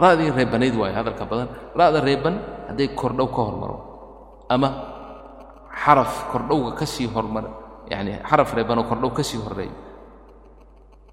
ra'dii 0.00 0.30
reebanayd 0.32 0.74
waayo 0.80 0.94
hadalka 0.96 1.24
badan. 1.28 1.48
Ra'da 1.76 2.00
reeban 2.00 2.34
hadday 2.68 2.88
kordhow 2.96 3.28
ka 3.28 3.40
hormaro 3.44 3.76
ama 4.48 4.68
xaraf 5.84 6.32
kordhowga 6.32 6.74
ka 6.74 6.84
hormar 7.14 7.44
yacni 7.90 8.18
xaraf 8.24 8.50
reebanoo 8.54 8.84
kordhow 8.90 9.10
ka 9.14 9.22
horreeyo 9.22 9.74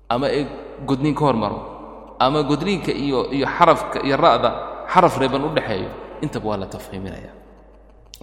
ama 0.09 0.27
ee 0.31 0.47
godniin 0.87 1.15
ka 1.15 1.25
hormaro 1.25 1.76
ama 2.19 2.39
godniinka 2.49 2.91
iyo 2.91 3.19
iyo 3.31 3.47
xarafka 3.57 3.97
iyo 4.07 4.17
ra'da 4.17 4.49
xaraf 4.93 5.13
reeban 5.21 5.43
u 5.45 5.49
dhexeeyo 5.55 5.89
intaba 6.21 6.47
waa 6.49 6.57
la 6.57 6.65
tafhiiminaya 6.75 7.31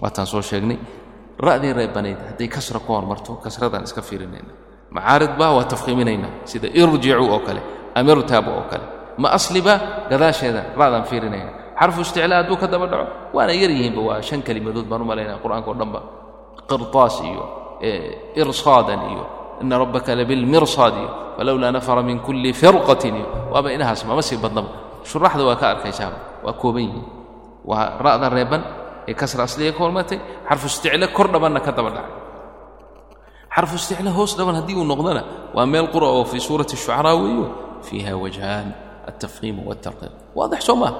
waataan 0.01 0.27
soo 0.27 0.41
sheegnay. 0.41 0.77
Ra'dii 1.39 1.73
reebanayd 1.79 2.17
hadday 2.29 2.47
kasra 2.47 2.79
ku 2.79 2.93
hormarto 2.95 3.35
kasradaan 3.43 3.83
iska 3.83 4.01
fiirinayna. 4.01 4.51
Macaarid 4.95 5.33
baa 5.39 5.51
waa 5.57 5.63
tafhiiminaynaa 5.73 6.31
sida 6.51 6.67
irjicuu 6.67 7.27
oo 7.33 7.39
kale 7.47 7.61
amirtaabu 7.99 8.51
oo 8.51 8.65
kale. 8.71 8.83
Ma 9.21 9.27
asliba 9.37 9.73
gadaasheeda 10.09 10.61
ra'daan 10.79 11.03
fiirinayna. 11.11 11.51
Xarfu 11.79 12.01
isticlaa 12.01 12.37
hadduu 12.43 12.57
ka 12.61 12.67
daba 12.67 12.87
dhaco 12.91 13.05
waana 13.35 13.51
yar 13.61 13.71
yihiinba 13.71 14.01
waa 14.01 14.21
shan 14.27 14.41
kelimadood 14.47 14.87
baan 14.87 15.01
u 15.01 15.05
malaynaya 15.11 15.37
qur'aanka 15.43 15.69
o 15.71 15.73
dhanba. 15.79 15.99
Qirtaas 16.69 17.15
iyo 17.29 17.43
irsaadan 18.41 19.01
iyo 19.11 19.23
ina 19.63 19.75
rabbaka 19.83 20.11
labilmirsaad 20.19 20.93
iyo 21.01 21.09
falowlaa 21.37 21.71
nafara 21.77 22.01
min 22.09 22.17
kulli 22.25 22.51
firqatin 22.61 23.15
iyo 23.21 23.27
waaba 23.53 23.67
inahaas 23.75 24.01
mama 24.09 24.21
sii 24.27 24.37
badnaba 24.43 24.69
shuraxda 25.09 25.43
waa 25.49 25.55
ka 25.61 25.65
arkaysaaba 25.73 26.17
waa 26.45 26.53
kooban 26.61 26.83
yihiin 26.87 27.05
waa 27.69 27.85
ra'da 28.05 28.27
reeban 28.37 28.61
ee 29.09 29.13
kasra 29.21 29.43
asliya 29.47 29.71
ka 29.75 29.79
hormartay 29.83 30.19
xarfu 30.49 30.65
isticla 30.71 31.07
kor 31.17 31.27
dhabanna 31.33 31.59
ka 31.65 31.71
daba 31.77 31.89
dhacay 31.95 32.13
xarfu 33.55 33.75
isticla 33.79 34.11
hoos 34.17 34.31
dhaban 34.37 34.55
haddii 34.59 34.75
uu 34.81 34.87
noqdona 34.91 35.21
waa 35.55 35.65
meel 35.73 35.87
qura 35.93 36.07
oo 36.15 36.23
fii 36.31 36.39
suurati 36.47 36.75
shucaraa 36.81 37.15
weeyo 37.21 37.45
fiiha 37.87 38.11
wajhaan 38.23 38.67
altafhiim 39.09 39.57
waltarqiiq 39.67 40.13
waadix 40.37 40.61
soo 40.67 40.75
maha 40.81 40.93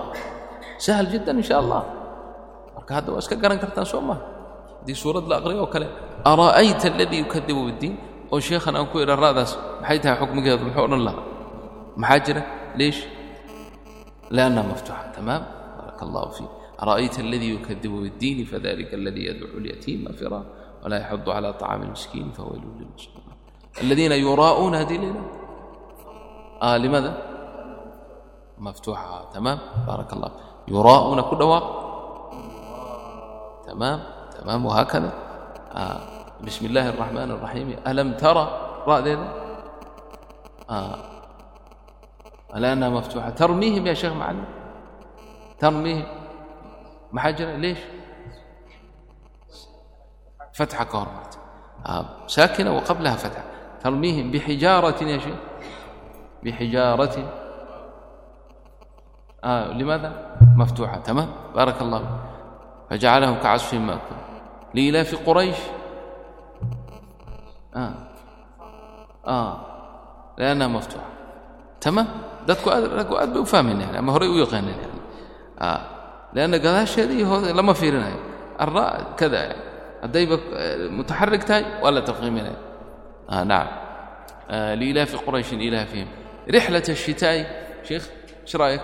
sahal 0.85 1.07
jiddan 1.11 1.37
in 1.41 1.43
sha 1.49 1.55
allah 1.63 1.81
marka 2.75 2.91
hadda 2.97 3.09
waa 3.13 3.21
iska 3.23 3.35
garan 3.43 3.59
kartaan 3.63 3.85
soo 3.93 4.01
maha 4.09 4.21
haddii 4.79 4.95
suurad 5.03 5.25
la 5.29 5.35
aqriyo 5.41 5.61
oo 5.65 5.69
kale 5.73 5.87
ara'ayta 6.31 6.87
aladii 6.93 7.19
yukadibu 7.25 7.61
biddiin 7.69 7.93
oo 8.34 8.38
sheekhan 8.48 8.74
aan 8.78 8.86
ku 8.92 8.96
idha 9.04 9.14
ra'daas 9.24 9.52
maxay 9.82 9.98
tahay 10.02 10.16
xukmigeedu 10.22 10.62
muxuu 10.66 10.84
odhan 10.88 11.02
lahaa 11.08 11.24
maxaa 12.02 12.20
jira 12.26 12.42
leesh 12.80 13.00
liannaha 14.36 14.66
maftuuxa 14.72 15.04
tamaam 15.16 15.42
baaraka 15.78 16.02
allahu 16.06 16.30
fiik 16.38 16.50
ara'ayta 16.82 17.18
aladii 17.26 17.50
yukadibu 17.56 17.96
biddiini 18.04 18.42
fadalika 18.52 18.94
aladii 19.00 19.24
yadcu 19.30 19.56
lyatiima 19.64 20.10
firaa 20.20 20.44
walaa 20.82 20.98
yaxudu 21.02 21.28
cala 21.34 21.48
طacaami 21.60 21.84
almiskiin 21.88 22.28
fawaylu 22.38 22.68
lilmuslimiin 22.78 23.36
aladiina 23.82 24.16
yuraa'uuna 24.26 24.76
hadii 24.84 25.00
leila 25.04 25.22
آه 26.68 26.76
لماذا 26.84 27.12
مفتوحة 28.66 29.30
تمام 29.34 29.58
بارك 29.88 30.10
الله 30.12 30.30
يراءون 30.68 31.20
كل 31.30 31.42
واقع 31.52 31.72
تمام 33.66 33.98
تمام 34.40 34.60
وهكذا 34.66 35.12
آه 35.72 36.00
بسم 36.45 36.65
الله 36.65 36.89
الرحمن 36.89 37.31
الرحيم 37.31 37.75
ألم 37.87 38.13
ترى 38.13 38.45
راء 38.87 39.17
آه. 40.69 40.95
الآنها 42.55 42.89
مفتوحة 42.89 43.29
ترميهم 43.29 43.87
يا 43.87 43.93
شيخ 43.93 44.13
معلم 44.13 44.45
ترميهم 45.59 46.05
محجرة 47.11 47.55
ليش 47.55 47.77
فتحة 50.53 50.83
كهربات 50.83 51.35
آه. 51.85 52.05
ساكنة 52.27 52.75
وقبلها 52.77 53.15
فتحة 53.15 53.43
ترميهم 53.83 54.31
بحجارة 54.31 55.03
يا 55.03 55.17
شيخ 55.17 55.35
بحجارة 56.43 57.33
آه. 59.43 59.73
لماذا 59.73 60.37
مفتوحة 60.55 60.97
تمام 60.97 61.29
بارك 61.55 61.81
الله 61.81 62.19
فجعلهم 62.89 63.35
كعصف 63.35 63.73
مأكول 63.73 64.17
لإلاف 64.73 65.29
قريش 65.29 65.57
آه 67.74 67.94
آه 69.26 69.60
لأنها 70.38 70.66
مفتوحة 70.66 71.10
تمام 71.80 72.06
dadku 72.46 72.68
aad 72.70 73.30
bay 73.34 73.40
u 73.40 73.46
fahmayna 73.46 73.84
ama 73.98 74.12
horay 74.12 74.28
u 74.28 74.38
yaqaaneen 74.44 74.78
yani 74.80 75.80
lanna 76.36 76.58
gadaasheedii 76.58 77.22
hoose 77.30 77.52
lama 77.58 77.74
fiirinayo 77.80 78.20
arra 78.64 78.84
kada 79.20 79.40
haddayba 80.02 80.36
mutaxarik 80.98 81.44
tahay 81.48 81.64
waa 81.82 81.92
la 81.96 82.02
tafhiiminaya 82.08 82.56
nacam 83.50 83.68
liilaafi 84.80 85.16
qurayshin 85.26 85.60
ilaafihim 85.68 86.08
rixlat 86.54 86.86
الshitaa'i 86.96 87.42
sheekh 87.88 88.06
ايش 88.44 88.56
رايك 88.56 88.82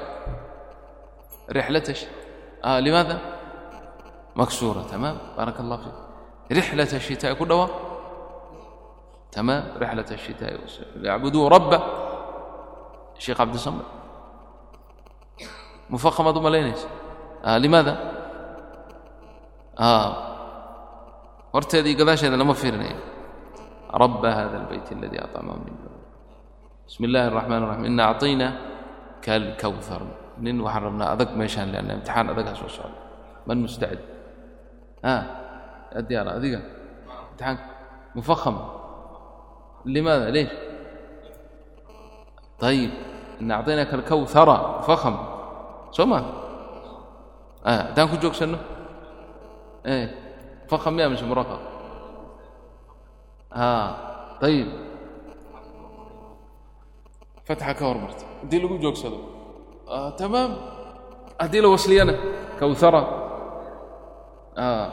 رحلة 1.52 1.94
آه 2.64 2.80
لماذا 2.80 3.18
مكسورة 4.36 4.82
تمام 4.82 5.18
بارك 5.36 5.60
الله 5.60 5.76
فيك 5.76 6.58
رحلة 6.58 6.96
الشتاء 6.96 7.34
كلها 7.34 7.68
تمام؟ 9.31 9.63
رحلة 9.83 10.09
الشتاء. 10.11 10.51
والصيف 10.61 10.87
يعبدوا 11.07 11.49
ربه 11.49 11.79
الشيخ 13.17 13.41
عبد 13.41 13.53
الصمد. 13.53 13.85
مفخمة 15.89 16.35
ملينيس 16.41 16.87
آه 17.45 17.57
لماذا؟ 17.57 17.93
آه. 19.79 20.11
horteedii 21.51 21.95
gadaasheeda 21.99 22.37
lama 22.39 22.55
fiirinayo 22.55 22.95
rabba 24.03 24.29
hada 24.37 24.55
albayt 24.63 24.87
aladii 24.95 25.19
aطcamahum 25.25 25.61
min 25.67 25.75
juuc 25.83 25.95
bismi 26.87 27.05
illaahi 27.11 27.27
الraxmaan 27.31 27.61
الraxim 27.65 27.85
ina 27.91 28.03
acطayna 28.11 28.47
kalkawthar 29.25 30.01
nin 30.45 30.55
waxaan 30.65 30.83
rabnaa 30.87 31.09
adag 31.15 31.29
meeshaan 31.39 31.67
leanna 31.75 31.93
imtixaan 31.99 32.27
adagaa 32.33 32.55
soo 32.61 32.71
socda 32.77 32.99
man 33.47 33.57
mustacid 33.67 33.99
a 35.03 35.99
diyaara 36.07 36.31
adiga 36.39 36.59
imtixaanka 37.35 37.63
mufahama 38.15 38.61
لماذا 39.85 40.29
ليش 40.29 40.49
طيب 42.59 42.91
إن 43.41 43.51
أعطيناك 43.51 43.93
الكوثر 43.93 44.81
فخم 44.81 45.17
سوما 45.91 46.25
آه 47.65 47.91
دان 47.93 48.07
كجوك 48.07 48.33
شنو 48.33 48.57
إيه 49.85 50.15
فخم 50.67 50.99
يا 50.99 51.07
مش 51.07 51.23
مرقب 51.23 51.59
آه 53.53 53.95
طيب 54.41 54.67
فتحة 57.45 57.73
كورمرت 57.73 58.25
دي 58.43 58.59
لقو 58.59 58.77
جوك 58.77 58.95
شنو 58.95 59.17
آه 59.87 60.09
تمام 60.09 60.57
أدي 61.41 61.59
له 61.59 61.67
وصلي 61.67 62.01
أنا 62.01 62.15
كوثرة 62.59 62.99
آه 64.57 64.91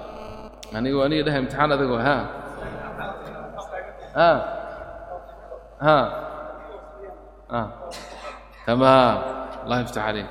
أنا 0.74 0.88
يعني 0.88 1.06
أنا 1.06 1.14
لها 1.14 1.38
امتحان 1.38 1.72
أدقو 1.72 1.96
ها 1.96 2.30
آه 4.16 4.57
تمام 8.67 9.17
الله 9.63 9.77
يفتح 9.79 10.03
عليك 10.03 10.29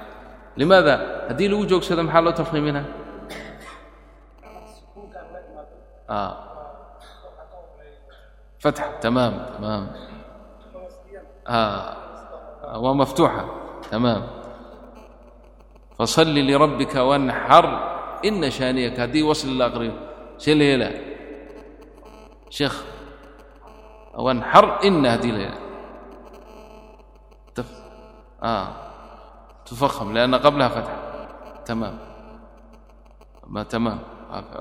لماذا 0.56 0.94
haddii 1.28 1.48
lagu 1.48 1.64
joogsado 1.70 2.02
maxaa 2.02 2.24
loo 2.24 2.34
tafhiimina 2.36 2.82
فتح 8.58 8.86
تمام 9.00 9.46
تمام 9.58 9.84
ومفتوحة 12.74 13.44
تمام 13.90 14.22
فصل 15.98 16.34
لربك 16.34 16.94
وانحر 16.94 17.92
إن 18.24 18.50
شانيك 18.50 19.00
هذه 19.00 19.22
وصل 19.22 19.48
الأقرب 19.48 19.92
شيء 20.38 20.54
ليلة 20.54 20.90
شيخ 22.50 22.74
وانحر 22.84 22.95
wanxar 24.25 24.65
ina 24.87 25.09
haddii 25.13 25.31
la 25.31 25.39
yidhaha 25.45 25.65
تفخم 29.67 30.13
لأن 30.13 30.35
قبلها 30.35 30.67
فتح 30.67 30.91
تمام 31.65 31.97
ما 33.47 33.63
تمام 33.63 33.99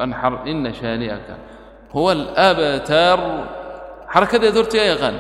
أنحر 0.01 0.43
إن 0.51 0.73
شانئك 0.73 1.37
هو 1.93 2.13
الأبتر 2.13 3.45
حركة 4.09 4.39
دي 4.39 4.51
درت 4.51 4.75
يا 4.75 4.95
غن 4.95 5.15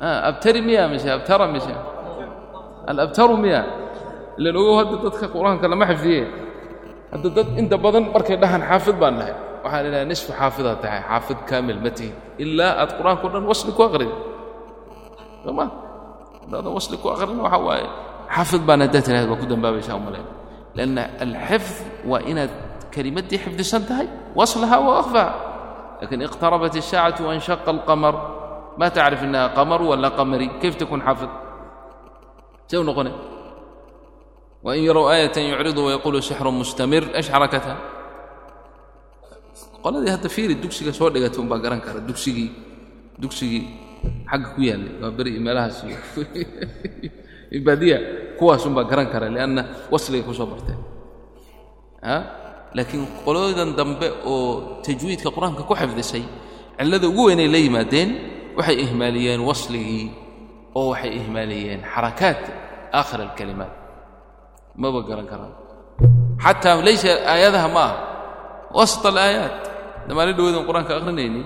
آه 0.00 0.28
أبتر 0.28 0.60
مياه 0.60 0.86
مش 0.86 1.06
أبتر 1.06 1.46
مش 1.50 1.62
الأبتر 2.88 3.32
مياه 3.36 3.64
اللي 4.38 4.50
لو 4.50 4.78
هددتك 4.78 5.22
القرآن 5.22 5.58
كان 5.58 5.70
ما 5.74 5.86
حفظيه 5.86 6.26
هددت 7.12 7.58
أنت 7.58 7.74
بدن 7.74 8.12
بركة 8.12 8.34
دهن 8.34 8.62
حافظ 8.62 8.92
بان 8.92 9.18
لها 9.18 9.36
nahay 9.71 9.71
waxaan 9.71 9.85
idhaha 9.89 10.05
nisfu 10.11 10.31
xaafidaad 10.39 10.79
tahay 10.83 11.01
xaafid 11.09 11.39
kaamil 11.49 11.79
ma 11.85 11.91
tihin 11.97 12.15
ilaa 12.43 12.71
aad 12.81 12.91
qur-aanka 12.97 13.23
o 13.27 13.29
dhan 13.33 13.45
wasli 13.51 13.71
ku 13.77 13.81
aqridi 13.87 14.15
sooma 15.43 15.65
haddaadan 16.43 16.71
wasli 16.77 16.95
ku 17.01 17.07
aqrin 17.13 17.37
waxa 17.45 17.59
waaye 17.67 17.87
xaafid 18.35 18.61
baan 18.67 18.79
haddaad 18.85 19.03
tiraahd 19.07 19.27
waa 19.31 19.39
ku 19.41 19.45
dambaabaysaa 19.51 19.95
umalayn 20.01 20.25
lanna 20.77 21.03
alxifd 21.25 21.77
waa 22.11 22.21
inaad 22.31 22.51
kelimaddii 22.93 23.39
xifdisan 23.43 23.81
tahay 23.89 24.07
waslaha 24.39 24.77
wa 24.87 24.93
akhfaha 25.01 25.29
lakin 26.01 26.19
iqtarabat 26.27 26.73
الsaacatu 26.81 27.21
waاnshaqa 27.27 27.69
alqamar 27.75 28.15
ma 28.79 28.87
tacrif 28.95 29.21
inaha 29.27 29.47
qamar 29.57 29.79
wala 29.89 30.09
qamari 30.17 30.47
kayf 30.61 30.75
takun 30.81 31.01
xaafid 31.07 31.31
see 32.69 32.77
u 32.81 32.85
noqonay 32.89 33.15
وإن 34.65 34.79
يروا 34.89 35.11
آية 35.15 35.37
يعرضوا 35.51 35.85
ويقولوا 35.87 36.19
سحر 36.29 36.45
مستمر 36.61 37.03
إيش 37.15 37.27
حركتها 37.33 37.75
qoladii 39.82 40.10
hadda 40.14 40.28
fiiri 40.28 40.54
dugsiga 40.62 40.92
soo 40.92 41.10
dhigata 41.10 41.40
un 41.40 41.48
baa 41.48 41.58
garan 41.58 41.80
kara. 41.80 42.00
Dugsigii 42.00 42.50
dugsigii 43.18 43.64
xagga 44.30 44.48
ku 44.54 44.60
yaallay. 44.62 44.94
Waa 45.02 45.10
beri 45.10 45.38
meelahaas 45.38 45.82
iyo 47.50 47.60
baadiya 47.66 47.98
kuwaas 48.38 48.64
un 48.66 48.74
baa 48.74 48.84
garan 48.84 49.10
kara 49.12 49.28
lianna 49.28 49.62
wasligay 49.90 50.22
ku 50.22 50.32
barteen. 50.32 50.80
Laakiin 52.74 53.04
qoloodan 53.24 53.76
dambe 53.76 54.08
oo 54.24 54.80
tajwiidka 54.82 55.28
qur'aanka 55.28 55.62
ku 55.68 55.74
xifdisay 55.74 56.24
cillada 56.78 57.06
ugu 57.08 57.28
weynay 57.28 57.48
la 57.54 57.58
yimaadeen 57.58 58.10
waxay 58.56 58.76
ihmaaliyeen 58.84 59.40
wasligii 59.40 60.06
oo 60.74 60.90
waxay 60.92 61.12
ihmaaliyeen 61.20 61.80
xarakaat 61.92 62.42
aakhir 62.92 63.20
alkalimaat. 63.20 63.72
Maba 64.76 65.00
garan 65.04 65.26
karaan. 65.28 65.52
Xataa 66.40 66.80
laysa 66.80 67.12
aayadaha 67.32 67.68
ma 67.68 67.84
aha. 67.84 67.96
Wasط 68.72 69.04
alaayaat 69.04 69.71
damaali 70.08 70.32
dhaweydan 70.38 70.64
qur'aanka 70.68 70.92
akhrinayni 70.98 71.42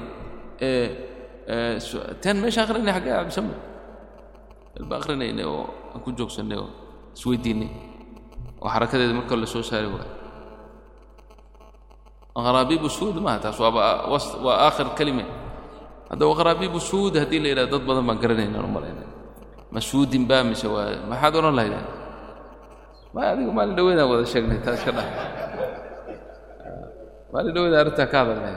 tan 2.23 2.37
meesha 2.43 2.61
akhrinay 2.65 2.93
xaggee 2.97 3.13
cabdisame 3.19 3.55
alba 4.81 4.95
akhrinaynay 5.01 5.45
oo 5.47 5.65
aan 5.95 6.01
ku 6.05 6.11
joogsannay 6.19 6.59
oo 6.63 6.69
isweydiinnay 7.17 7.71
oo 8.63 8.69
xarakadeeda 8.75 9.15
marka 9.19 9.35
la 9.37 9.47
soo 9.47 9.63
saari 9.63 9.89
waayo 9.95 10.13
gharaabiibu 12.37 12.89
suud 12.99 13.17
maaha 13.25 13.39
taas 13.49 13.59
waaba 13.61 13.81
waa 14.45 14.57
aakhir 14.69 14.89
kalime 14.99 15.25
haddaba 16.11 16.33
gharaabiibu 16.39 16.79
suud 16.81 17.15
haddii 17.23 17.41
la 17.45 17.49
yidhaha 17.53 17.71
dad 17.73 17.83
badan 17.89 18.05
baan 18.09 18.19
garanaynaan 18.23 18.65
u 18.65 18.71
malaynay 18.77 19.09
ma 19.73 19.81
suudin 19.81 20.25
baa 20.31 20.43
mise 20.45 20.67
waa 20.75 20.89
maxaad 21.11 21.33
odhan 21.41 21.55
lahaydeen 21.59 21.87
ma 23.15 23.21
maalin 23.57 23.77
maalin 27.37 27.75
arrintaa 27.77 28.09
ka 28.09 28.17
hadalnay? 28.25 28.57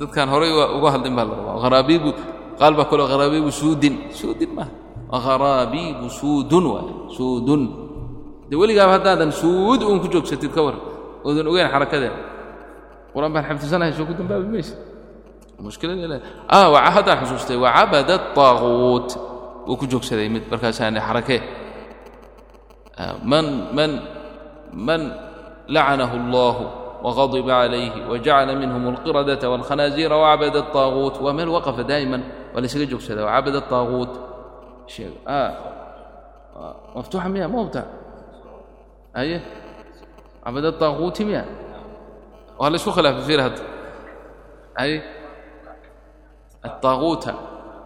Dadkaan 0.00 0.28
horay 0.32 0.50
uga 0.50 0.88
hadlin 0.96 1.12
baa 1.12 1.28
la 1.28 1.34
rabaa. 1.36 1.56
Haraabiibu 1.68 2.10
qaal 2.56 2.72
baa 2.74 2.88
kalo 2.88 3.04
haraabiibu 3.06 3.52
suudin. 3.52 4.08
Suudin 4.10 4.50
maaha 4.56 5.18
haraabiibu 5.20 6.08
suudun 6.08 6.64
waay. 6.64 6.88
Suudun. 7.12 7.62
Dee 8.48 8.56
weligaaba 8.56 8.98
haddaadan 8.98 9.30
suud 9.30 9.84
uun 9.84 10.00
ku 10.00 10.08
joogsatid 10.08 10.50
ka 10.50 10.60
war 10.64 10.76
oodan 11.22 11.46
ogeyn 11.46 11.68
xarakadeeda 11.70 12.18
qur'aan 13.14 13.30
baan 13.34 13.44
xaftisanahay 13.46 13.92
soo 13.92 14.08
ku 14.08 14.14
dambaabi 14.16 14.48
maysa? 14.48 14.74
Mushkiladee 15.60 16.22
ah, 16.48 16.72
haddaan 16.96 17.22
xusuustay. 17.22 17.54
Wacabada 17.60 18.32
طaaquut 18.34 19.08
wuu 19.66 19.76
ku 19.76 19.84
joogsaday 19.86 20.26
mid 20.30 20.50
markaasaani 20.50 20.98
xarakee 20.98 21.42
ah, 22.98 23.14
man 23.22 23.70
man 23.70 23.90
man 24.72 25.02
lacanahu 25.70 26.14
اllahu 26.22 26.85
وغضب 27.02 27.50
عليه 27.50 28.08
وجعل 28.08 28.58
منهم 28.58 28.88
القردة 28.88 29.50
والخنازير 29.50 30.12
وعبد 30.12 30.56
الطاغوت 30.56 31.20
ومن 31.22 31.48
وقف 31.48 31.80
دائما 31.80 32.22
وليس 32.54 32.76
جوكسدا 32.76 33.24
وعبد 33.24 33.54
الطاغوت 33.54 34.20
شيء 34.86 35.18
آه. 35.28 35.56
آه. 36.56 36.76
مفتوحة 36.96 37.28
مياه 37.28 37.46
مو 37.46 37.64
بتاع 37.64 37.86
عبد 40.46 40.64
الطاغوت 40.64 41.22
مياه 41.22 41.44
وهلا 42.58 42.76
شو 42.76 42.90
خلاف 42.90 43.26
في 43.26 43.38
هذا 43.38 43.62
أي 44.80 45.02
الطاغوت 46.64 47.30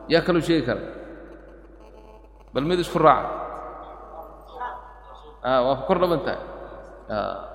ياكل 0.09 0.43
شيء 0.43 0.67
كذا 0.67 0.95
بل 2.55 2.63
ميدش 2.65 2.89
في 2.89 2.97
الرعد 2.97 3.27
آه 5.45 5.71
وفكرنا 5.71 6.07
من 6.07 6.21
آه 7.11 7.50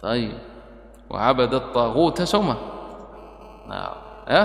tahay 0.00 0.20
ayib 0.30 0.34
wacabada 1.12 1.56
الطاغuuta 1.62 2.22
sowma 2.32 2.56
ya 4.34 4.42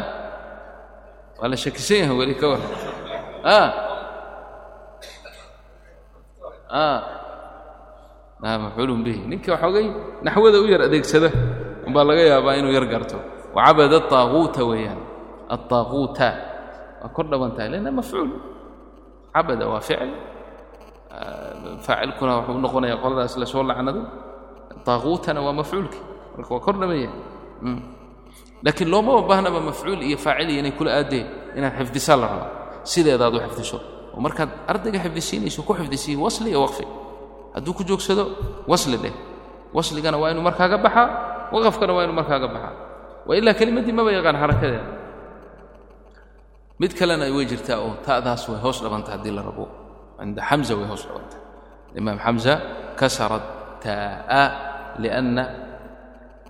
waa 1.40 1.48
la 1.52 1.58
shakisan 1.64 1.98
yahay 2.04 2.16
weli 2.20 2.36
ka 2.42 2.46
war 2.52 2.62
mafcuulun 8.42 9.02
bihi 9.06 9.22
ninkii 9.30 9.52
waxoogay 9.52 9.86
naxwada 10.26 10.58
u 10.64 10.68
yar 10.72 10.82
adeegsada 10.88 11.30
umbaa 11.88 12.04
laga 12.10 12.24
yaabaa 12.32 12.56
inuu 12.60 12.72
yar 12.78 12.86
garto 12.94 13.18
wacabada 13.56 13.96
الطاغuuta 14.02 14.62
weeyaan 14.70 15.00
الطاغuuta 15.56 16.30
waa 17.04 17.10
kor 17.16 17.26
dhaban 17.32 17.52
tahay 17.56 17.70
lanna 17.76 17.92
mafcuul 18.00 18.30
cabada 19.36 19.66
waa 19.72 19.82
ficil 19.88 20.12
faacilkuna 21.86 22.32
wuxuu 22.40 22.60
noqonaya 22.66 22.96
qoladaas 23.04 23.34
la 23.42 23.46
soo 23.54 23.64
طaaغuutana 24.87 25.41
waa 25.47 25.53
mafcuulki 25.61 25.99
marka 26.37 26.51
waa 26.55 26.61
kor 26.61 26.75
yahay 26.83 27.09
laakiin 28.65 28.89
loomaba 28.91 29.23
baahnaba 29.29 29.61
mafcuul 29.61 30.01
iyo 30.03 30.17
faacil 30.19 30.49
iyo 30.51 30.59
inay 30.61 30.73
kula 30.73 30.91
aadeen 30.99 31.27
inaad 31.57 31.75
xifdisaa 31.79 32.17
la 32.17 32.27
rabaa 32.33 32.51
sideedaad 32.93 33.35
u 33.35 33.41
xifdiso 33.47 33.79
oo 34.15 34.21
markaad 34.21 34.51
ardayga 34.67 34.99
xifdisiinayso 35.05 35.63
ku 35.63 35.73
xifdisiiye 35.75 36.19
wasli 36.25 36.51
iyo 36.51 36.61
waqfi 36.65 36.85
hadduu 37.55 37.75
ku 37.75 37.83
joogsado 37.85 38.25
wasli 38.67 38.97
dheh 38.97 39.15
wasligana 39.77 40.17
waa 40.23 40.31
inuu 40.33 40.43
markaaga 40.49 40.79
baxaa 40.79 41.07
waqafkana 41.53 41.93
waa 41.97 42.05
inuu 42.05 42.17
markaaga 42.21 42.49
baxaa 42.55 42.75
wa 43.27 43.33
ilaa 43.37 43.55
kelimaddii 43.59 43.93
maba 43.93 44.13
yaqaan 44.13 44.37
xarakadeeda 44.43 44.83
mid 46.81 46.93
kalena 46.99 47.25
way 47.37 47.45
jirtaa 47.53 47.79
oo 47.85 47.93
ta'daas 48.07 48.49
way 48.49 48.59
hoos 48.65 48.79
dhabanta 48.83 49.13
haddii 49.15 49.35
la 49.39 49.43
rabo 49.49 49.65
cinda 50.19 50.43
xamza 50.49 50.73
way 50.79 50.87
hoos 50.91 51.03
dhabanta 51.09 51.37
lianna 55.02 55.44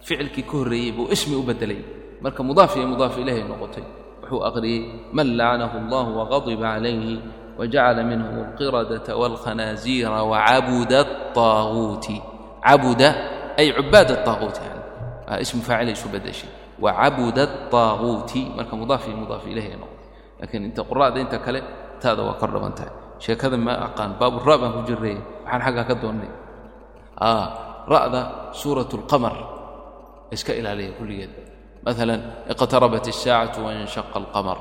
ficilkii 0.06 0.44
ka 0.50 0.56
horreeyey 0.60 0.92
buu 0.96 1.08
ismi 1.16 1.36
u 1.36 1.44
beddelay 1.44 1.82
marka 2.24 2.42
mudaaf 2.44 2.72
iyo 2.78 2.88
mudaaf 2.94 3.16
ilahay 3.22 3.44
noqotay 3.52 3.84
wuxuu 4.22 4.42
aqriyey 4.50 4.82
man 5.16 5.28
lacanahu 5.40 5.76
allah 5.84 6.06
waqadiba 6.20 6.68
calayhi 6.76 7.16
wajacala 7.60 8.02
minhum 8.12 8.36
alqiradata 8.46 9.12
waalkhanaaziira 9.22 10.20
wacabuda 10.32 11.00
الطaaguuti 11.06 12.16
cabuda 12.66 13.10
ay 13.60 13.68
cubaad 13.78 14.10
الطaaguuti 14.18 14.60
yani 14.68 14.82
waa 15.28 15.38
ismu 15.44 15.62
faacilay 15.68 15.94
isu 15.98 16.08
beddeshay 16.14 16.52
wacabuda 16.84 17.42
الطaaguuti 17.50 18.42
marka 18.58 18.74
mudaaf 18.82 19.04
iyo 19.08 19.18
mudaaf 19.24 19.44
ilahay 19.52 19.76
noqotay 19.76 20.08
laakiin 20.40 20.64
inta 20.72 20.82
qura'da 20.90 21.18
inta 21.20 21.38
kale 21.46 21.60
taada 22.02 22.22
waa 22.28 22.40
kor 22.40 22.50
dhaban 22.56 22.72
tahay 22.78 22.92
sheekada 23.24 23.58
ma 23.60 23.74
aqaan 23.92 24.12
baabura 24.20 24.56
baan 24.62 24.72
ku 24.80 24.82
jirray 24.88 25.18
waxaan 25.44 25.62
xaggaa 25.66 25.86
ka 25.90 25.96
doonnay 26.02 26.32
ra'da 27.89 28.53
suurat 28.53 28.91
اlqamar 28.91 29.35
iska 30.33 30.53
ilaaliya 30.55 30.97
kulligeed. 30.99 31.33
Maala 31.85 32.47
iqtarabat 32.49 33.05
الsaacatu 33.13 33.61
wanshaqa 33.67 34.17
اlqamar 34.17 34.59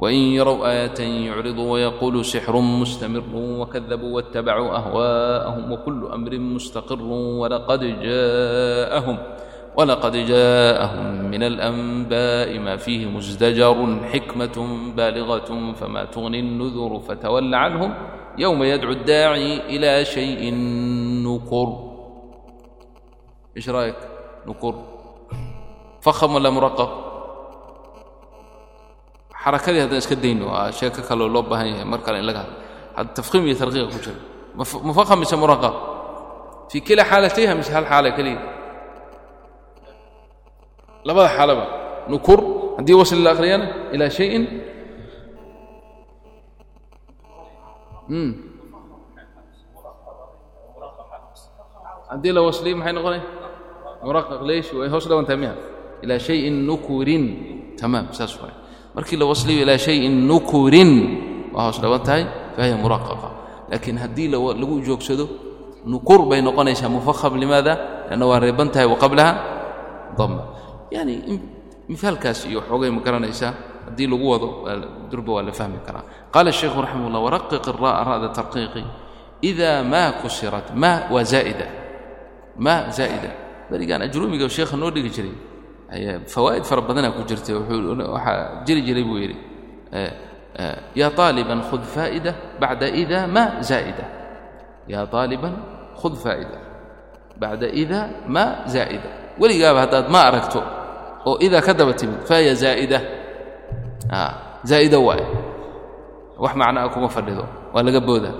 wain 0.00 0.32
yarow 0.32 0.64
aayatan 0.64 1.28
yucriduu 1.28 1.76
wayaquluu 1.76 2.24
sixru 2.24 2.60
mustamiru 2.60 3.60
wakadabuu 3.60 4.16
waاtabacuu 4.16 4.72
ahwaءahum 4.72 5.64
wakulu 5.72 6.12
amrin 6.12 6.44
mustaqiru 6.56 7.40
walaqad 7.40 7.82
jaaءahum 8.00 9.18
ولقد 9.76 10.16
جاءهم 10.16 11.30
من 11.30 11.42
الأنباء 11.42 12.58
ما 12.58 12.76
فيه 12.76 13.06
مزدجر 13.06 13.98
حكمة 14.12 14.56
بالغة 14.96 15.72
فما 15.72 16.04
تغني 16.04 16.40
النذر 16.40 16.98
فتول 16.98 17.54
عنهم 17.54 17.94
يوم 18.38 18.62
يدعو 18.62 18.92
الداعي 18.92 19.70
إلى 19.70 20.04
شيء 20.04 20.54
نكر 21.22 21.89
إيش 23.57 23.69
رأيك 23.69 23.95
نكر 24.47 24.75
فخم 26.01 26.35
ولا 26.35 26.49
مرقق 26.49 26.91
حركتي 29.33 29.83
هذا 29.83 29.97
اسك 29.97 30.13
دينه 30.13 30.71
شيء 30.71 30.89
كلو 30.89 31.27
لو 31.27 31.41
باهي 31.41 31.83
مر 31.85 31.97
كان 31.97 32.15
لغا 32.15 32.45
هذا 32.97 33.07
تفخيم 33.07 33.47
يترقيق 33.47 33.89
كجر 33.89 34.15
مفخم 34.65 35.19
مش 35.19 35.33
مرقق 35.33 35.75
في 36.69 36.79
كلا 36.79 37.03
حالتيها 37.03 37.53
مش 37.53 37.71
هالحالة 37.71 38.09
كليه 38.09 38.55
labada 41.05 41.29
xaalaba 41.37 41.65
nukur 42.09 42.39
haddii 42.77 42.97
wasli 42.97 43.21
la 43.21 43.31
akhriyana 43.37 43.67
ilaa 43.93 44.09
shayin 44.09 44.43
haddii 52.09 52.33
la 52.33 52.41
wasliyo 52.41 52.75
maxay 52.77 52.93
noqonay 52.97 53.21
muraqaq 54.03 54.41
leesh 54.45 54.73
way 54.73 54.89
hoos 54.89 55.05
dhawan 55.09 55.25
tahay 55.25 55.39
miya 55.43 55.53
ilaa 56.03 56.19
shayin 56.19 56.65
nukurin 56.65 57.23
tamaam 57.79 58.13
saas 58.13 58.33
waay 58.41 58.53
markii 58.95 59.17
la 59.17 59.25
wasliyo 59.25 59.63
ilaa 59.65 59.77
shayin 59.77 60.13
nukurin 60.27 60.91
waa 61.53 61.69
hoos 61.71 61.79
dhawan 61.81 62.01
tahay 62.03 62.23
fahiya 62.55 62.77
muraqaqa 62.77 63.29
laakiin 63.71 63.97
haddii 63.97 64.27
lagu 64.33 64.75
joogsado 64.85 65.25
nukur 65.85 66.25
bay 66.29 66.41
noqonaysaa 66.41 66.89
mufaham 66.89 67.37
limaada 67.41 68.05
lanna 68.09 68.25
waa 68.25 68.39
reeban 68.39 68.69
tahay 68.73 68.87
wa 68.87 68.97
qablaha 68.97 69.31
dama 70.17 70.41
yani 70.91 71.39
mihaalkaas 71.89 72.45
iyo 72.49 72.61
xoogay 72.65 72.89
ma 72.89 73.01
garanaysaa 73.01 73.53
haddii 73.89 74.07
lagu 74.09 74.25
wado 74.29 74.47
durba 75.11 75.31
waa 75.41 75.43
la 75.45 75.53
fahmi 75.53 75.77
karaa 75.85 76.03
qaala 76.33 76.49
الshaykhu 76.53 76.81
raximah 76.81 77.07
اllah 77.09 77.21
waraqiq 77.25 77.63
الra'a 77.73 78.01
ra'da 78.09 78.27
tarqiiqi 78.33 78.83
إida 79.45 79.83
ma 79.83 80.17
kusirat 80.21 80.73
ma 80.73 81.05
waa 81.13 81.21
zaa'ida 81.23 81.67
ma 82.57 82.89
zaa'ida 82.89 83.29
berigaan 83.70 84.02
ajruumiga 84.02 84.48
sheekha 84.48 84.76
noo 84.76 84.90
dhigi 84.90 85.10
jiray 85.10 85.34
eh, 85.92 86.20
fawaa'id 86.26 86.64
fara 86.64 86.80
badana 86.82 87.10
ku 87.12 87.22
jirtay 87.28 87.54
waxaa 87.54 88.64
jiri 88.66 88.82
jiray 88.82 89.04
buu 89.04 89.18
yidhi 89.18 89.36
eh, 89.92 90.12
eh, 90.58 90.76
ya 90.94 91.10
طaaliban 91.10 91.60
khud 91.68 91.82
faa'ida 91.94 92.34
bacda 92.60 92.86
ida 92.88 93.26
ma 93.26 93.62
zaa'ida 93.62 94.04
ya 94.88 95.06
طaaliban 95.06 95.54
khud 96.00 96.14
faa'ida 96.16 96.58
bacda 97.40 97.68
ida 97.82 98.00
ma 98.26 98.44
zaa'ida 98.66 99.10
weligaaba 99.40 99.80
haddaad 99.86 100.06
ma 100.10 100.20
aragto 100.28 100.60
oo 101.24 101.36
idaa 101.40 101.60
ka 101.60 101.72
daba 101.74 101.92
timid 101.92 102.20
faaya 102.28 102.54
zaa'ida 102.54 102.98
ah, 104.10 104.60
zaa'ida 104.64 104.98
waaye 104.98 105.26
wax 106.40 106.52
macnaa 106.56 106.88
kuma 106.88 107.08
fadhido 107.08 107.44
waa 107.72 107.82
laga 107.82 108.00
booda 108.00 108.30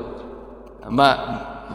ma 0.88 1.08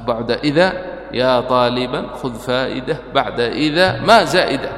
bacda 0.06 0.42
ida 0.42 0.95
yaa 1.20 1.40
طaaliban 1.52 2.06
khud 2.20 2.36
faa'ida 2.46 2.96
bacda 3.16 3.46
ida 3.66 3.86
ma 4.08 4.18
zaa'ida 4.34 4.70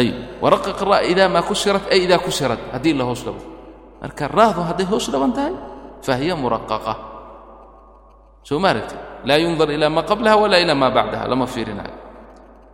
ayb 0.00 0.14
waraqiq 0.42 0.78
ra 0.90 0.98
idaa 1.12 1.28
maa 1.34 1.42
kusirat 1.50 1.84
ay 1.94 2.00
idaa 2.06 2.18
kusirat 2.26 2.60
haddii 2.74 2.94
la 2.98 3.04
hoos 3.08 3.22
dhabo 3.26 3.42
marka 4.02 4.24
raahdu 4.38 4.60
hadday 4.68 4.86
hoos 4.92 5.06
dhaban 5.12 5.32
tahay 5.36 5.54
fahiya 6.06 6.34
muraqaqa 6.42 6.94
soo 8.48 8.58
ma 8.62 8.68
aragti 8.74 8.96
laa 9.28 9.38
yundar 9.44 9.68
ilaa 9.76 9.90
maa 9.96 10.02
qablaha 10.10 10.36
walaa 10.42 10.60
ilaa 10.64 10.78
maa 10.82 10.90
bacdaha 10.96 11.24
lama 11.30 11.46
fiirinayo 11.54 11.96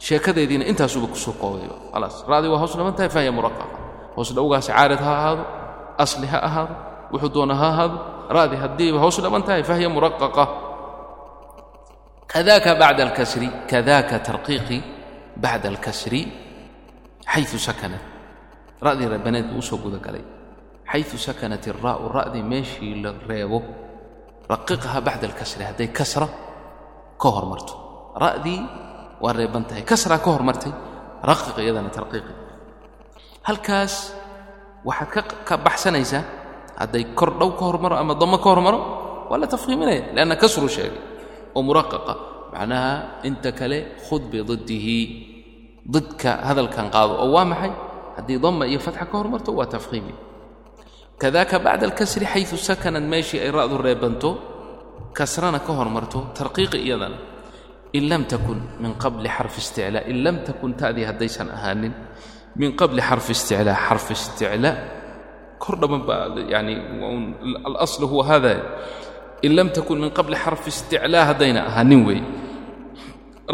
sheekadeediina 0.05 0.65
intaasuba 0.71 1.07
ku 1.13 1.17
soo 1.25 1.35
qoobayba 1.41 1.77
khalaas 1.93 2.17
ra'dii 2.31 2.51
waa 2.53 2.61
hoos 2.63 2.73
dhaban 2.79 2.95
tahay 2.97 3.11
fahiya 3.17 3.33
muraqaqa 3.39 3.77
hoos 4.17 4.29
dhowgaasi 4.37 4.71
caarid 4.73 5.01
ha 5.07 5.13
ahaado 5.21 5.43
asli 6.05 6.27
ha 6.33 6.39
ahaado 6.49 6.75
wuxuu 7.13 7.31
doona 7.35 7.55
ha 7.61 7.67
ahaado 7.73 7.97
ra'dii 8.37 8.59
haddiiba 8.65 8.99
hoos 9.05 9.17
dhaban 9.25 9.43
tahay 9.47 9.63
fahiya 9.71 9.89
muraqaqa 9.97 10.45
kadaaka 12.33 12.71
bacda 12.81 13.03
alkasri 13.09 13.49
kadaaka 13.71 14.17
tarqiiqi 14.29 14.79
bacda 15.43 15.69
alkasri 15.73 16.23
xayu 17.33 17.59
sakanat 17.69 18.03
ra'dii 18.87 19.09
reebaneed 19.13 19.47
buu 19.51 19.59
u 19.59 19.63
soo 19.69 19.79
gudagalay 19.85 20.25
xayu 20.93 21.19
sakanat 21.27 21.63
iraa'u 21.71 22.05
ra'dii 22.19 22.45
meeshii 22.53 22.95
la 23.03 23.11
reebo 23.31 23.59
raqiqaha 24.53 24.99
bacda 25.09 25.25
alkasri 25.31 25.63
hadday 25.69 25.89
kasra 25.99 26.27
ka 27.23 27.29
hormarto 27.37 27.75
ra'dii 28.25 28.61
waa 29.23 29.33
reeban 29.39 29.65
tahay 29.69 29.83
kasraa 29.91 30.19
ka 30.25 30.31
hormartay 30.35 30.73
raqiq 31.31 31.57
iyadana 31.65 31.91
tarqiiqi 31.99 32.33
halkaas 33.49 33.95
waxaad 34.89 35.27
ka 35.49 35.55
baxsanaysaa 35.67 36.23
hadday 36.81 37.05
kor 37.19 37.31
dhow 37.41 37.51
ka 37.59 37.65
hormaro 37.69 37.95
ama 38.03 38.15
damo 38.21 38.37
ka 38.45 38.49
hormaro 38.53 38.79
waa 39.31 39.39
la 39.43 39.47
tafhiiminaya 39.55 40.03
lianna 40.15 40.37
kasru 40.43 40.69
sheegay 40.77 41.10
oo 41.57 41.63
muraqaqa. 41.69 42.15
Macnaha 42.53 43.23
inta 43.29 43.51
kale 43.59 43.79
khud 44.07 44.23
bididdihi 44.33 44.99
didka 45.95 46.31
hadalkan 46.49 46.87
qaado 46.95 47.15
oo 47.23 47.31
waa 47.35 47.47
maxay? 47.53 47.73
Haddii 48.17 48.39
dama 48.45 48.65
iyo 48.67 48.81
fatxa 48.87 49.05
ka 49.11 49.15
hormarto 49.21 49.51
waa 49.59 49.71
tafhiimi 49.75 50.15
kadaaka 51.21 51.57
bacda 51.65 51.85
alkasri 51.89 52.27
xayu 52.33 52.57
sakanad 52.69 53.05
meeshii 53.13 53.41
ay 53.45 53.51
ra'du 53.59 53.77
reebanto 53.87 54.31
kasrana 55.19 55.59
ka 55.67 55.73
hormarto 55.79 56.19
tarqiiqi 56.39 56.79
iyadana. 56.87 57.19
In 57.93 58.05
lam 58.11 58.23
takun 58.33 58.59
min 58.83 58.93
qabli 59.03 59.29
xarfi 59.37 59.59
isticlaa 59.65 60.07
in 60.11 60.17
lam 60.25 60.37
takun 60.47 60.73
ta'dii 60.81 61.07
haddaysan 61.11 61.49
ahaanin 61.57 61.95
min 62.61 62.71
qabli 62.81 63.03
xarfi 63.09 63.33
isticlaa 63.37 63.77
xarfi 63.87 64.13
isticlaa 64.19 64.75
kor 65.63 65.75
dhamman 65.81 66.03
baa 66.09 66.25
yani 66.55 66.75
alaslu 67.69 68.07
huwa 68.13 68.25
hada 68.31 68.55
in 69.47 69.53
lam 69.57 69.69
takun 69.77 69.99
min 70.05 70.11
qabli 70.19 70.37
xarfi 70.45 70.69
isticlaa 70.75 71.25
haddayna 71.31 71.61
ahaanin 71.71 72.03
weeye 72.09 72.25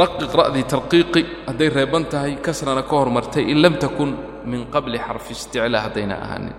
raqiq 0.03 0.33
ra'dii 0.41 0.65
tarqiiqi 0.73 1.21
hadday 1.49 1.69
reeban 1.79 2.05
tahay 2.13 2.33
kasrana 2.47 2.83
ka 2.83 2.95
hormartay 3.01 3.45
in 3.53 3.59
lam 3.65 3.75
takun 3.85 4.11
min 4.51 4.61
qabli 4.75 4.99
xarfi 5.07 5.33
isticlaa 5.39 5.83
haddayna 5.87 6.15
ahaanin 6.25 6.55